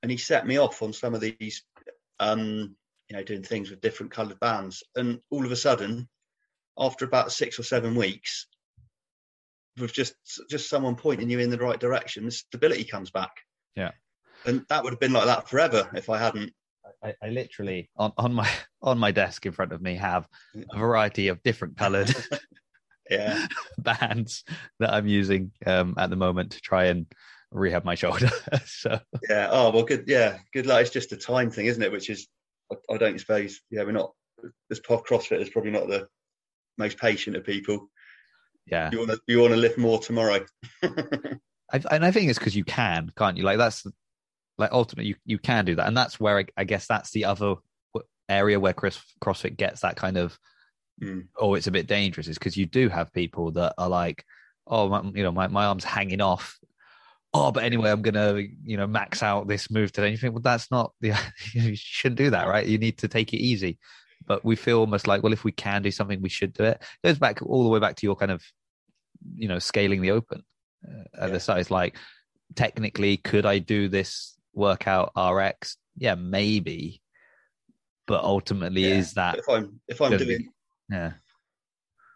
And 0.03 0.11
he 0.11 0.17
set 0.17 0.47
me 0.47 0.59
off 0.59 0.83
on 0.83 0.93
some 0.93 1.15
of 1.15 1.21
these 1.21 1.65
um, 2.21 2.75
you 3.09 3.17
know 3.17 3.23
doing 3.23 3.43
things 3.43 3.71
with 3.71 3.81
different 3.81 4.13
coloured 4.13 4.41
bands. 4.41 4.83
And 4.97 5.21
all 5.31 5.45
of 5.45 5.53
a 5.53 5.57
sudden 5.57 6.09
after 6.79 7.05
about 7.05 7.33
six 7.33 7.59
or 7.59 7.63
seven 7.63 7.95
weeks 7.95 8.47
with 9.79 9.93
just 9.93 10.15
just 10.49 10.69
someone 10.69 10.97
pointing 10.97 11.31
you 11.31 11.39
in 11.39 11.51
the 11.51 11.59
right 11.59 11.79
direction 11.79 12.25
the 12.25 12.31
stability 12.31 12.85
comes 12.85 13.11
back. 13.11 13.33
Yeah 13.77 13.93
and 14.45 14.65
that 14.69 14.85
would 14.85 14.93
have 14.93 15.01
been 15.01 15.13
like 15.13 15.27
that 15.27 15.49
forever 15.49 15.89
if 15.95 16.11
I 16.11 16.19
hadn't. 16.19 16.53
I, 17.03 17.15
I 17.23 17.29
literally 17.29 17.91
on, 17.97 18.13
on 18.17 18.35
my 18.35 18.49
on 18.83 18.99
my 18.99 19.11
desk 19.11 19.47
in 19.47 19.53
front 19.53 19.73
of 19.73 19.83
me 19.83 19.97
have 19.97 20.29
a 20.73 20.79
variety 20.79 21.29
of 21.29 21.43
different 21.43 21.77
coloured 21.77 22.15
yeah 23.11 23.47
bands 23.79 24.45
that 24.81 24.93
I'm 24.93 25.07
using 25.07 25.53
um, 25.67 25.95
at 25.99 26.11
the 26.11 26.17
moment 26.17 26.53
to 26.53 26.61
try 26.61 26.87
and 26.87 27.07
rehab 27.51 27.85
my 27.85 27.95
shoulder. 27.95 28.31
so 28.67 29.01
yeah, 29.29 29.49
oh 29.51 29.71
well, 29.71 29.85
good. 29.85 30.05
Yeah, 30.07 30.39
good 30.53 30.67
luck. 30.67 30.83
It's 30.83 30.91
just 30.91 31.13
a 31.13 31.17
time 31.17 31.51
thing, 31.51 31.67
isn't 31.67 31.83
it? 31.83 31.93
Which 31.93 32.11
is, 32.11 32.27
I, 32.71 32.95
I 32.95 32.97
don't 32.99 33.19
suppose. 33.19 33.61
Yeah, 33.71 33.85
we're 33.85 33.93
not. 33.93 34.13
This 34.69 34.81
CrossFit 34.81 35.41
is 35.41 35.49
probably 35.49 35.71
not 35.71 35.89
the 35.89 36.09
most 36.77 36.99
patient 36.99 37.37
of 37.37 37.45
people. 37.45 37.89
Yeah, 38.67 38.91
you 38.91 38.99
want 38.99 39.11
to 39.11 39.21
you 39.27 39.41
want 39.41 39.53
to 39.53 39.59
lift 39.59 39.79
more 39.79 39.99
tomorrow. 40.01 40.45
I, 40.83 41.81
and 41.91 42.05
I 42.05 42.11
think 42.11 42.29
it's 42.29 42.39
because 42.39 42.57
you 42.57 42.65
can, 42.65 43.13
can't 43.17 43.37
you? 43.37 43.45
Like 43.45 43.59
that's 43.59 43.87
like 44.59 44.73
ultimately 44.73 45.11
you, 45.11 45.17
you 45.25 45.39
can 45.39 45.65
do 45.65 45.75
that. 45.77 45.87
And 45.87 45.97
that's 45.97 46.21
where 46.21 46.39
I, 46.39 46.45
I 46.57 46.65
guess 46.65 46.87
that's 46.87 47.11
the 47.11 47.25
other 47.25 47.57
area 48.29 48.59
where 48.59 48.73
Chris, 48.73 49.01
CrossFit 49.23 49.57
gets 49.57 49.81
that 49.81 49.97
kind 49.97 50.17
of 50.17 50.39
mm. 51.03 51.27
oh 51.37 51.55
it's 51.55 51.67
a 51.67 51.73
bit 51.73 51.87
dangerous 51.87 52.29
is 52.29 52.39
because 52.39 52.57
you 52.57 52.67
do 52.67 52.89
have 52.89 53.13
people 53.13 53.51
that 53.53 53.75
are 53.79 53.89
like 53.89 54.25
oh 54.67 54.89
my, 54.89 55.03
you 55.15 55.23
know 55.23 55.33
my, 55.33 55.47
my 55.49 55.67
arm's 55.67 55.85
hanging 55.85 56.21
off. 56.21 56.59
Oh 57.33 57.51
but 57.51 57.65
anyway 57.65 57.91
I'm 57.91 58.03
gonna 58.03 58.43
you 58.65 58.77
know 58.77 58.87
max 58.87 59.23
out 59.23 59.49
this 59.49 59.71
move 59.71 59.93
today. 59.93 60.09
And 60.09 60.13
you 60.13 60.19
think 60.19 60.35
well 60.35 60.43
that's 60.43 60.71
not 60.71 60.93
the 61.01 61.15
you 61.53 61.75
shouldn't 61.77 62.19
do 62.19 62.31
that 62.31 62.49
right? 62.49 62.67
You 62.67 62.79
need 62.79 62.99
to 62.99 63.09
take 63.09 63.33
it 63.33 63.39
easy. 63.39 63.79
But 64.27 64.43
we 64.43 64.57
feel 64.57 64.79
almost 64.79 65.07
like 65.07 65.23
well 65.23 65.33
if 65.33 65.45
we 65.45 65.53
can 65.53 65.83
do 65.83 65.91
something 65.91 66.23
we 66.23 66.29
should 66.29 66.55
do 66.55 66.65
it, 66.65 66.83
it 67.03 67.09
goes 67.09 67.19
back 67.19 67.43
all 67.43 67.65
the 67.65 67.69
way 67.69 67.81
back 67.81 67.97
to 67.97 68.07
your 68.07 68.17
kind 68.17 68.31
of 68.31 68.43
you 69.35 69.49
know 69.49 69.59
scaling 69.59 70.01
the 70.01 70.13
open 70.13 70.43
uh, 70.87 71.05
at 71.15 71.29
yeah. 71.29 71.35
the 71.35 71.41
size 71.41 71.71
like 71.71 71.97
technically 72.55 73.17
could 73.17 73.47
I 73.47 73.59
do 73.59 73.89
this 73.89 74.34
workout 74.55 75.13
RX, 75.17 75.77
yeah, 75.97 76.15
maybe. 76.15 77.01
But 78.07 78.23
ultimately, 78.23 78.83
yeah. 78.83 78.97
is 78.97 79.15
that 79.15 79.39
if 79.39 79.49
I'm 79.49 79.81
if 79.89 80.01
I'm 80.03 80.17
doing 80.17 80.51
yeah 80.91 81.13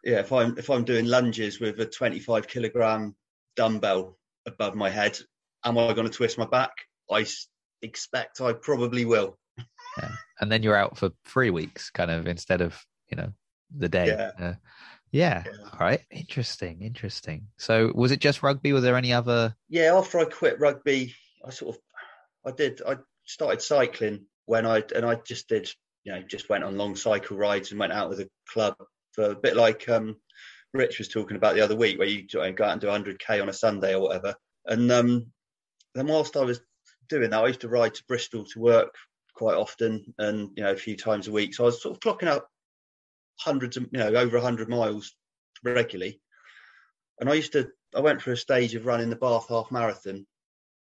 yeah 0.05 0.20
if 0.20 0.31
I'm 0.33 0.59
if 0.59 0.68
I'm 0.68 0.85
doing 0.85 1.07
lunges 1.07 1.61
with 1.61 1.81
a 1.81 1.87
25 1.87 2.46
kilogram 2.46 3.16
dumbbell 3.57 4.18
above 4.46 4.74
my 4.74 4.90
head, 4.90 5.18
am 5.64 5.79
I 5.79 5.92
going 5.94 6.07
to 6.07 6.12
twist 6.12 6.38
my 6.38 6.46
back? 6.46 6.72
I 7.11 7.27
expect 7.83 8.40
I 8.40 8.53
probably 8.53 9.05
will. 9.05 9.38
Yeah. 9.98 10.11
And 10.40 10.53
then 10.53 10.62
you're 10.62 10.77
out 10.77 10.98
for 10.98 11.11
three 11.24 11.51
weeks, 11.51 11.90
kind 11.90 12.11
of 12.11 12.27
instead 12.27 12.61
of 12.61 12.81
you 13.11 13.16
know 13.16 13.33
the 13.77 13.88
day. 13.88 14.07
Yeah. 14.07 14.31
Uh, 14.38 14.55
yeah. 15.11 15.42
yeah. 15.46 15.53
All 15.72 15.79
right. 15.81 16.01
Interesting. 16.11 16.83
Interesting. 16.83 17.48
So, 17.57 17.92
was 17.94 18.12
it 18.12 18.20
just 18.20 18.42
rugby? 18.42 18.72
Was 18.72 18.83
there 18.83 18.96
any 18.96 19.12
other? 19.12 19.55
Yeah. 19.68 19.94
After 19.94 20.18
I 20.18 20.24
quit 20.24 20.61
rugby, 20.61 21.14
I 21.44 21.51
sort 21.51 21.77
of 21.77 21.83
I 22.46 22.53
did. 22.53 22.81
I 22.87 22.96
started 23.24 23.62
cycling 23.62 24.27
when 24.46 24.66
I 24.66 24.83
and 24.94 25.05
I 25.05 25.16
just 25.16 25.48
did. 25.48 25.70
You 26.05 26.12
know, 26.12 26.22
just 26.22 26.48
went 26.48 26.64
on 26.64 26.79
long 26.79 26.96
cycle 26.96 27.37
rides 27.37 27.70
and 27.70 27.81
went 27.81 27.92
out 27.92 28.09
with 28.09 28.20
a 28.20 28.31
club 28.48 28.74
for 29.12 29.33
a 29.33 29.35
bit 29.35 29.57
like 29.57 29.88
um, 29.88 30.16
Rich 30.72 30.98
was 30.98 31.09
talking 31.09 31.37
about 31.37 31.55
the 31.55 31.61
other 31.61 31.77
week, 31.77 31.98
where 31.98 32.09
you 32.09 32.27
go 32.27 32.40
out 32.42 32.72
and 32.72 32.81
do 32.81 32.87
100k 32.87 33.42
on 33.42 33.48
a 33.48 33.53
Sunday 33.53 33.94
or 33.94 34.01
whatever. 34.03 34.35
And 34.64 34.90
um, 34.90 35.27
then 35.94 36.07
whilst 36.07 36.37
I 36.37 36.44
was 36.44 36.61
doing 37.09 37.31
that, 37.31 37.42
I 37.42 37.48
used 37.48 37.61
to 37.62 37.68
ride 37.68 37.94
to 37.94 38.05
Bristol 38.07 38.44
to 38.44 38.61
work 38.61 38.94
quite 39.35 39.57
often, 39.57 40.14
and 40.18 40.51
you 40.57 40.62
know 40.62 40.72
a 40.72 40.77
few 40.77 40.96
times 40.96 41.29
a 41.29 41.33
week. 41.33 41.55
So 41.55 41.64
I 41.64 41.66
was 41.66 41.83
sort 41.83 41.96
of 41.96 42.01
clocking 42.01 42.29
up 42.29 42.48
hundreds 43.38 43.77
of, 43.77 43.85
you 43.92 43.98
know, 43.98 44.09
over 44.09 44.37
100 44.37 44.68
miles 44.68 45.14
regularly. 45.62 46.20
And 47.20 47.31
I 47.31 47.35
used 47.35 47.53
to, 47.53 47.70
I 47.94 48.01
went 48.01 48.22
for 48.22 48.33
a 48.33 48.37
stage 48.37 48.74
of 48.74 48.87
running 48.87 49.11
the 49.11 49.16
Bath 49.16 49.48
Half 49.48 49.70
Marathon. 49.70 50.27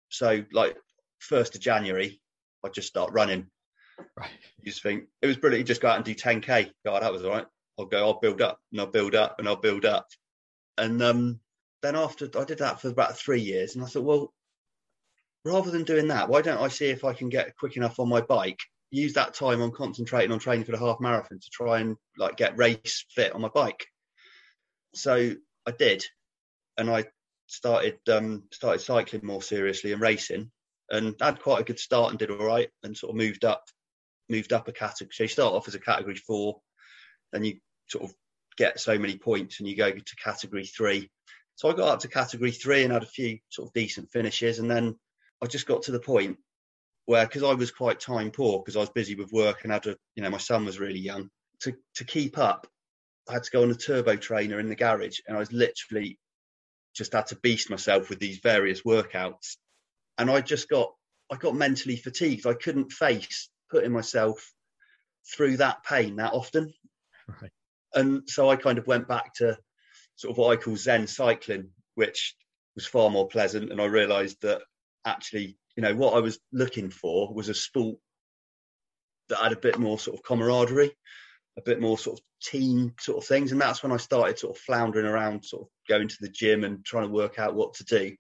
So 0.10 0.44
like 0.52 0.76
first 1.20 1.56
of 1.56 1.62
January, 1.62 2.20
I'd 2.64 2.74
just 2.74 2.88
start 2.88 3.14
running. 3.14 3.48
Right. 4.18 4.32
You 4.60 4.72
just 4.72 4.84
think 4.84 5.06
it 5.22 5.28
was 5.28 5.38
brilliant. 5.38 5.62
You 5.62 5.66
just 5.66 5.82
go 5.82 5.90
out 5.90 5.98
and 5.98 6.06
do 6.06 6.16
10k. 6.16 6.72
God, 6.86 7.04
that 7.04 7.12
was 7.12 7.24
all 7.24 7.32
right. 7.32 7.46
I'll 7.78 7.86
go. 7.86 8.00
I'll 8.00 8.20
build 8.20 8.42
up 8.42 8.60
and 8.72 8.82
I'll 8.82 8.88
build 8.88 9.16
up 9.16 9.40
and 9.40 9.48
I'll 9.48 9.56
build 9.56 9.86
up. 9.86 10.08
And 10.78 11.02
um, 11.02 11.40
then 11.82 11.96
after 11.96 12.30
I 12.38 12.44
did 12.46 12.60
that 12.60 12.82
for 12.82 12.90
about 12.90 13.18
three 13.18 13.42
years, 13.42 13.76
and 13.76 13.84
I 13.84 13.88
thought, 13.88 14.04
well, 14.04 14.34
rather 15.46 15.72
than 15.72 15.84
doing 15.84 16.10
that, 16.10 16.30
why 16.30 16.42
don't 16.42 16.62
I 16.62 16.68
see 16.70 16.88
if 16.88 17.04
I 17.04 17.14
can 17.14 17.30
get 17.30 17.56
quick 17.58 17.78
enough 17.78 18.00
on 18.00 18.10
my 18.10 18.22
bike? 18.22 18.60
Use 18.92 19.14
that 19.14 19.34
time 19.34 19.62
on 19.62 19.72
concentrating 19.72 20.32
on 20.32 20.40
training 20.40 20.66
for 20.66 20.72
the 20.72 20.80
half 20.80 21.00
marathon 21.00 21.40
to 21.40 21.50
try 21.52 21.80
and 21.80 21.96
like 22.18 22.38
get 22.38 22.58
race 22.58 23.06
fit 23.14 23.34
on 23.34 23.42
my 23.42 23.50
bike. 23.50 23.86
So 24.96 25.36
I 25.66 25.72
did, 25.72 26.04
and 26.78 26.90
I 26.90 27.06
started 27.48 28.00
um, 28.10 28.44
started 28.52 28.80
cycling 28.80 29.26
more 29.26 29.42
seriously 29.42 29.92
and 29.92 30.02
racing 30.02 30.52
and 30.92 31.16
had 31.20 31.42
quite 31.42 31.62
a 31.62 31.66
good 31.66 31.80
start 31.80 32.10
and 32.10 32.20
did 32.20 32.32
all 32.32 32.46
right 32.46 32.70
and 32.84 32.98
sort 32.98 33.12
of 33.12 33.18
moved 33.18 33.46
up 33.46 33.64
moved 34.30 34.54
up 34.54 34.68
a 34.68 34.72
category. 34.72 35.12
So 35.14 35.24
you 35.24 35.30
start 35.30 35.54
off 35.54 35.68
as 35.68 35.76
a 35.76 35.80
category 35.80 36.16
four, 36.16 36.62
then 37.32 37.44
you 37.44 37.60
sort 37.88 38.06
of 38.06 38.14
get 38.58 38.80
so 38.80 38.98
many 38.98 39.18
points 39.18 39.60
and 39.60 39.68
you 39.68 39.76
go 39.76 39.92
to 39.92 40.16
category 40.24 40.66
three. 40.66 41.10
So 41.56 41.70
I 41.70 41.74
got 41.74 41.90
up 41.90 42.00
to 42.02 42.08
category 42.08 42.52
three 42.52 42.84
and 42.84 42.94
had 42.94 43.04
a 43.04 43.08
few 43.08 43.40
sort 43.50 43.68
of 43.68 43.74
decent 43.74 44.12
finishes. 44.12 44.60
And 44.60 44.70
then 44.70 44.96
I 45.42 45.48
just 45.48 45.66
got 45.66 45.84
to 45.84 45.92
the 45.92 46.00
point 46.00 46.38
where, 47.06 47.26
because 47.26 47.44
I 47.44 47.54
was 47.54 47.72
quite 47.72 48.00
time 48.00 48.32
poor, 48.32 48.60
because 48.60 48.76
I 48.76 48.82
was 48.82 48.92
busy 48.92 49.16
with 49.16 49.32
work 49.32 49.64
and 49.64 49.74
had 49.74 49.88
a, 49.88 49.98
you 50.16 50.24
know, 50.24 50.30
my 50.30 50.38
son 50.38 50.66
was 50.66 50.80
really 50.80 51.00
young, 51.00 51.30
to, 51.62 51.74
to 51.96 52.06
keep 52.06 52.38
up, 52.38 52.68
I 53.28 53.34
had 53.34 53.44
to 53.44 53.52
go 53.52 53.64
on 53.64 53.72
a 53.72 53.76
turbo 53.76 54.16
trainer 54.16 54.60
in 54.60 54.70
the 54.70 54.76
garage 54.76 55.20
and 55.28 55.36
I 55.36 55.40
was 55.40 55.52
literally 55.52 56.20
just 56.96 57.14
had 57.14 57.28
to 57.28 57.36
beast 57.38 57.70
myself 57.70 58.10
with 58.10 58.20
these 58.20 58.40
various 58.40 58.84
workouts 58.84 59.58
and 60.20 60.30
I 60.30 60.42
just 60.42 60.70
got 60.70 60.94
I 61.32 61.38
got 61.38 61.56
mentally 61.56 61.96
fatigued. 61.96 62.46
I 62.46 62.54
couldn't 62.54 62.92
face 62.92 63.50
putting 63.72 63.92
myself 63.92 64.52
through 65.36 65.58
that 65.58 65.84
pain 65.84 66.18
that 66.18 66.34
often. 66.34 66.74
Right. 67.42 67.52
And 67.94 68.24
so 68.28 68.50
I 68.50 68.56
kind 68.56 68.78
of 68.78 68.88
went 68.88 69.08
back 69.08 69.34
to 69.36 69.58
sort 70.16 70.32
of 70.32 70.38
what 70.38 70.52
I 70.52 70.62
call 70.62 70.76
Zen 70.76 71.08
cycling, 71.08 71.70
which 71.96 72.36
was 72.76 72.86
far 72.86 73.10
more 73.10 73.28
pleasant. 73.28 73.72
And 73.72 73.80
I 73.80 73.86
realized 73.86 74.42
that 74.42 74.62
actually, 75.06 75.58
you 75.76 75.84
know, 75.84 75.96
what 75.96 76.16
I 76.16 76.20
was 76.20 76.40
looking 76.52 76.90
for 76.90 77.34
was 77.34 77.50
a 77.50 77.54
sport 77.54 77.98
that 79.30 79.38
had 79.38 79.54
a 79.54 79.58
bit 79.58 79.78
more 79.78 80.00
sort 80.00 80.18
of 80.18 80.24
camaraderie, 80.24 80.92
a 81.58 81.62
bit 81.62 81.80
more 81.80 81.98
sort 81.98 82.20
of 82.20 82.26
team 82.42 82.94
sort 83.00 83.20
of 83.20 83.28
things. 83.28 83.52
And 83.52 83.62
that's 83.62 83.84
when 83.84 83.92
I 83.92 83.98
started 83.98 84.40
sort 84.40 84.56
of 84.58 84.62
floundering 84.62 85.06
around, 85.06 85.46
sort 85.46 85.64
of 85.64 85.68
going 85.88 86.08
to 86.08 86.18
the 86.22 86.30
gym 86.30 86.64
and 86.64 86.84
trying 86.84 87.08
to 87.08 87.14
work 87.14 87.38
out 87.38 87.56
what 87.56 87.76
to 87.76 87.84
do. 87.86 88.16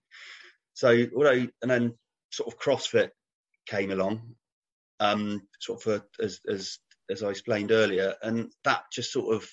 So 0.80 1.06
although 1.14 1.46
and 1.62 1.70
then 1.70 1.94
sort 2.32 2.54
of 2.54 2.58
CrossFit 2.58 3.10
came 3.66 3.92
along, 3.92 4.36
um, 5.02 5.46
sort 5.60 5.80
of 5.80 5.84
for, 5.84 6.24
as 6.24 6.40
as 6.50 6.80
as 7.10 7.22
I 7.22 7.32
explained 7.32 7.74
earlier, 7.74 8.16
and 8.24 8.50
that 8.64 8.84
just 8.90 9.12
sort 9.12 9.36
of 9.36 9.50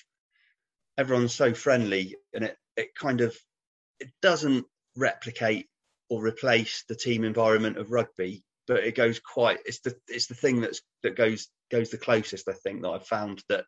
everyone's 0.97 1.35
so 1.35 1.53
friendly, 1.53 2.15
and 2.33 2.45
it 2.45 2.55
it 2.77 2.95
kind 2.95 3.19
of 3.19 3.35
it 3.99 4.09
doesn't 4.21 4.67
replicate 4.95 5.67
or 6.09 6.25
replace 6.25 6.85
the 6.87 6.95
team 6.95 7.25
environment 7.25 7.77
of 7.77 7.91
rugby, 7.91 8.45
but 8.65 8.85
it 8.85 8.95
goes 8.95 9.19
quite. 9.19 9.59
It's 9.65 9.81
the 9.81 9.97
it's 10.07 10.27
the 10.27 10.33
thing 10.33 10.61
that's 10.61 10.81
that 11.03 11.17
goes 11.17 11.49
goes 11.69 11.89
the 11.89 11.97
closest 11.97 12.47
I 12.47 12.53
think 12.53 12.83
that 12.83 12.89
I've 12.91 13.05
found 13.05 13.43
that 13.49 13.65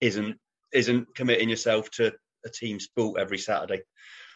isn't 0.00 0.38
isn't 0.72 1.12
committing 1.16 1.48
yourself 1.48 1.90
to 1.94 2.12
a 2.46 2.50
team 2.50 2.78
sport 2.78 3.20
every 3.20 3.38
Saturday 3.38 3.82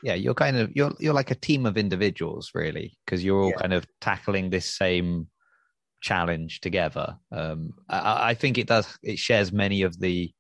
yeah 0.03 0.15
you're 0.15 0.35
kind 0.35 0.57
of 0.57 0.71
you're 0.75 0.93
you're 0.99 1.15
like 1.15 1.31
a 1.31 1.37
team 1.37 1.67
of 1.67 1.77
individuals 1.77 2.51
really 2.55 2.97
because 3.05 3.25
you're 3.25 3.41
all 3.41 3.51
yeah. 3.51 3.57
kind 3.57 3.73
of 3.73 3.87
tackling 4.01 4.51
this 4.51 4.67
same 4.67 5.29
challenge 6.01 6.61
together 6.61 7.17
um 7.33 7.71
I, 7.89 8.31
I, 8.31 8.35
think 8.35 8.57
it 8.57 8.69
does 8.69 8.99
it 9.03 9.19
shares 9.19 9.53
many 9.53 9.83
of 9.83 9.99
the 9.99 10.33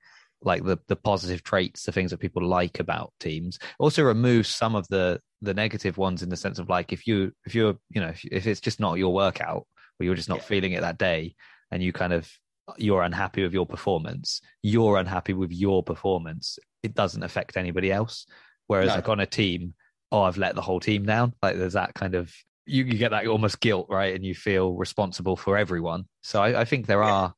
like 0.42 0.64
the 0.64 0.78
the 0.86 0.96
positive 0.96 1.42
traits 1.42 1.84
the 1.84 1.92
things 1.92 2.12
that 2.12 2.18
people 2.18 2.46
like 2.46 2.78
about 2.78 3.12
teams 3.18 3.58
also 3.80 4.04
removes 4.04 4.48
some 4.48 4.76
of 4.76 4.86
the 4.88 5.20
the 5.42 5.54
negative 5.54 5.98
ones 5.98 6.22
in 6.22 6.28
the 6.28 6.36
sense 6.36 6.58
of 6.58 6.68
like 6.68 6.92
if 6.92 7.06
you 7.06 7.32
if 7.44 7.54
you're 7.54 7.76
you 7.90 8.00
know 8.00 8.08
if, 8.08 8.24
if 8.24 8.46
it's 8.46 8.60
just 8.60 8.78
not 8.78 8.98
your 8.98 9.12
workout 9.12 9.66
or 9.98 10.04
you're 10.04 10.14
just 10.14 10.28
not 10.28 10.38
yeah. 10.38 10.44
feeling 10.44 10.72
it 10.72 10.80
that 10.80 10.98
day 10.98 11.34
and 11.70 11.82
you 11.82 11.92
kind 11.92 12.12
of 12.12 12.30
you're 12.76 13.02
unhappy 13.02 13.42
with 13.42 13.52
your 13.52 13.66
performance 13.66 14.40
you're 14.62 14.98
unhappy 14.98 15.32
with 15.32 15.50
your 15.50 15.82
performance 15.82 16.58
it 16.82 16.94
doesn't 16.94 17.22
affect 17.22 17.56
anybody 17.56 17.90
else 17.90 18.26
Whereas 18.68 18.88
no. 18.88 18.94
like 18.94 19.08
on 19.08 19.20
a 19.20 19.26
team, 19.26 19.74
oh, 20.12 20.22
I've 20.22 20.38
let 20.38 20.54
the 20.54 20.62
whole 20.62 20.80
team 20.80 21.04
down. 21.04 21.34
Like 21.42 21.56
there's 21.56 21.72
that 21.72 21.94
kind 21.94 22.14
of 22.14 22.32
you, 22.68 22.84
you 22.84 22.98
get 22.98 23.10
that 23.10 23.26
almost 23.26 23.60
guilt, 23.60 23.86
right? 23.88 24.14
And 24.14 24.24
you 24.24 24.34
feel 24.34 24.74
responsible 24.74 25.36
for 25.36 25.56
everyone. 25.56 26.04
So 26.22 26.42
I, 26.42 26.60
I 26.60 26.64
think 26.64 26.86
there 26.86 27.02
yeah. 27.02 27.12
are, 27.12 27.34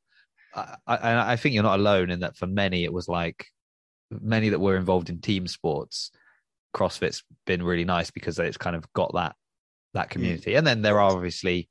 I, 0.85 0.95
I, 0.95 1.31
I 1.33 1.35
think 1.37 1.55
you're 1.55 1.63
not 1.63 1.79
alone 1.79 2.11
in 2.11 2.19
that. 2.19 2.35
For 2.35 2.47
many, 2.47 2.83
it 2.83 2.93
was 2.93 3.07
like 3.07 3.45
many 4.11 4.49
that 4.49 4.59
were 4.59 4.75
involved 4.75 5.09
in 5.09 5.21
team 5.21 5.47
sports. 5.47 6.11
CrossFit's 6.75 7.23
been 7.45 7.63
really 7.63 7.85
nice 7.85 8.11
because 8.11 8.37
it's 8.39 8.57
kind 8.57 8.75
of 8.75 8.91
got 8.93 9.13
that 9.13 9.35
that 9.93 10.07
mm. 10.07 10.11
community, 10.11 10.51
mm. 10.51 10.57
and 10.57 10.67
then 10.67 10.81
there 10.81 10.99
are 10.99 11.11
obviously 11.11 11.69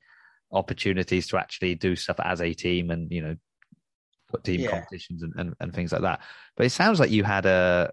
opportunities 0.51 1.27
to 1.27 1.37
actually 1.37 1.75
do 1.75 1.95
stuff 1.95 2.19
as 2.19 2.41
a 2.41 2.53
team 2.53 2.91
and 2.91 3.11
you 3.11 3.21
know 3.21 3.35
put 4.27 4.43
team 4.43 4.61
yeah. 4.61 4.69
competitions 4.69 5.23
and, 5.23 5.33
and, 5.37 5.53
and 5.59 5.73
things 5.73 5.91
like 5.91 6.01
that. 6.01 6.21
But 6.57 6.65
it 6.65 6.71
sounds 6.71 6.99
like 6.99 7.11
you 7.11 7.23
had 7.23 7.45
a 7.45 7.91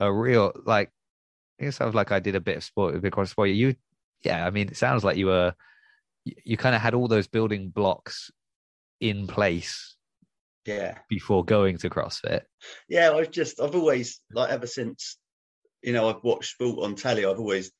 a 0.00 0.12
real 0.12 0.52
like 0.64 0.90
it 1.58 1.72
sounds 1.72 1.94
like 1.94 2.12
I 2.12 2.20
did 2.20 2.34
a 2.34 2.40
bit 2.40 2.56
of 2.56 2.64
sport 2.64 3.12
cross 3.12 3.30
sport. 3.30 3.50
You 3.50 3.74
yeah, 4.22 4.46
I 4.46 4.50
mean 4.50 4.68
it 4.68 4.76
sounds 4.76 5.04
like 5.04 5.16
you 5.16 5.26
were 5.26 5.54
you, 6.24 6.34
you 6.44 6.56
kind 6.56 6.74
of 6.74 6.80
had 6.80 6.94
all 6.94 7.08
those 7.08 7.26
building 7.26 7.68
blocks 7.68 8.30
in 9.00 9.26
place 9.26 9.96
yeah 10.66 10.98
before 11.08 11.44
going 11.44 11.78
to 11.78 11.90
CrossFit. 11.90 12.42
Yeah, 12.88 13.12
I've 13.12 13.30
just 13.30 13.60
I've 13.60 13.74
always 13.74 14.20
like 14.32 14.50
ever 14.50 14.66
since 14.66 15.18
you 15.82 15.92
know 15.92 16.08
I've 16.08 16.24
watched 16.24 16.52
sport 16.52 16.84
on 16.84 16.94
telly. 16.94 17.24
I've 17.24 17.38
always 17.38 17.70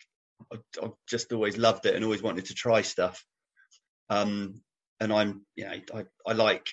I've, 0.52 0.62
I've 0.82 0.92
just 1.08 1.32
always 1.32 1.56
loved 1.56 1.86
it 1.86 1.94
and 1.94 2.04
always 2.04 2.22
wanted 2.22 2.46
to 2.46 2.54
try 2.54 2.82
stuff. 2.82 3.24
Um, 4.10 4.60
and 5.00 5.12
I'm 5.12 5.46
you 5.56 5.64
know 5.64 5.72
I 5.94 6.04
I 6.26 6.32
like 6.32 6.66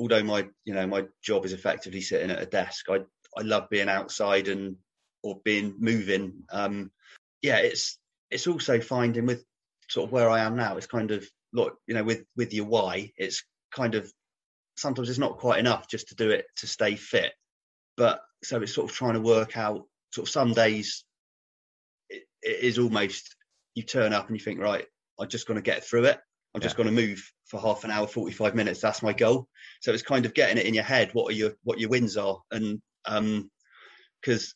although 0.00 0.22
my 0.22 0.48
you 0.64 0.74
know 0.74 0.86
my 0.86 1.04
job 1.22 1.44
is 1.44 1.52
effectively 1.52 2.00
sitting 2.00 2.30
at 2.30 2.42
a 2.42 2.46
desk. 2.46 2.86
I 2.90 3.00
I 3.36 3.42
love 3.42 3.68
being 3.70 3.88
outside 3.88 4.48
and 4.48 4.76
or 5.22 5.40
being 5.44 5.74
moving. 5.78 6.44
Um, 6.50 6.90
yeah, 7.42 7.58
it's 7.58 7.98
it's 8.30 8.46
also 8.46 8.80
finding 8.80 9.26
with 9.26 9.44
sort 9.88 10.08
of 10.08 10.12
where 10.12 10.30
I 10.30 10.40
am 10.40 10.56
now. 10.56 10.76
It's 10.76 10.86
kind 10.86 11.10
of 11.10 11.26
look, 11.52 11.76
you 11.86 11.94
know, 11.94 12.04
with 12.04 12.24
with 12.36 12.52
your 12.52 12.66
why, 12.66 13.12
it's 13.16 13.44
kind 13.74 13.94
of 13.94 14.10
sometimes 14.76 15.08
it's 15.08 15.18
not 15.18 15.38
quite 15.38 15.60
enough 15.60 15.88
just 15.88 16.08
to 16.08 16.14
do 16.14 16.30
it 16.30 16.46
to 16.56 16.66
stay 16.66 16.96
fit. 16.96 17.32
But 17.96 18.20
so 18.42 18.60
it's 18.62 18.74
sort 18.74 18.90
of 18.90 18.96
trying 18.96 19.14
to 19.14 19.20
work 19.20 19.56
out. 19.56 19.86
Sort 20.12 20.28
of 20.28 20.32
some 20.32 20.52
days 20.52 21.04
it, 22.08 22.24
it 22.42 22.60
is 22.60 22.78
almost 22.78 23.36
you 23.74 23.82
turn 23.82 24.12
up 24.12 24.28
and 24.28 24.36
you 24.36 24.44
think, 24.44 24.60
right, 24.60 24.86
I'm 25.18 25.28
just 25.28 25.46
going 25.46 25.56
to 25.56 25.62
get 25.62 25.84
through 25.84 26.04
it. 26.04 26.18
I'm 26.54 26.60
yeah. 26.60 26.66
just 26.66 26.76
going 26.76 26.88
to 26.88 26.92
move 26.94 27.22
for 27.46 27.60
half 27.60 27.84
an 27.84 27.90
hour, 27.90 28.06
45 28.06 28.54
minutes. 28.54 28.80
That's 28.80 29.02
my 29.02 29.12
goal. 29.12 29.48
So 29.80 29.92
it's 29.92 30.02
kind 30.02 30.26
of 30.26 30.34
getting 30.34 30.58
it 30.58 30.66
in 30.66 30.74
your 30.74 30.84
head. 30.84 31.10
What 31.12 31.30
are 31.32 31.36
your 31.36 31.52
what 31.62 31.78
your 31.78 31.88
wins 31.88 32.16
are, 32.16 32.38
and 32.50 32.80
um, 33.06 33.50
because 34.20 34.54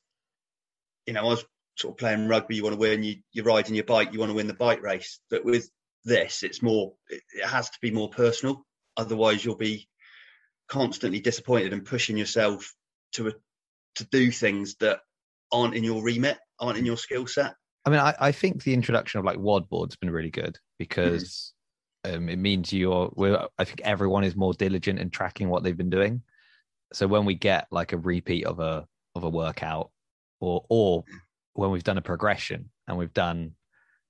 you 1.06 1.12
know 1.12 1.20
I 1.20 1.24
was 1.24 1.44
sort 1.76 1.92
of 1.92 1.98
playing 1.98 2.28
rugby. 2.28 2.56
You 2.56 2.62
want 2.62 2.74
to 2.74 2.80
win. 2.80 3.02
You 3.02 3.16
you're 3.32 3.44
riding 3.44 3.74
your 3.74 3.84
bike. 3.84 4.12
You 4.12 4.18
want 4.18 4.30
to 4.30 4.36
win 4.36 4.46
the 4.46 4.54
bike 4.54 4.82
race. 4.82 5.20
But 5.30 5.44
with 5.44 5.68
this, 6.04 6.42
it's 6.42 6.62
more. 6.62 6.94
It, 7.08 7.22
it 7.34 7.46
has 7.46 7.70
to 7.70 7.78
be 7.80 7.90
more 7.90 8.10
personal. 8.10 8.64
Otherwise, 8.96 9.44
you'll 9.44 9.56
be 9.56 9.88
constantly 10.68 11.20
disappointed 11.20 11.72
and 11.72 11.84
pushing 11.84 12.16
yourself 12.16 12.74
to 13.12 13.28
a, 13.28 13.32
to 13.96 14.04
do 14.06 14.30
things 14.30 14.76
that 14.80 15.00
aren't 15.52 15.74
in 15.74 15.84
your 15.84 16.02
remit, 16.02 16.38
aren't 16.58 16.78
in 16.78 16.86
your 16.86 16.96
skill 16.96 17.26
set. 17.26 17.54
I 17.84 17.90
mean, 17.90 18.00
I, 18.00 18.14
I 18.18 18.32
think 18.32 18.64
the 18.64 18.74
introduction 18.74 19.20
of 19.20 19.24
like 19.24 19.38
WOD 19.38 19.68
boards 19.68 19.94
has 19.94 19.98
been 19.98 20.10
really 20.10 20.30
good 20.30 20.58
because 20.78 21.52
mm. 22.04 22.16
um, 22.16 22.28
it 22.28 22.38
means 22.38 22.72
you're. 22.72 23.12
I 23.58 23.64
think 23.64 23.82
everyone 23.82 24.24
is 24.24 24.34
more 24.34 24.54
diligent 24.54 24.98
in 24.98 25.10
tracking 25.10 25.48
what 25.48 25.62
they've 25.62 25.76
been 25.76 25.90
doing. 25.90 26.22
So 26.92 27.06
when 27.06 27.24
we 27.24 27.34
get 27.34 27.66
like 27.70 27.92
a 27.92 27.98
repeat 27.98 28.44
of 28.46 28.60
a 28.60 28.86
of 29.14 29.24
a 29.24 29.30
workout, 29.30 29.90
or 30.40 30.64
or 30.68 31.04
when 31.54 31.70
we've 31.70 31.84
done 31.84 31.98
a 31.98 32.02
progression 32.02 32.70
and 32.86 32.98
we've 32.98 33.14
done, 33.14 33.52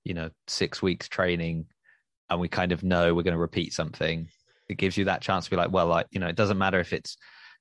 you 0.05 0.15
know, 0.15 0.31
six 0.47 0.83
weeks 0.83 1.09
training, 1.09 1.67
and 2.29 2.41
we 2.41 2.49
kind 2.49 2.73
of 2.73 2.83
know 2.83 3.15
we're 3.15 3.23
going 3.23 3.33
to 3.33 3.39
repeat 3.39 3.73
something, 3.73 4.29
it 4.69 4.77
gives 4.77 4.97
you 4.97 5.05
that 5.05 5.23
chance 5.23 5.45
to 5.45 5.51
be 5.51 5.57
like, 5.57 5.71
well, 5.71 5.87
like 5.87 6.07
you 6.11 6.21
know, 6.21 6.29
it 6.29 6.37
doesn't 6.37 6.59
matter 6.59 6.81
if 6.81 6.93
it's 6.93 7.17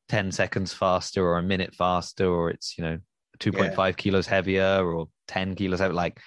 ten 0.09 0.31
seconds 0.31 0.73
faster 0.73 1.23
or 1.23 1.37
a 1.37 1.43
minute 1.43 1.73
faster, 1.75 2.27
or 2.27 2.49
it's 2.49 2.77
you 2.77 2.83
know, 2.83 2.99
2.5 3.39 3.77
yeah. 3.77 3.91
kilos 3.91 4.27
heavier 4.27 4.83
or 4.83 5.07
ten 5.27 5.55
kilos 5.55 5.79
heavier. 5.79 5.95
Like 5.95 6.19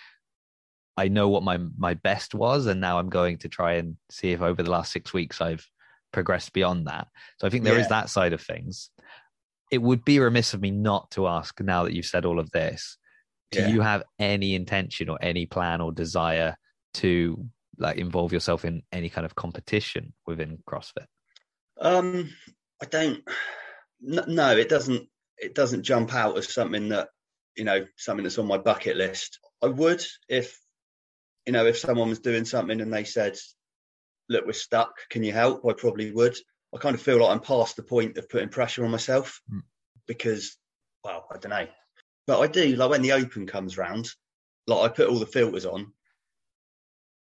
I 0.96 1.08
know 1.08 1.28
what 1.28 1.42
my 1.42 1.58
my 1.76 1.94
best 1.94 2.34
was, 2.34 2.66
and 2.66 2.80
now 2.80 2.98
I'm 2.98 3.08
going 3.08 3.38
to 3.38 3.48
try 3.48 3.74
and 3.74 3.96
see 4.10 4.32
if 4.32 4.40
over 4.40 4.62
the 4.62 4.70
last 4.70 4.92
six 4.92 5.12
weeks 5.12 5.40
I've 5.40 5.66
progressed 6.12 6.52
beyond 6.52 6.86
that. 6.86 7.08
So 7.38 7.46
I 7.46 7.50
think 7.50 7.64
there 7.64 7.74
yeah. 7.74 7.80
is 7.80 7.88
that 7.88 8.08
side 8.10 8.32
of 8.32 8.40
things. 8.40 8.90
It 9.70 9.82
would 9.82 10.04
be 10.04 10.18
remiss 10.18 10.54
of 10.54 10.60
me 10.60 10.70
not 10.70 11.10
to 11.12 11.26
ask 11.26 11.60
now 11.60 11.84
that 11.84 11.92
you've 11.92 12.06
said 12.06 12.24
all 12.24 12.38
of 12.38 12.50
this. 12.50 12.96
Do 13.50 13.60
yeah. 13.60 13.68
you 13.68 13.80
have 13.80 14.02
any 14.18 14.54
intention 14.54 15.08
or 15.08 15.18
any 15.22 15.46
plan 15.46 15.80
or 15.80 15.92
desire 15.92 16.56
to 16.94 17.46
like 17.78 17.96
involve 17.96 18.32
yourself 18.32 18.64
in 18.64 18.82
any 18.92 19.08
kind 19.08 19.24
of 19.24 19.34
competition 19.34 20.12
within 20.26 20.58
CrossFit? 20.68 21.06
Um, 21.80 22.30
I 22.82 22.86
don't. 22.86 23.22
No, 24.00 24.56
it 24.56 24.68
doesn't. 24.68 25.08
It 25.38 25.54
doesn't 25.54 25.84
jump 25.84 26.14
out 26.14 26.36
as 26.36 26.52
something 26.52 26.88
that 26.90 27.08
you 27.56 27.64
know 27.64 27.86
something 27.96 28.24
that's 28.24 28.38
on 28.38 28.46
my 28.46 28.58
bucket 28.58 28.96
list. 28.96 29.38
I 29.62 29.66
would 29.66 30.04
if 30.28 30.58
you 31.46 31.52
know 31.52 31.66
if 31.66 31.78
someone 31.78 32.08
was 32.08 32.20
doing 32.20 32.44
something 32.44 32.80
and 32.80 32.92
they 32.92 33.04
said, 33.04 33.36
"Look, 34.28 34.46
we're 34.46 34.52
stuck. 34.52 34.94
Can 35.10 35.24
you 35.24 35.32
help?" 35.32 35.64
I 35.68 35.72
probably 35.72 36.12
would. 36.12 36.36
I 36.74 36.78
kind 36.78 36.94
of 36.94 37.02
feel 37.02 37.20
like 37.20 37.30
I'm 37.30 37.40
past 37.40 37.76
the 37.76 37.82
point 37.82 38.18
of 38.18 38.28
putting 38.28 38.48
pressure 38.48 38.84
on 38.84 38.90
myself 38.90 39.40
mm. 39.52 39.62
because, 40.06 40.56
well, 41.02 41.26
I 41.32 41.38
don't 41.38 41.50
know. 41.50 41.66
But 42.26 42.40
I 42.40 42.46
do 42.46 42.76
like 42.76 42.90
when 42.90 43.02
the 43.02 43.12
open 43.12 43.46
comes 43.46 43.78
round, 43.78 44.10
like 44.66 44.90
I 44.90 44.94
put 44.94 45.08
all 45.08 45.18
the 45.18 45.26
filters 45.26 45.64
on 45.64 45.92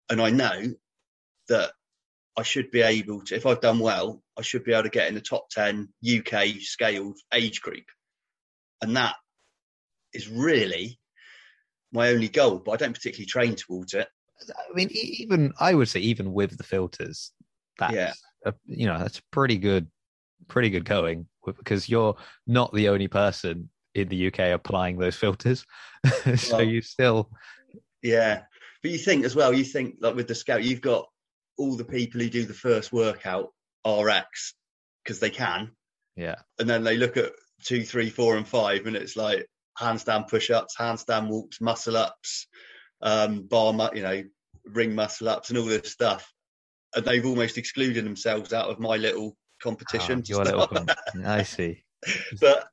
and 0.10 0.22
I 0.22 0.30
know 0.30 0.74
that 1.48 1.72
I 2.38 2.44
should 2.44 2.70
be 2.72 2.82
able 2.82 3.22
to, 3.22 3.36
if 3.36 3.46
I've 3.46 3.62
done 3.62 3.80
well, 3.80 4.22
I 4.38 4.42
should 4.42 4.64
be 4.64 4.74
able 4.74 4.84
to 4.84 4.90
get 4.90 5.08
in 5.08 5.16
the 5.16 5.22
top 5.22 5.50
10 5.50 5.90
UK 6.06 6.56
scaled 6.60 7.18
age 7.34 7.62
group. 7.62 7.86
And 8.82 8.96
that 8.98 9.16
is 10.14 10.28
really 10.28 11.00
my 11.92 12.10
only 12.10 12.30
goal, 12.30 12.60
but 12.60 12.72
I 12.72 12.78
don't 12.78 12.94
particularly 12.94 13.26
train 13.26 13.56
towards 13.56 13.94
it. 13.94 14.08
I 14.50 14.74
mean, 14.74 14.90
even 14.94 15.54
I 15.60 15.74
would 15.74 15.90
say, 15.90 16.00
even 16.00 16.34
with 16.34 16.58
the 16.58 16.64
filters, 16.64 17.32
that's 17.78 17.94
yeah. 17.94 18.14
A, 18.46 18.54
you 18.66 18.88
know 18.88 18.98
that's 18.98 19.22
pretty 19.32 19.58
good, 19.58 19.88
pretty 20.48 20.70
good 20.70 20.86
going 20.86 21.28
because 21.46 21.90
you're 21.90 22.16
not 22.48 22.74
the 22.74 22.90
only 22.90 23.08
person 23.08 23.70
in 23.96 24.08
the 24.08 24.28
UK 24.28 24.40
applying 24.52 24.98
those 24.98 25.16
filters, 25.16 25.66
so 26.36 26.58
well, 26.58 26.64
you 26.64 26.82
still, 26.82 27.30
yeah. 28.02 28.44
But 28.82 28.92
you 28.92 28.98
think 28.98 29.26
as 29.26 29.36
well, 29.36 29.54
you 29.54 29.66
think 29.66 29.96
like 30.00 30.16
with 30.16 30.28
the 30.28 30.36
scout, 30.36 30.64
you've 30.64 30.82
got 30.82 31.08
all 31.58 31.76
the 31.76 31.84
people 31.84 32.22
who 32.22 32.30
do 32.30 32.46
the 32.46 32.54
first 32.54 32.94
workout 32.94 33.50
RX 33.86 34.54
because 35.04 35.20
they 35.20 35.30
can, 35.30 35.72
yeah, 36.16 36.36
and 36.60 36.70
then 36.70 36.84
they 36.84 36.98
look 36.98 37.18
at 37.18 37.32
two, 37.64 37.84
three, 37.84 38.10
four, 38.10 38.38
and 38.38 38.48
five, 38.48 38.86
and 38.86 38.96
it's 38.96 39.16
like 39.16 39.46
handstand 39.78 40.28
push-ups, 40.28 40.76
handstand 40.78 41.28
walks, 41.28 41.60
muscle 41.62 41.98
ups, 41.98 42.48
um, 43.02 43.44
bar, 43.44 43.74
you 43.94 44.04
know, 44.04 44.24
ring 44.66 44.96
muscle 44.96 45.30
ups, 45.30 45.50
and 45.50 45.58
all 45.58 45.66
this 45.66 45.92
stuff 45.92 46.32
they've 46.96 47.26
almost 47.26 47.58
excluded 47.58 48.06
themselves 48.06 48.54
out 48.54 48.70
of 48.70 48.80
my 48.80 48.98
little 48.98 49.36
competition. 49.62 50.24
Oh, 50.34 50.38
little 50.40 50.68
I 51.26 51.44
see. 51.44 51.84
but 52.40 52.68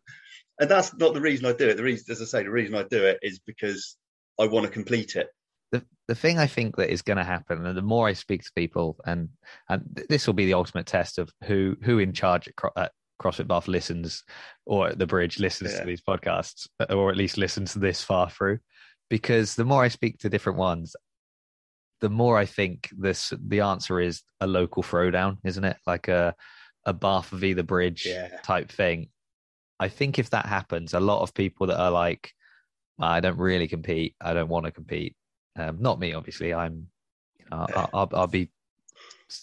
and 0.60 0.70
that's 0.70 0.96
not 0.96 1.14
the 1.14 1.20
reason 1.20 1.46
I 1.46 1.52
do 1.52 1.68
it. 1.68 1.76
The 1.76 1.82
reason, 1.82 2.06
as 2.10 2.22
I 2.22 2.24
say, 2.24 2.42
the 2.42 2.50
reason 2.50 2.74
I 2.74 2.84
do 2.84 3.04
it 3.04 3.18
is 3.22 3.38
because 3.40 3.96
I 4.40 4.46
want 4.46 4.64
to 4.66 4.72
complete 4.72 5.16
it. 5.16 5.28
The 5.72 5.84
the 6.08 6.14
thing 6.14 6.38
I 6.38 6.46
think 6.46 6.76
that 6.76 6.92
is 6.92 7.02
going 7.02 7.18
to 7.18 7.24
happen, 7.24 7.66
and 7.66 7.76
the 7.76 7.82
more 7.82 8.08
I 8.08 8.12
speak 8.12 8.44
to 8.44 8.52
people, 8.54 8.96
and 9.04 9.28
and 9.68 10.04
this 10.08 10.26
will 10.26 10.34
be 10.34 10.46
the 10.46 10.54
ultimate 10.54 10.86
test 10.86 11.18
of 11.18 11.30
who 11.44 11.76
who 11.82 11.98
in 11.98 12.12
charge 12.12 12.48
at, 12.48 12.54
at 12.76 12.92
CrossFit 13.20 13.48
Bath 13.48 13.68
listens, 13.68 14.24
or 14.64 14.88
at 14.88 14.98
the 14.98 15.06
bridge 15.06 15.38
listens 15.38 15.72
yeah. 15.72 15.80
to 15.80 15.86
these 15.86 16.02
podcasts, 16.02 16.68
or 16.88 17.10
at 17.10 17.16
least 17.16 17.38
listens 17.38 17.74
this 17.74 18.02
far 18.02 18.30
through. 18.30 18.58
Because 19.08 19.54
the 19.54 19.64
more 19.64 19.84
I 19.84 19.88
speak 19.88 20.18
to 20.18 20.28
different 20.28 20.58
ones, 20.58 20.96
the 22.00 22.10
more 22.10 22.38
I 22.38 22.46
think 22.46 22.90
this 22.96 23.32
the 23.38 23.60
answer 23.60 24.00
is 24.00 24.22
a 24.40 24.46
local 24.46 24.82
throwdown, 24.82 25.38
isn't 25.44 25.64
it? 25.64 25.76
Like 25.86 26.08
a 26.08 26.34
a 26.84 26.92
Bath 26.92 27.28
v 27.30 27.52
the 27.52 27.64
Bridge 27.64 28.06
yeah. 28.06 28.28
type 28.42 28.70
thing. 28.70 29.08
I 29.78 29.88
think 29.88 30.18
if 30.18 30.30
that 30.30 30.46
happens, 30.46 30.94
a 30.94 31.00
lot 31.00 31.22
of 31.22 31.34
people 31.34 31.66
that 31.66 31.78
are 31.78 31.90
like, 31.90 32.32
I 32.98 33.20
don't 33.20 33.38
really 33.38 33.68
compete, 33.68 34.14
I 34.20 34.32
don't 34.32 34.48
want 34.48 34.64
to 34.66 34.72
compete. 34.72 35.16
Um, 35.58 35.78
not 35.80 35.98
me, 35.98 36.14
obviously. 36.14 36.54
I'm, 36.54 36.88
you 37.38 37.46
know, 37.50 37.66
I'll, 37.74 37.90
I'll, 37.92 38.10
I'll, 38.14 38.26
be 38.26 38.50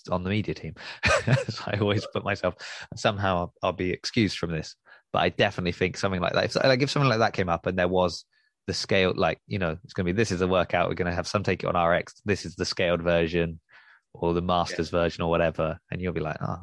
on 0.09 0.23
the 0.23 0.29
media 0.29 0.55
team. 0.55 0.73
so 1.49 1.63
I 1.67 1.77
always 1.79 2.05
put 2.13 2.23
myself 2.23 2.55
somehow 2.95 3.37
I'll, 3.37 3.53
I'll, 3.61 3.73
be 3.73 3.91
excused 3.91 4.37
from 4.37 4.51
this. 4.51 4.75
But 5.11 5.19
I 5.19 5.29
definitely 5.29 5.73
think 5.73 5.97
something 5.97 6.21
like 6.21 6.33
that. 6.33 6.45
If, 6.45 6.55
like 6.55 6.81
if 6.81 6.89
something 6.89 7.09
like 7.09 7.19
that 7.19 7.33
came 7.33 7.49
up 7.49 7.67
and 7.67 7.77
there 7.77 7.87
was 7.87 8.25
the 8.67 8.73
scale 8.73 9.13
like 9.15 9.39
you 9.47 9.59
know 9.59 9.77
it's 9.83 9.93
going 9.93 10.05
to 10.05 10.13
be 10.13 10.15
this 10.15 10.31
is 10.31 10.41
a 10.41 10.47
workout 10.47 10.87
we're 10.87 10.95
going 10.95 11.09
to 11.09 11.15
have 11.15 11.27
some 11.27 11.43
take 11.43 11.63
it 11.63 11.75
on 11.75 11.89
rx 11.89 12.13
this 12.25 12.45
is 12.45 12.55
the 12.55 12.65
scaled 12.65 13.01
version 13.01 13.59
or 14.13 14.33
the 14.33 14.41
masters 14.41 14.91
yeah. 14.91 14.99
version 14.99 15.23
or 15.23 15.29
whatever 15.29 15.77
and 15.91 16.01
you'll 16.01 16.13
be 16.13 16.21
like 16.21 16.37
oh 16.41 16.59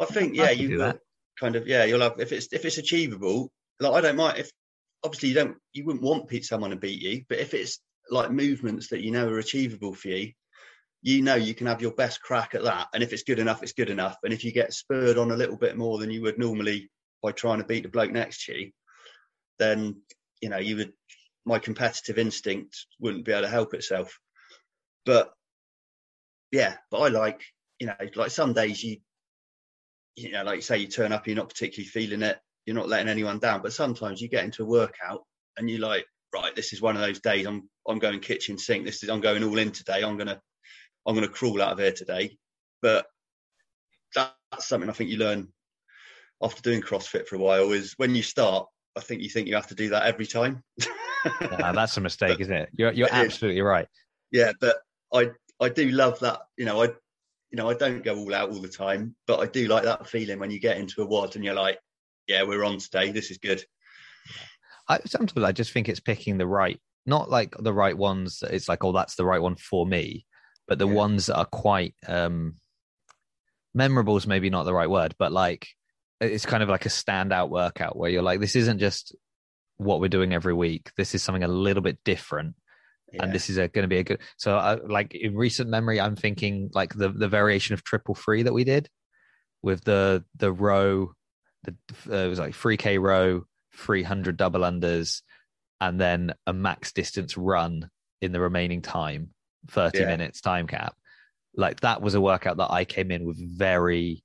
i 0.00 0.04
think 0.06 0.34
yeah 0.34 0.50
you 0.50 0.92
kind 1.38 1.56
of 1.56 1.66
yeah 1.66 1.84
you'll 1.84 2.00
have 2.00 2.18
if 2.18 2.32
it's 2.32 2.48
if 2.52 2.64
it's 2.64 2.78
achievable 2.78 3.50
like 3.80 3.92
i 3.92 4.00
don't 4.00 4.16
mind 4.16 4.38
if 4.38 4.50
obviously 5.04 5.28
you 5.28 5.34
don't 5.34 5.56
you 5.72 5.84
wouldn't 5.84 6.04
want 6.04 6.32
someone 6.44 6.70
to 6.70 6.76
beat 6.76 7.00
you 7.00 7.24
but 7.28 7.38
if 7.38 7.54
it's 7.54 7.80
like 8.10 8.30
movements 8.30 8.88
that 8.88 9.00
you 9.00 9.10
know 9.10 9.28
are 9.28 9.38
achievable 9.38 9.94
for 9.94 10.08
you 10.08 10.32
you 11.02 11.20
know 11.20 11.34
you 11.34 11.52
can 11.52 11.66
have 11.66 11.82
your 11.82 11.90
best 11.90 12.22
crack 12.22 12.54
at 12.54 12.62
that. 12.62 12.86
And 12.94 13.02
if 13.02 13.12
it's 13.12 13.24
good 13.24 13.40
enough, 13.40 13.62
it's 13.62 13.72
good 13.72 13.90
enough. 13.90 14.16
And 14.22 14.32
if 14.32 14.44
you 14.44 14.52
get 14.52 14.72
spurred 14.72 15.18
on 15.18 15.32
a 15.32 15.36
little 15.36 15.56
bit 15.56 15.76
more 15.76 15.98
than 15.98 16.10
you 16.10 16.22
would 16.22 16.38
normally 16.38 16.90
by 17.22 17.32
trying 17.32 17.58
to 17.58 17.64
beat 17.64 17.82
the 17.82 17.88
bloke 17.88 18.12
next 18.12 18.46
to 18.46 18.56
you, 18.56 18.70
then 19.58 20.00
you 20.40 20.48
know 20.48 20.58
you 20.58 20.76
would 20.76 20.92
my 21.44 21.58
competitive 21.58 22.18
instinct 22.18 22.86
wouldn't 23.00 23.24
be 23.24 23.32
able 23.32 23.42
to 23.42 23.48
help 23.48 23.74
itself. 23.74 24.18
But 25.04 25.32
yeah, 26.50 26.76
but 26.90 26.98
I 26.98 27.08
like 27.08 27.42
you 27.82 27.88
know 27.88 27.94
like 28.14 28.30
some 28.30 28.52
days 28.52 28.82
you 28.84 28.98
you 30.14 30.30
know 30.30 30.44
like 30.44 30.56
you 30.56 30.62
say 30.62 30.78
you 30.78 30.86
turn 30.86 31.10
up 31.10 31.26
you're 31.26 31.34
not 31.34 31.48
particularly 31.48 31.88
feeling 31.88 32.22
it 32.22 32.38
you're 32.64 32.76
not 32.76 32.88
letting 32.88 33.08
anyone 33.08 33.40
down 33.40 33.60
but 33.60 33.72
sometimes 33.72 34.20
you 34.20 34.28
get 34.28 34.44
into 34.44 34.62
a 34.62 34.66
workout 34.66 35.24
and 35.56 35.68
you're 35.68 35.80
like 35.80 36.06
right 36.32 36.54
this 36.54 36.72
is 36.72 36.80
one 36.80 36.94
of 36.94 37.02
those 37.02 37.18
days 37.18 37.44
i'm 37.44 37.68
i'm 37.88 37.98
going 37.98 38.20
kitchen 38.20 38.56
sink 38.56 38.84
this 38.84 39.02
is 39.02 39.08
i'm 39.08 39.20
going 39.20 39.42
all 39.42 39.58
in 39.58 39.72
today 39.72 40.04
i'm 40.04 40.16
gonna 40.16 40.40
i'm 41.06 41.14
gonna 41.16 41.26
crawl 41.26 41.60
out 41.60 41.72
of 41.72 41.78
here 41.80 41.92
today 41.92 42.36
but 42.82 43.06
that's 44.14 44.68
something 44.68 44.88
i 44.88 44.92
think 44.92 45.10
you 45.10 45.16
learn 45.16 45.48
after 46.40 46.62
doing 46.62 46.80
crossfit 46.80 47.26
for 47.26 47.34
a 47.34 47.40
while 47.40 47.72
is 47.72 47.94
when 47.96 48.14
you 48.14 48.22
start 48.22 48.68
i 48.96 49.00
think 49.00 49.22
you 49.22 49.28
think 49.28 49.48
you 49.48 49.56
have 49.56 49.66
to 49.66 49.74
do 49.74 49.88
that 49.88 50.04
every 50.04 50.26
time 50.26 50.62
that's 51.40 51.96
a 51.96 52.00
mistake 52.00 52.40
isn't 52.40 52.54
it 52.54 52.68
you're, 52.72 52.92
you're 52.92 53.08
absolutely 53.12 53.60
right 53.60 53.86
yeah 54.30 54.52
but 54.60 54.76
i 55.12 55.30
i 55.60 55.68
do 55.68 55.90
love 55.90 56.18
that 56.20 56.40
you 56.56 56.64
know 56.64 56.82
i 56.82 56.88
you 57.52 57.58
know, 57.58 57.68
I 57.68 57.74
don't 57.74 58.02
go 58.02 58.16
all 58.16 58.34
out 58.34 58.50
all 58.50 58.60
the 58.60 58.68
time, 58.68 59.14
but 59.26 59.38
I 59.38 59.46
do 59.46 59.68
like 59.68 59.84
that 59.84 60.08
feeling 60.08 60.38
when 60.38 60.50
you 60.50 60.58
get 60.58 60.78
into 60.78 61.02
a 61.02 61.06
WOD 61.06 61.36
and 61.36 61.44
you're 61.44 61.54
like, 61.54 61.78
yeah, 62.26 62.44
we're 62.44 62.64
on 62.64 62.78
today. 62.78 63.12
This 63.12 63.30
is 63.30 63.36
good. 63.36 63.62
I, 64.88 65.00
sometimes 65.04 65.44
I 65.44 65.52
just 65.52 65.70
think 65.70 65.88
it's 65.88 66.00
picking 66.00 66.38
the 66.38 66.46
right, 66.46 66.80
not 67.04 67.28
like 67.28 67.54
the 67.58 67.74
right 67.74 67.96
ones. 67.96 68.42
It's 68.48 68.70
like, 68.70 68.82
oh, 68.84 68.92
that's 68.92 69.16
the 69.16 69.26
right 69.26 69.40
one 69.40 69.56
for 69.56 69.86
me, 69.86 70.24
but 70.66 70.78
the 70.78 70.88
yeah. 70.88 70.94
ones 70.94 71.26
that 71.26 71.36
are 71.36 71.44
quite 71.44 71.94
um, 72.08 72.54
memorable 73.74 74.16
is 74.16 74.26
maybe 74.26 74.48
not 74.48 74.64
the 74.64 74.74
right 74.74 74.90
word, 74.90 75.14
but 75.18 75.30
like 75.30 75.68
it's 76.22 76.46
kind 76.46 76.62
of 76.62 76.70
like 76.70 76.86
a 76.86 76.90
standout 76.90 77.50
workout 77.50 77.98
where 77.98 78.08
you're 78.08 78.22
like, 78.22 78.40
this 78.40 78.56
isn't 78.56 78.78
just 78.78 79.14
what 79.76 80.00
we're 80.00 80.08
doing 80.08 80.32
every 80.32 80.54
week. 80.54 80.90
This 80.96 81.14
is 81.14 81.22
something 81.22 81.42
a 81.42 81.48
little 81.48 81.82
bit 81.82 81.98
different 82.04 82.54
yeah. 83.12 83.24
and 83.24 83.32
this 83.32 83.50
is 83.50 83.56
going 83.56 83.70
to 83.70 83.88
be 83.88 83.98
a 83.98 84.04
good. 84.04 84.20
So, 84.36 84.56
uh, 84.56 84.78
like 84.86 85.14
in 85.14 85.36
recent 85.36 85.68
memory, 85.68 86.00
I'm 86.00 86.16
thinking 86.16 86.70
like 86.74 86.94
the 86.94 87.08
the 87.08 87.28
variation 87.28 87.74
of 87.74 87.84
triple 87.84 88.14
three 88.14 88.42
that 88.42 88.52
we 88.52 88.64
did 88.64 88.88
with 89.62 89.84
the 89.84 90.24
the 90.36 90.52
row, 90.52 91.12
the 91.64 91.74
uh, 92.10 92.24
it 92.24 92.28
was 92.28 92.38
like 92.38 92.54
three 92.54 92.76
k 92.76 92.98
row, 92.98 93.44
three 93.76 94.02
hundred 94.02 94.36
double 94.36 94.60
unders, 94.60 95.22
and 95.80 96.00
then 96.00 96.34
a 96.46 96.52
max 96.52 96.92
distance 96.92 97.36
run 97.36 97.90
in 98.20 98.32
the 98.32 98.40
remaining 98.40 98.82
time, 98.82 99.30
thirty 99.68 100.00
yeah. 100.00 100.06
minutes 100.06 100.40
time 100.40 100.66
cap. 100.66 100.94
Like 101.54 101.80
that 101.80 102.00
was 102.00 102.14
a 102.14 102.20
workout 102.20 102.56
that 102.56 102.70
I 102.70 102.84
came 102.84 103.10
in 103.10 103.24
with 103.26 103.38
very 103.38 104.24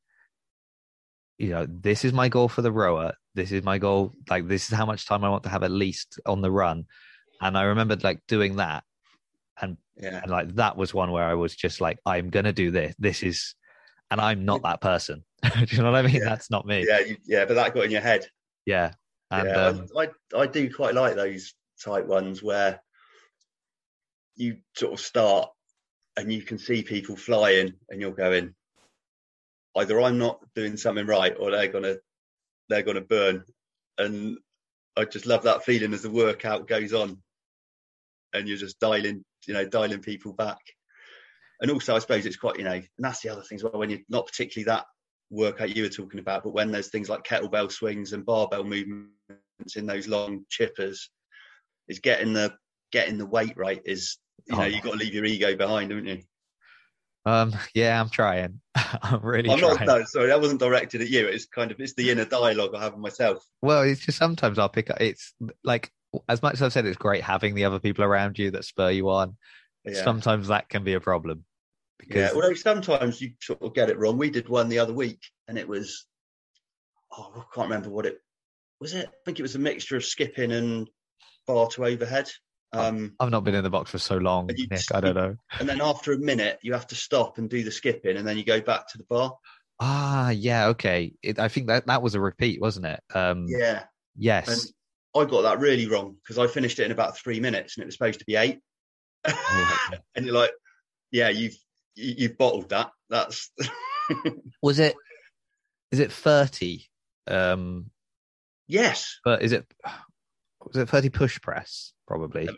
you 1.38 1.50
know, 1.50 1.68
this 1.70 2.04
is 2.04 2.14
my 2.14 2.30
goal 2.30 2.48
for 2.48 2.64
the 2.64 2.72
rower. 2.72 3.14
This 3.38 3.52
is 3.52 3.64
my 3.64 3.78
goal. 3.78 4.16
Like, 4.28 4.48
this 4.48 4.68
is 4.68 4.76
how 4.76 4.88
much 4.88 5.06
time 5.06 5.24
I 5.24 5.30
want 5.30 5.44
to 5.44 5.50
have 5.50 5.62
at 5.62 5.70
least 5.70 6.20
on 6.26 6.42
the 6.42 6.50
run. 6.50 6.86
And 7.40 7.56
I 7.56 7.66
remembered 7.66 8.04
like 8.04 8.20
doing 8.28 8.56
that, 8.56 8.84
and 9.62 9.78
yeah. 9.96 10.22
and 10.24 10.32
like 10.32 10.56
that 10.56 10.76
was 10.76 10.92
one 10.92 11.12
where 11.12 11.24
I 11.24 11.36
was 11.36 11.56
just 11.56 11.80
like, 11.80 12.00
I'm 12.04 12.32
gonna 12.32 12.52
do 12.52 12.72
this. 12.72 12.96
This 12.98 13.22
is, 13.22 13.54
and 14.10 14.20
I'm 14.20 14.44
not 14.44 14.64
that 14.64 14.82
person. 14.82 15.24
do 15.44 15.66
you 15.70 15.84
know 15.84 15.92
what 15.92 16.00
I 16.00 16.02
mean? 16.02 16.16
Yeah. 16.16 16.24
That's 16.30 16.50
not 16.50 16.66
me. 16.66 16.84
Yeah, 16.88 17.00
you, 17.02 17.18
yeah, 17.26 17.46
but 17.46 17.54
that 17.54 17.76
got 17.76 17.86
in 17.86 17.92
your 17.92 18.02
head. 18.02 18.26
Yeah, 18.66 18.94
and 19.30 19.48
yeah, 19.48 19.66
um, 19.66 19.88
I 19.96 20.10
I 20.36 20.48
do 20.48 20.74
quite 20.74 20.96
like 20.96 21.16
those 21.16 21.54
type 21.80 22.08
ones 22.08 22.42
where 22.42 22.82
you 24.36 24.58
sort 24.76 24.94
of 24.94 25.00
start 25.00 25.50
and 26.18 26.34
you 26.34 26.42
can 26.42 26.58
see 26.58 26.82
people 26.82 27.16
flying, 27.16 27.72
and 27.90 28.02
you're 28.02 28.12
going, 28.12 28.56
either 29.76 30.02
I'm 30.02 30.18
not 30.18 30.40
doing 30.56 30.76
something 30.76 31.06
right, 31.06 31.36
or 31.40 31.52
they're 31.52 31.68
gonna 31.68 31.98
they're 32.70 32.84
gonna 32.84 33.02
burn, 33.02 33.44
and 33.98 34.38
I 34.96 35.06
just 35.06 35.26
love 35.26 35.44
that 35.44 35.64
feeling 35.64 35.94
as 35.94 36.02
the 36.02 36.10
workout 36.10 36.68
goes 36.68 36.94
on 36.94 37.22
and 38.34 38.48
you're 38.48 38.58
just 38.58 38.80
dialing, 38.80 39.24
you 39.46 39.54
know, 39.54 39.68
dialing 39.68 40.02
people 40.02 40.34
back. 40.34 40.60
And 41.62 41.72
also, 41.72 41.96
I 41.96 42.00
suppose 42.00 42.26
it's 42.26 42.36
quite, 42.36 42.58
you 42.58 42.64
know, 42.64 42.72
and 42.72 42.84
that's 43.00 43.22
the 43.22 43.30
other 43.30 43.42
thing 43.42 43.58
as 43.58 43.64
well. 43.64 43.78
When 43.78 43.90
you're 43.90 44.00
not 44.10 44.28
particularly 44.28 44.66
that 44.66 44.86
workout 45.30 45.76
you 45.76 45.84
were 45.84 45.90
talking 45.90 46.20
about, 46.20 46.44
but 46.44 46.54
when 46.54 46.72
there's 46.72 46.90
things 46.90 47.10
like 47.10 47.24
kettlebell 47.24 47.72
swings 47.72 48.14
and 48.14 48.26
barbell 48.26 48.64
movements 48.64 49.76
in 49.76 49.86
those 49.86 50.08
long 50.08 50.46
chippers, 50.52 51.00
is 51.88 52.00
getting 52.00 52.34
the 52.34 52.54
getting 52.92 53.18
the 53.18 53.26
weight 53.26 53.56
right. 53.56 53.82
Is 53.86 54.18
you 54.48 54.56
know, 54.56 54.64
oh. 54.64 54.66
you've 54.66 54.84
got 54.84 54.92
to 54.92 54.98
leave 54.98 55.14
your 55.14 55.26
ego 55.26 55.56
behind, 55.56 55.92
haven't 55.92 56.06
you? 56.06 56.22
Um, 57.28 57.54
yeah, 57.74 58.00
I'm 58.00 58.10
trying. 58.10 58.62
I'm 58.76 59.20
really. 59.22 59.50
I'm 59.50 59.60
trying. 59.60 59.86
not. 59.86 60.00
No, 60.00 60.06
sorry, 60.06 60.28
that 60.28 60.40
wasn't 60.40 60.62
directed 60.62 61.02
at 61.02 61.10
you. 61.10 61.28
It's 61.28 61.46
kind 61.46 61.72
of 61.72 61.80
it's 61.82 61.94
the 61.94 62.10
inner 62.10 62.24
dialogue 62.24 62.74
I 62.74 62.82
have 62.82 62.94
with 62.94 63.02
myself. 63.02 63.46
Well, 63.62 63.82
it's 63.82 64.06
just 64.06 64.18
sometimes 64.18 64.58
I'll 64.58 64.70
pick 64.70 64.90
up. 64.90 65.02
It's 65.02 65.34
like 65.62 65.92
as 66.30 66.42
much 66.42 66.54
as 66.54 66.62
I've 66.62 66.72
said 66.72 66.86
it's 66.86 66.96
great 66.96 67.22
having 67.22 67.54
the 67.54 67.66
other 67.66 67.80
people 67.80 68.06
around 68.06 68.40
you 68.40 68.52
that 68.52 68.64
spur 68.64 68.92
you 68.92 69.10
on, 69.10 69.36
yeah. 69.84 70.02
sometimes 70.06 70.48
that 70.48 70.70
can 70.70 70.86
be 70.86 70.94
a 70.94 71.02
problem. 71.02 71.44
Because... 72.00 72.16
Yeah, 72.16 72.30
although 72.34 72.54
sometimes 72.54 73.20
you 73.20 73.32
sort 73.42 73.62
of 73.62 73.74
get 73.74 73.90
it 73.90 74.00
wrong. 74.00 74.18
We 74.18 74.30
did 74.30 74.48
one 74.48 74.70
the 74.70 74.80
other 74.80 74.94
week, 74.94 75.20
and 75.50 75.58
it 75.58 75.68
was 75.68 76.06
oh, 77.12 77.34
I 77.36 77.44
can't 77.54 77.70
remember 77.70 77.90
what 77.90 78.06
it 78.06 78.20
was. 78.80 78.94
It 78.94 79.06
I 79.06 79.18
think 79.26 79.40
it 79.40 79.44
was 79.44 79.56
a 79.56 79.60
mixture 79.60 79.98
of 79.98 80.06
skipping 80.06 80.54
and 80.54 80.90
bar 81.46 81.68
to 81.72 81.84
overhead. 81.84 82.30
Um, 82.74 83.16
I've 83.20 83.30
not 83.30 83.44
been 83.44 83.56
in 83.56 83.64
the 83.64 83.70
box 83.70 83.92
for 83.92 83.98
so 83.98 84.18
long, 84.18 84.48
Nick. 84.48 84.82
I 84.94 85.00
don't 85.00 85.16
know. 85.16 85.36
And 85.60 85.70
then 85.70 85.82
after 85.82 86.12
a 86.12 86.18
minute, 86.18 86.60
you 86.62 86.74
have 86.74 86.88
to 86.88 86.96
stop 86.96 87.38
and 87.38 87.50
do 87.50 87.64
the 87.64 87.72
skipping, 87.72 88.18
and 88.18 88.28
then 88.28 88.38
you 88.38 88.44
go 88.44 88.62
back 88.62 88.90
to 88.92 88.98
the 88.98 89.06
bar. 89.06 89.38
Ah, 89.80 90.32
yeah, 90.32 90.68
okay. 90.68 91.14
It, 91.22 91.40
I 91.40 91.48
think 91.48 91.68
that 91.68 91.88
that 91.88 92.02
was 92.02 92.16
a 92.16 92.20
repeat, 92.20 92.60
wasn't 92.60 92.88
it? 92.88 93.00
Um, 93.14 93.46
yeah. 93.48 93.84
Yes. 94.18 94.48
And 94.48 94.74
I 95.24 95.30
got 95.30 95.44
that 95.44 95.60
really 95.60 95.88
wrong 95.88 96.16
because 96.24 96.38
I 96.38 96.48
finished 96.48 96.80
it 96.80 96.86
in 96.86 96.92
about 96.92 97.18
three 97.18 97.40
minutes 97.40 97.78
and 97.78 97.84
it 97.84 97.86
was 97.86 97.96
supposed 97.96 98.20
to 98.20 98.26
be 98.26 98.36
eight. 98.36 98.60
and 100.16 100.26
you're 100.26 100.34
like, 100.34 100.52
yeah, 101.12 101.30
you've 101.30 101.56
you've 101.96 102.38
bottled 102.38 102.70
that. 102.70 102.92
That's 103.10 103.52
was 104.62 104.80
it? 104.80 104.96
Is 105.92 106.00
it 106.00 106.12
thirty? 106.12 106.88
Um, 107.28 107.92
yes, 108.68 109.20
but 109.24 109.42
is 109.42 109.52
it 109.52 109.66
was 110.68 110.78
it 110.82 110.90
thirty 110.90 111.10
push 111.10 111.40
press? 111.42 111.94
Probably. 112.08 112.50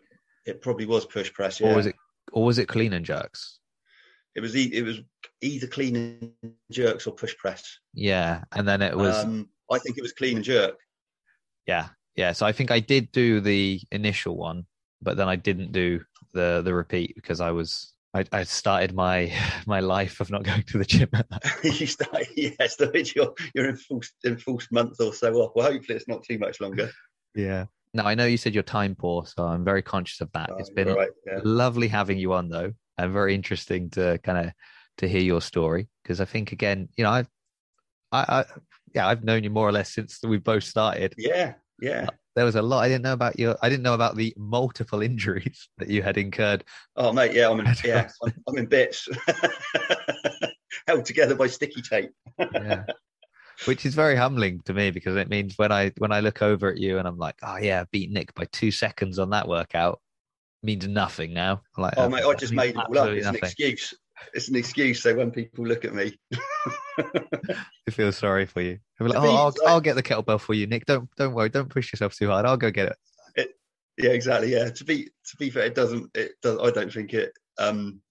It 0.45 0.62
probably 0.62 0.86
was 0.86 1.05
push 1.05 1.32
press. 1.34 1.60
Yeah. 1.60 1.72
Or 1.72 1.76
was 1.76 1.86
it? 1.86 1.95
Or 2.32 2.45
was 2.45 2.57
it 2.57 2.68
clean 2.68 2.93
and 2.93 3.05
jerks? 3.05 3.60
It 4.36 4.41
was. 4.41 4.55
E- 4.55 4.74
it 4.74 4.84
was 4.84 5.01
either 5.41 5.68
clean 5.68 5.95
and 5.95 6.53
jerks 6.72 7.07
or 7.07 7.14
push 7.14 7.36
press. 7.38 7.80
Yeah, 7.93 8.43
and 8.51 8.68
then 8.68 8.82
it 8.82 8.95
was. 8.95 9.16
Um, 9.24 9.49
I 9.72 9.80
think 9.80 9.97
it 9.97 10.01
was 10.01 10.14
clean 10.14 10.38
and 10.38 10.45
jerk. 10.45 10.78
Yeah, 11.68 11.89
yeah. 12.16 12.32
So 12.32 12.45
I 12.45 12.51
think 12.51 12.72
I 12.72 12.80
did 12.80 13.12
do 13.12 13.41
the 13.41 13.82
initial 13.91 14.38
one, 14.38 14.66
but 15.01 15.18
then 15.18 15.28
I 15.28 15.36
didn't 15.36 15.72
do 15.72 16.01
the 16.34 16.62
the 16.64 16.74
repeat 16.74 17.16
because 17.16 17.41
I 17.41 17.51
was 17.51 17.93
I, 18.14 18.26
I 18.32 18.43
started 18.43 18.93
my 18.93 19.32
my 19.68 19.80
life 19.80 20.20
of 20.20 20.32
not 20.32 20.43
going 20.43 20.64
to 20.64 20.78
the 20.78 20.86
gym. 20.86 21.10
At 21.14 21.30
that. 21.30 21.43
You 21.80 21.88
started, 21.88 22.28
yeah, 22.36 22.68
started 22.68 23.14
your 23.16 23.34
your 23.53 23.70
enforced 23.70 24.14
enforced 24.26 24.72
month 24.72 24.99
or 24.99 25.14
so 25.14 25.34
off. 25.36 25.51
Well, 25.55 25.72
hopefully 25.72 25.97
it's 25.97 26.07
not 26.07 26.24
too 26.24 26.39
much 26.39 26.60
longer. 26.60 26.91
Yeah. 27.36 27.66
Now 27.93 28.05
I 28.05 28.15
know 28.15 28.25
you 28.25 28.37
said 28.37 28.53
you're 28.53 28.63
time 28.63 28.95
poor, 28.95 29.25
so 29.25 29.43
I'm 29.45 29.63
very 29.63 29.81
conscious 29.81 30.21
of 30.21 30.31
that. 30.33 30.49
Oh, 30.51 30.57
it's 30.57 30.69
been 30.69 30.89
right, 30.89 31.09
yeah. 31.25 31.39
lovely 31.43 31.87
having 31.87 32.17
you 32.17 32.33
on, 32.33 32.49
though, 32.49 32.73
and 32.97 33.13
very 33.13 33.33
interesting 33.33 33.89
to 33.91 34.19
kind 34.19 34.47
of 34.47 34.53
to 34.99 35.07
hear 35.07 35.21
your 35.21 35.41
story 35.41 35.87
because 36.03 36.21
I 36.21 36.25
think 36.25 36.51
again, 36.51 36.89
you 36.97 37.03
know, 37.03 37.11
I've 37.11 37.27
I, 38.11 38.25
I 38.27 38.45
yeah, 38.93 39.07
I've 39.07 39.23
known 39.23 39.43
you 39.43 39.49
more 39.49 39.67
or 39.67 39.71
less 39.71 39.93
since 39.93 40.19
we 40.23 40.37
both 40.37 40.63
started. 40.63 41.13
Yeah, 41.17 41.53
yeah. 41.81 42.05
Uh, 42.07 42.11
there 42.35 42.45
was 42.45 42.55
a 42.55 42.61
lot 42.61 42.83
I 42.83 42.87
didn't 42.87 43.03
know 43.03 43.13
about 43.13 43.39
your. 43.39 43.57
I 43.61 43.69
didn't 43.69 43.83
know 43.83 43.93
about 43.93 44.15
the 44.15 44.33
multiple 44.37 45.01
injuries 45.09 45.69
that 45.77 45.89
you 45.89 46.01
had 46.03 46.17
incurred. 46.17 46.63
Oh 46.95 47.11
mate, 47.11 47.33
yeah, 47.33 47.49
I'm 47.49 47.59
in, 47.59 47.67
yeah, 47.83 48.09
I'm, 48.23 48.33
I'm 48.47 48.57
in 48.57 48.65
bits, 48.65 49.07
held 50.87 51.05
together 51.05 51.35
by 51.35 51.47
sticky 51.47 51.81
tape. 51.81 52.11
yeah, 52.39 52.85
which 53.66 53.86
is 53.86 53.95
very 53.95 54.16
humbling 54.16 54.62
to 54.66 54.74
me 54.74 54.91
because 54.91 55.16
it 55.16 55.30
means 55.30 55.57
when 55.57 55.72
I 55.72 55.91
when 55.97 56.12
I 56.12 56.20
look 56.20 56.41
over 56.41 56.70
at 56.70 56.78
you 56.78 56.97
and 56.97 57.07
I'm 57.07 57.18
like, 57.18 57.36
oh 57.43 57.57
yeah, 57.57 57.82
I 57.82 57.86
beat 57.91 58.12
Nick 58.12 58.34
by 58.34 58.45
two 58.51 58.72
seconds 58.72 59.20
on 59.20 59.32
that 59.32 59.47
workout, 59.47 59.99
means 60.64 60.88
nothing 60.88 61.34
now. 61.34 61.62
I'm 61.78 61.84
like, 61.84 61.93
oh, 61.97 62.10
mate, 62.10 62.24
I 62.24 62.34
just 62.36 62.53
made 62.53 62.76
it 62.76 62.78
all 62.78 62.97
up. 62.97 63.10
It's 63.10 63.26
nothing. 63.26 63.41
an 63.41 63.47
excuse 63.47 63.93
it's 64.34 64.49
an 64.49 64.55
excuse. 64.55 65.01
So 65.01 65.16
when 65.16 65.32
people 65.32 65.66
look 65.66 65.86
at 65.86 65.93
me, 65.93 66.18
I 66.99 67.91
feel 67.91 68.12
sorry 68.12 68.45
for 68.45 68.62
you. 68.62 68.80
Like, 68.99 69.16
oh, 69.16 69.36
I'll, 69.36 69.53
I'll, 69.68 69.82
get 69.82 69.95
the 69.95 70.03
kettlebell 70.03 70.39
for 70.39 70.53
you, 70.53 70.68
Nick. 70.68 70.86
Don't 70.86 71.10
don't 71.16 71.34
worry. 71.34 71.49
Don't 71.49 71.70
push 71.70 71.91
yourself 71.91 72.16
too 72.16 72.28
hard. 72.28 72.45
I'll 72.45 72.57
go 72.57 72.72
get 72.72 72.89
it. 72.89 72.97
it 73.36 73.49
yeah, 73.97 74.12
exactly. 74.12 74.51
Yeah. 74.51 74.70
To 74.70 74.84
be 74.84 75.05
to 75.05 75.38
be 75.38 75.49
fair, 75.49 75.66
it 75.66 75.76
doesn't. 75.76 76.10
It 76.16 76.34
does. 76.41 76.60
I 76.62 76.72
don't 76.72 76.91
think 76.91 77.14
it. 77.14 77.34
Um, 77.57 78.01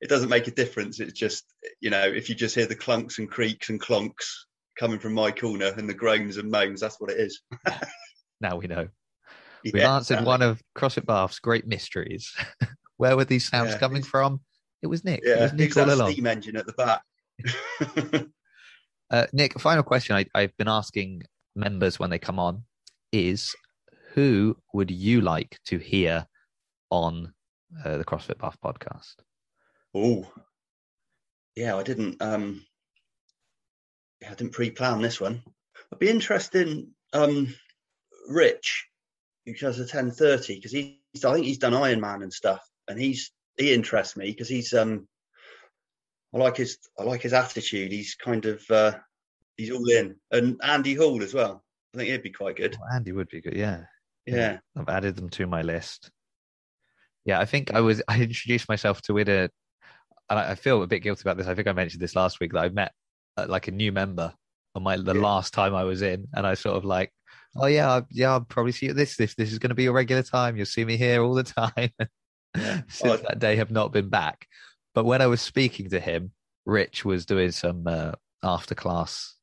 it 0.00 0.08
doesn't 0.08 0.28
make 0.28 0.46
a 0.46 0.52
difference. 0.52 1.00
It's 1.00 1.18
just 1.18 1.44
you 1.80 1.90
know, 1.90 2.04
if 2.04 2.28
you 2.28 2.34
just 2.34 2.54
hear 2.54 2.66
the 2.66 2.76
clunks 2.76 3.18
and 3.18 3.30
creaks 3.30 3.68
and 3.68 3.80
clonks 3.80 4.26
coming 4.78 4.98
from 4.98 5.12
my 5.14 5.30
corner 5.30 5.72
and 5.76 5.88
the 5.88 5.94
groans 5.94 6.36
and 6.36 6.50
moans, 6.50 6.80
that's 6.80 7.00
what 7.00 7.10
it 7.10 7.18
is. 7.18 7.40
now 8.40 8.56
we 8.56 8.66
know. 8.66 8.88
We've 9.64 9.76
answered 9.76 10.14
exactly. 10.14 10.26
one 10.26 10.42
of 10.42 10.62
CrossFit 10.76 11.04
Bath's 11.06 11.40
great 11.40 11.66
mysteries. 11.66 12.32
Where 12.96 13.16
were 13.16 13.24
these 13.24 13.48
sounds 13.48 13.72
yeah, 13.72 13.78
coming 13.78 14.02
from? 14.02 14.40
It 14.82 14.86
was 14.86 15.04
Nick. 15.04 15.20
It 15.24 15.28
Yeah, 15.28 15.42
was 15.42 15.52
Nick 15.52 15.76
all 15.76 15.92
along. 15.92 16.12
steam 16.12 16.26
engine 16.26 16.56
at 16.56 16.66
the 16.66 16.72
back? 16.72 17.02
Uh, 19.10 19.26
Nick, 19.32 19.58
final 19.58 19.82
question 19.82 20.16
I, 20.16 20.26
I've 20.34 20.56
been 20.58 20.68
asking 20.68 21.22
members 21.56 21.98
when 21.98 22.10
they 22.10 22.18
come 22.18 22.38
on 22.38 22.62
is 23.10 23.54
who 24.12 24.56
would 24.74 24.90
you 24.90 25.22
like 25.22 25.58
to 25.66 25.78
hear 25.78 26.26
on 26.90 27.32
uh, 27.84 27.96
the 27.96 28.04
CrossFit 28.04 28.38
Bath 28.38 28.58
podcast? 28.62 29.14
oh, 29.94 30.30
yeah, 31.56 31.76
I 31.76 31.82
didn't. 31.82 32.20
Um, 32.20 32.64
I 34.24 34.34
didn't 34.34 34.52
pre-plan 34.52 35.00
this 35.00 35.20
one. 35.20 35.42
I'd 35.92 35.98
be 35.98 36.10
interested 36.10 36.68
in 36.68 36.90
um, 37.12 37.54
Rich, 38.28 38.86
who 39.46 39.54
does 39.54 39.78
the 39.78 39.86
ten 39.86 40.10
thirty, 40.10 40.56
because 40.56 40.72
he's. 40.72 40.96
I 41.24 41.32
think 41.32 41.46
he's 41.46 41.58
done 41.58 41.72
Ironman 41.72 42.22
and 42.22 42.32
stuff, 42.32 42.60
and 42.88 43.00
he's 43.00 43.32
he 43.56 43.72
interests 43.72 44.16
me 44.16 44.26
because 44.26 44.48
he's. 44.48 44.72
um 44.72 45.08
I 46.34 46.38
like 46.38 46.56
his. 46.56 46.78
I 46.98 47.04
like 47.04 47.22
his 47.22 47.32
attitude. 47.32 47.92
He's 47.92 48.14
kind 48.14 48.44
of. 48.46 48.62
uh 48.70 48.92
He's 49.56 49.72
all 49.72 49.90
in, 49.90 50.14
and 50.30 50.56
Andy 50.62 50.94
Hall 50.94 51.20
as 51.20 51.34
well. 51.34 51.64
I 51.92 51.98
think 51.98 52.10
he'd 52.10 52.22
be 52.22 52.30
quite 52.30 52.54
good. 52.54 52.76
Well, 52.78 52.94
Andy 52.94 53.10
would 53.10 53.28
be 53.28 53.40
good. 53.40 53.56
Yeah. 53.56 53.86
Yeah, 54.24 54.58
I've 54.76 54.88
added 54.88 55.16
them 55.16 55.30
to 55.30 55.46
my 55.46 55.62
list. 55.62 56.10
Yeah, 57.24 57.40
I 57.40 57.44
think 57.44 57.72
I 57.72 57.80
was 57.80 58.02
I 58.08 58.20
introduced 58.20 58.68
myself 58.68 59.02
to 59.02 59.18
it, 59.18 59.28
and 59.28 59.50
I, 60.30 60.54
feel 60.54 60.82
a 60.82 60.86
bit 60.86 61.00
guilty 61.00 61.22
about 61.22 61.38
this. 61.38 61.46
I 61.46 61.54
think 61.54 61.68
I 61.68 61.72
mentioned 61.72 62.02
this 62.02 62.16
last 62.16 62.40
week 62.40 62.52
that 62.52 62.60
I 62.60 62.68
met 62.68 62.92
like 63.46 63.68
a 63.68 63.72
new 63.72 63.92
member 63.92 64.32
on 64.74 64.82
my 64.82 64.96
the 64.96 65.14
Yeah. 65.14 65.20
last 65.20 65.52
time 65.54 65.74
I 65.74 65.84
was 65.84 66.02
in, 66.02 66.26
and 66.34 66.46
I 66.46 66.54
sort 66.54 66.76
of 66.76 66.84
like, 66.84 67.12
oh 67.56 67.66
yeah, 67.66 67.90
I- 67.90 68.02
yeah, 68.10 68.30
I'll 68.30 68.40
probably 68.42 68.72
see 68.72 68.86
you 68.86 68.90
at 68.90 68.96
this. 68.96 69.18
If 69.20 69.36
this 69.36 69.52
is 69.52 69.58
going 69.58 69.70
to 69.70 69.74
be 69.74 69.84
your 69.84 69.92
regular 69.92 70.22
time, 70.22 70.56
you'll 70.56 70.66
see 70.66 70.84
me 70.84 70.96
here 70.96 71.22
all 71.22 71.34
the 71.34 71.44
time. 71.44 71.90
Yeah. 72.56 72.80
Since 72.88 73.02
Oh, 73.04 73.16
that 73.28 73.38
day, 73.38 73.56
have 73.56 73.70
not 73.70 73.92
been 73.92 74.08
back. 74.08 74.46
But 74.94 75.04
when 75.04 75.20
I 75.20 75.26
was 75.26 75.42
speaking 75.42 75.90
to 75.90 76.00
him, 76.00 76.32
Rich 76.64 77.04
was 77.04 77.26
doing 77.26 77.50
some 77.52 77.86
uh, 77.86 78.12
after 78.42 78.74
class 78.74 79.34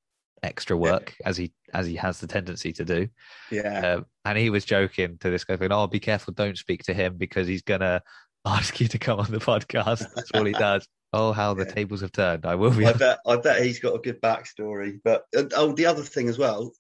extra 0.42 0.76
work 0.76 1.14
as 1.24 1.38
he 1.38 1.54
as 1.74 1.86
he 1.88 1.96
has 1.98 2.20
the 2.20 2.28
tendency 2.28 2.74
to 2.74 2.84
do. 2.84 3.08
yeah. 3.52 3.94
Um, 3.98 4.06
and 4.26 4.38
he 4.40 4.50
was 4.50 4.66
joking 4.66 5.18
to 5.20 5.30
this 5.30 5.44
guy, 5.44 5.56
going, 5.56 5.72
"Oh, 5.72 5.86
be 5.88 6.00
careful! 6.00 6.34
Don't 6.34 6.58
speak 6.58 6.84
to 6.86 6.94
him 6.96 7.16
because 7.18 7.48
he's 7.48 7.62
gonna 7.62 8.02
ask 8.46 8.82
you 8.82 8.88
to 8.88 8.98
come 8.98 9.20
on 9.20 9.32
the 9.32 9.38
podcast." 9.40 10.06
That's 10.16 10.32
all 10.34 10.44
he 10.46 10.54
does. 10.54 10.88
Oh, 11.18 11.32
how 11.32 11.54
the 11.54 11.66
Yeah. 11.66 11.72
tables 11.74 12.02
have 12.02 12.12
turned! 12.12 12.46
I 12.46 12.56
will 12.56 12.72
be. 12.72 12.86
I 12.86 12.94
bet 12.94 13.20
I 13.26 13.38
bet 13.38 13.64
he's 13.64 13.80
got 13.80 13.96
a 13.96 14.00
good 14.00 14.22
backstory. 14.22 15.00
But 15.04 15.24
uh, 15.36 15.46
oh, 15.56 15.72
the 15.74 15.86
other 15.86 16.04
thing 16.04 16.28
as 16.30 16.38
well, 16.38 16.72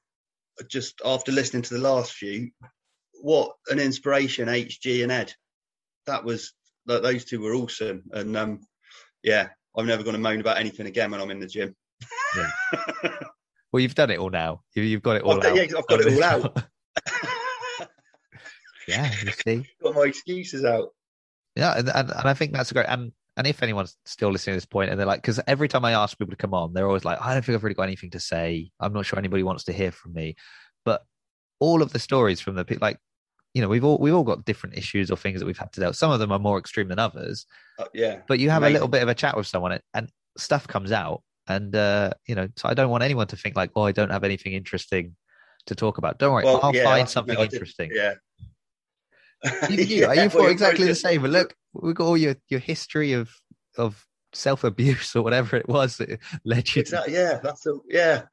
just 0.67 1.01
after 1.05 1.31
listening 1.31 1.63
to 1.63 1.73
the 1.73 1.79
last 1.79 2.11
few, 2.13 2.51
what 3.21 3.53
an 3.69 3.79
inspiration 3.79 4.47
HG 4.49 5.03
and 5.03 5.11
Ed. 5.11 5.33
That 6.05 6.23
was 6.25 6.53
that 6.87 7.01
those 7.01 7.25
two 7.25 7.39
were 7.41 7.55
awesome. 7.55 8.03
And 8.11 8.35
um, 8.35 8.59
yeah, 9.23 9.47
I'm 9.75 9.87
never 9.87 10.03
going 10.03 10.15
to 10.15 10.21
moan 10.21 10.41
about 10.41 10.57
anything 10.57 10.85
again 10.85 11.11
when 11.11 11.21
I'm 11.21 11.31
in 11.31 11.39
the 11.39 11.47
gym. 11.47 11.75
Yeah. 12.35 12.51
Well, 13.73 13.81
you've 13.81 13.95
done 13.95 14.09
it 14.09 14.19
all 14.19 14.29
now. 14.29 14.61
You, 14.73 14.83
you've 14.83 15.01
got 15.01 15.17
it 15.17 15.23
all 15.23 15.33
I've, 15.33 15.41
done- 15.41 15.51
out. 15.59 15.69
yeah, 15.69 15.77
I've 15.77 15.87
got 15.87 15.99
it 15.99 16.13
all 16.13 16.23
out. 16.23 16.63
yeah, 18.87 19.11
you 19.21 19.31
see. 19.45 19.65
got 19.83 19.95
my 19.95 20.03
excuses 20.03 20.63
out. 20.63 20.89
Yeah, 21.57 21.77
and, 21.77 21.89
and 21.89 22.09
and 22.11 22.29
I 22.29 22.33
think 22.33 22.53
that's 22.53 22.71
great. 22.71 22.85
And 22.87 23.11
and 23.37 23.45
if 23.47 23.61
anyone's 23.61 23.97
still 24.05 24.31
listening 24.31 24.53
at 24.53 24.57
this 24.57 24.65
point, 24.65 24.89
and 24.89 24.99
they're 24.99 25.05
like, 25.07 25.21
because 25.21 25.39
every 25.47 25.67
time 25.67 25.83
I 25.83 25.91
ask 25.91 26.17
people 26.17 26.31
to 26.31 26.37
come 26.37 26.53
on, 26.53 26.73
they're 26.73 26.87
always 26.87 27.03
like, 27.03 27.21
I 27.21 27.33
don't 27.33 27.43
think 27.43 27.55
I've 27.55 27.63
really 27.63 27.75
got 27.75 27.83
anything 27.83 28.11
to 28.11 28.19
say. 28.19 28.71
I'm 28.79 28.93
not 28.93 29.05
sure 29.05 29.19
anybody 29.19 29.43
wants 29.43 29.65
to 29.65 29.73
hear 29.73 29.91
from 29.91 30.13
me. 30.13 30.35
But 30.85 31.03
all 31.59 31.81
of 31.81 31.91
the 31.91 31.99
stories 31.99 32.39
from 32.39 32.55
the 32.55 32.63
people, 32.63 32.85
like, 32.85 32.97
you 33.53 33.61
know, 33.61 33.67
we've 33.67 33.83
all 33.83 33.97
we've 33.97 34.13
all 34.13 34.23
got 34.23 34.45
different 34.45 34.77
issues 34.77 35.11
or 35.11 35.17
things 35.17 35.39
that 35.39 35.45
we've 35.45 35.57
had 35.57 35.71
to 35.73 35.79
deal. 35.79 35.89
with. 35.89 35.97
Some 35.97 36.11
of 36.11 36.19
them 36.19 36.31
are 36.31 36.39
more 36.39 36.59
extreme 36.59 36.87
than 36.87 36.99
others. 36.99 37.45
Uh, 37.79 37.85
yeah, 37.93 38.19
But 38.27 38.39
you 38.39 38.49
have 38.49 38.63
a 38.63 38.69
little 38.69 38.87
bit 38.87 39.01
of 39.01 39.09
a 39.09 39.15
chat 39.15 39.35
with 39.35 39.47
someone, 39.47 39.79
and, 39.93 40.09
stuff 40.37 40.67
comes 40.67 40.91
out. 40.91 41.23
And 41.47 41.75
uh, 41.75 42.11
you 42.27 42.35
know, 42.35 42.49
so 42.57 42.67
I 42.67 42.73
don't 42.73 42.89
want 42.89 43.03
anyone 43.03 43.27
to 43.27 43.37
think 43.37 43.55
like, 43.55 43.71
oh, 43.75 43.83
I 43.83 43.91
don't 43.91 44.09
have 44.09 44.23
anything 44.23 44.53
interesting 44.53 45.15
to 45.67 45.75
talk 45.75 45.97
about. 45.97 46.19
Don't 46.19 46.33
worry, 46.33 46.43
Well, 46.43 46.59
I'll 46.63 46.75
yeah, 46.75 46.83
find 46.83 47.09
something 47.09 47.37
interesting. 47.39 47.91
yeah. 47.93 48.15
You, 49.69 49.77
you, 49.83 50.01
Yeah, 50.07 50.13
you 50.23 50.29
thought 50.29 50.49
exactly 50.49 50.85
the 50.85 50.95
same. 50.95 51.21
But 51.21 51.31
look, 51.31 51.55
we've 51.73 51.95
got 51.95 52.05
all 52.05 52.17
your, 52.17 52.35
your 52.49 52.59
history 52.59 53.13
of 53.13 53.29
of 53.77 54.05
self 54.33 54.63
abuse 54.63 55.15
or 55.15 55.21
whatever 55.21 55.55
it 55.55 55.67
was 55.67 55.97
that 55.97 56.19
led 56.45 56.67
you 56.69 56.73
to. 56.73 56.79
Exactly. 56.81 57.13
Yeah, 57.13 57.39
that's 57.43 57.65
a 57.65 57.73
yeah. 57.89 58.23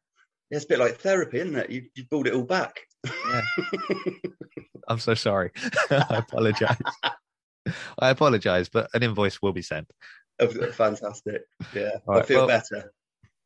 Yeah, 0.50 0.56
it's 0.56 0.64
a 0.64 0.68
bit 0.68 0.78
like 0.78 0.98
therapy, 0.98 1.38
isn't 1.40 1.56
it? 1.56 1.70
You 1.70 1.82
you 1.94 2.04
brought 2.04 2.26
it 2.26 2.34
all 2.34 2.44
back. 2.44 2.80
I'm 4.88 4.98
so 4.98 5.14
sorry. 5.14 5.50
I 5.90 6.16
apologize. 6.28 6.76
I 7.98 8.10
apologize, 8.10 8.68
but 8.68 8.88
an 8.94 9.02
invoice 9.02 9.40
will 9.40 9.52
be 9.52 9.62
sent. 9.62 9.90
Fantastic. 10.72 11.42
Yeah, 11.74 11.90
All 12.08 12.18
I 12.18 12.22
feel 12.22 12.38
well- 12.38 12.48
better. 12.48 12.92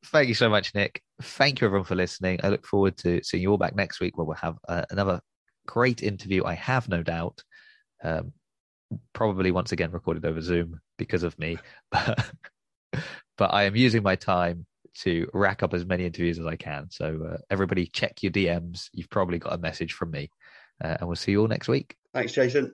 Thank 0.06 0.28
you 0.28 0.34
so 0.34 0.48
much, 0.48 0.72
Nick. 0.72 1.02
Thank 1.20 1.60
you, 1.60 1.66
everyone, 1.66 1.84
for 1.84 1.96
listening. 1.96 2.38
I 2.44 2.48
look 2.48 2.64
forward 2.64 2.96
to 2.98 3.20
seeing 3.24 3.42
you 3.42 3.50
all 3.50 3.56
back 3.58 3.74
next 3.74 3.98
week 3.98 4.16
where 4.16 4.24
we'll 4.24 4.36
have 4.36 4.56
uh, 4.68 4.84
another 4.90 5.20
great 5.66 6.02
interview, 6.02 6.44
I 6.44 6.54
have 6.54 6.88
no 6.88 7.02
doubt. 7.02 7.42
Um, 8.02 8.32
probably 9.12 9.50
once 9.50 9.72
again 9.72 9.90
recorded 9.90 10.24
over 10.24 10.40
Zoom 10.40 10.80
because 10.98 11.22
of 11.22 11.38
me. 11.38 11.58
But, 11.90 13.02
but 13.36 13.52
I 13.52 13.64
am 13.64 13.76
using 13.76 14.02
my 14.02 14.16
time 14.16 14.64
to 15.00 15.28
rack 15.34 15.62
up 15.62 15.74
as 15.74 15.84
many 15.84 16.06
interviews 16.06 16.38
as 16.38 16.46
I 16.46 16.56
can. 16.56 16.86
So, 16.90 17.28
uh, 17.32 17.36
everybody, 17.50 17.86
check 17.86 18.22
your 18.22 18.32
DMs. 18.32 18.88
You've 18.92 19.10
probably 19.10 19.38
got 19.38 19.52
a 19.52 19.58
message 19.58 19.92
from 19.92 20.10
me. 20.10 20.30
Uh, 20.82 20.96
and 20.98 21.08
we'll 21.08 21.16
see 21.16 21.32
you 21.32 21.42
all 21.42 21.48
next 21.48 21.68
week. 21.68 21.96
Thanks, 22.14 22.32
Jason. 22.32 22.72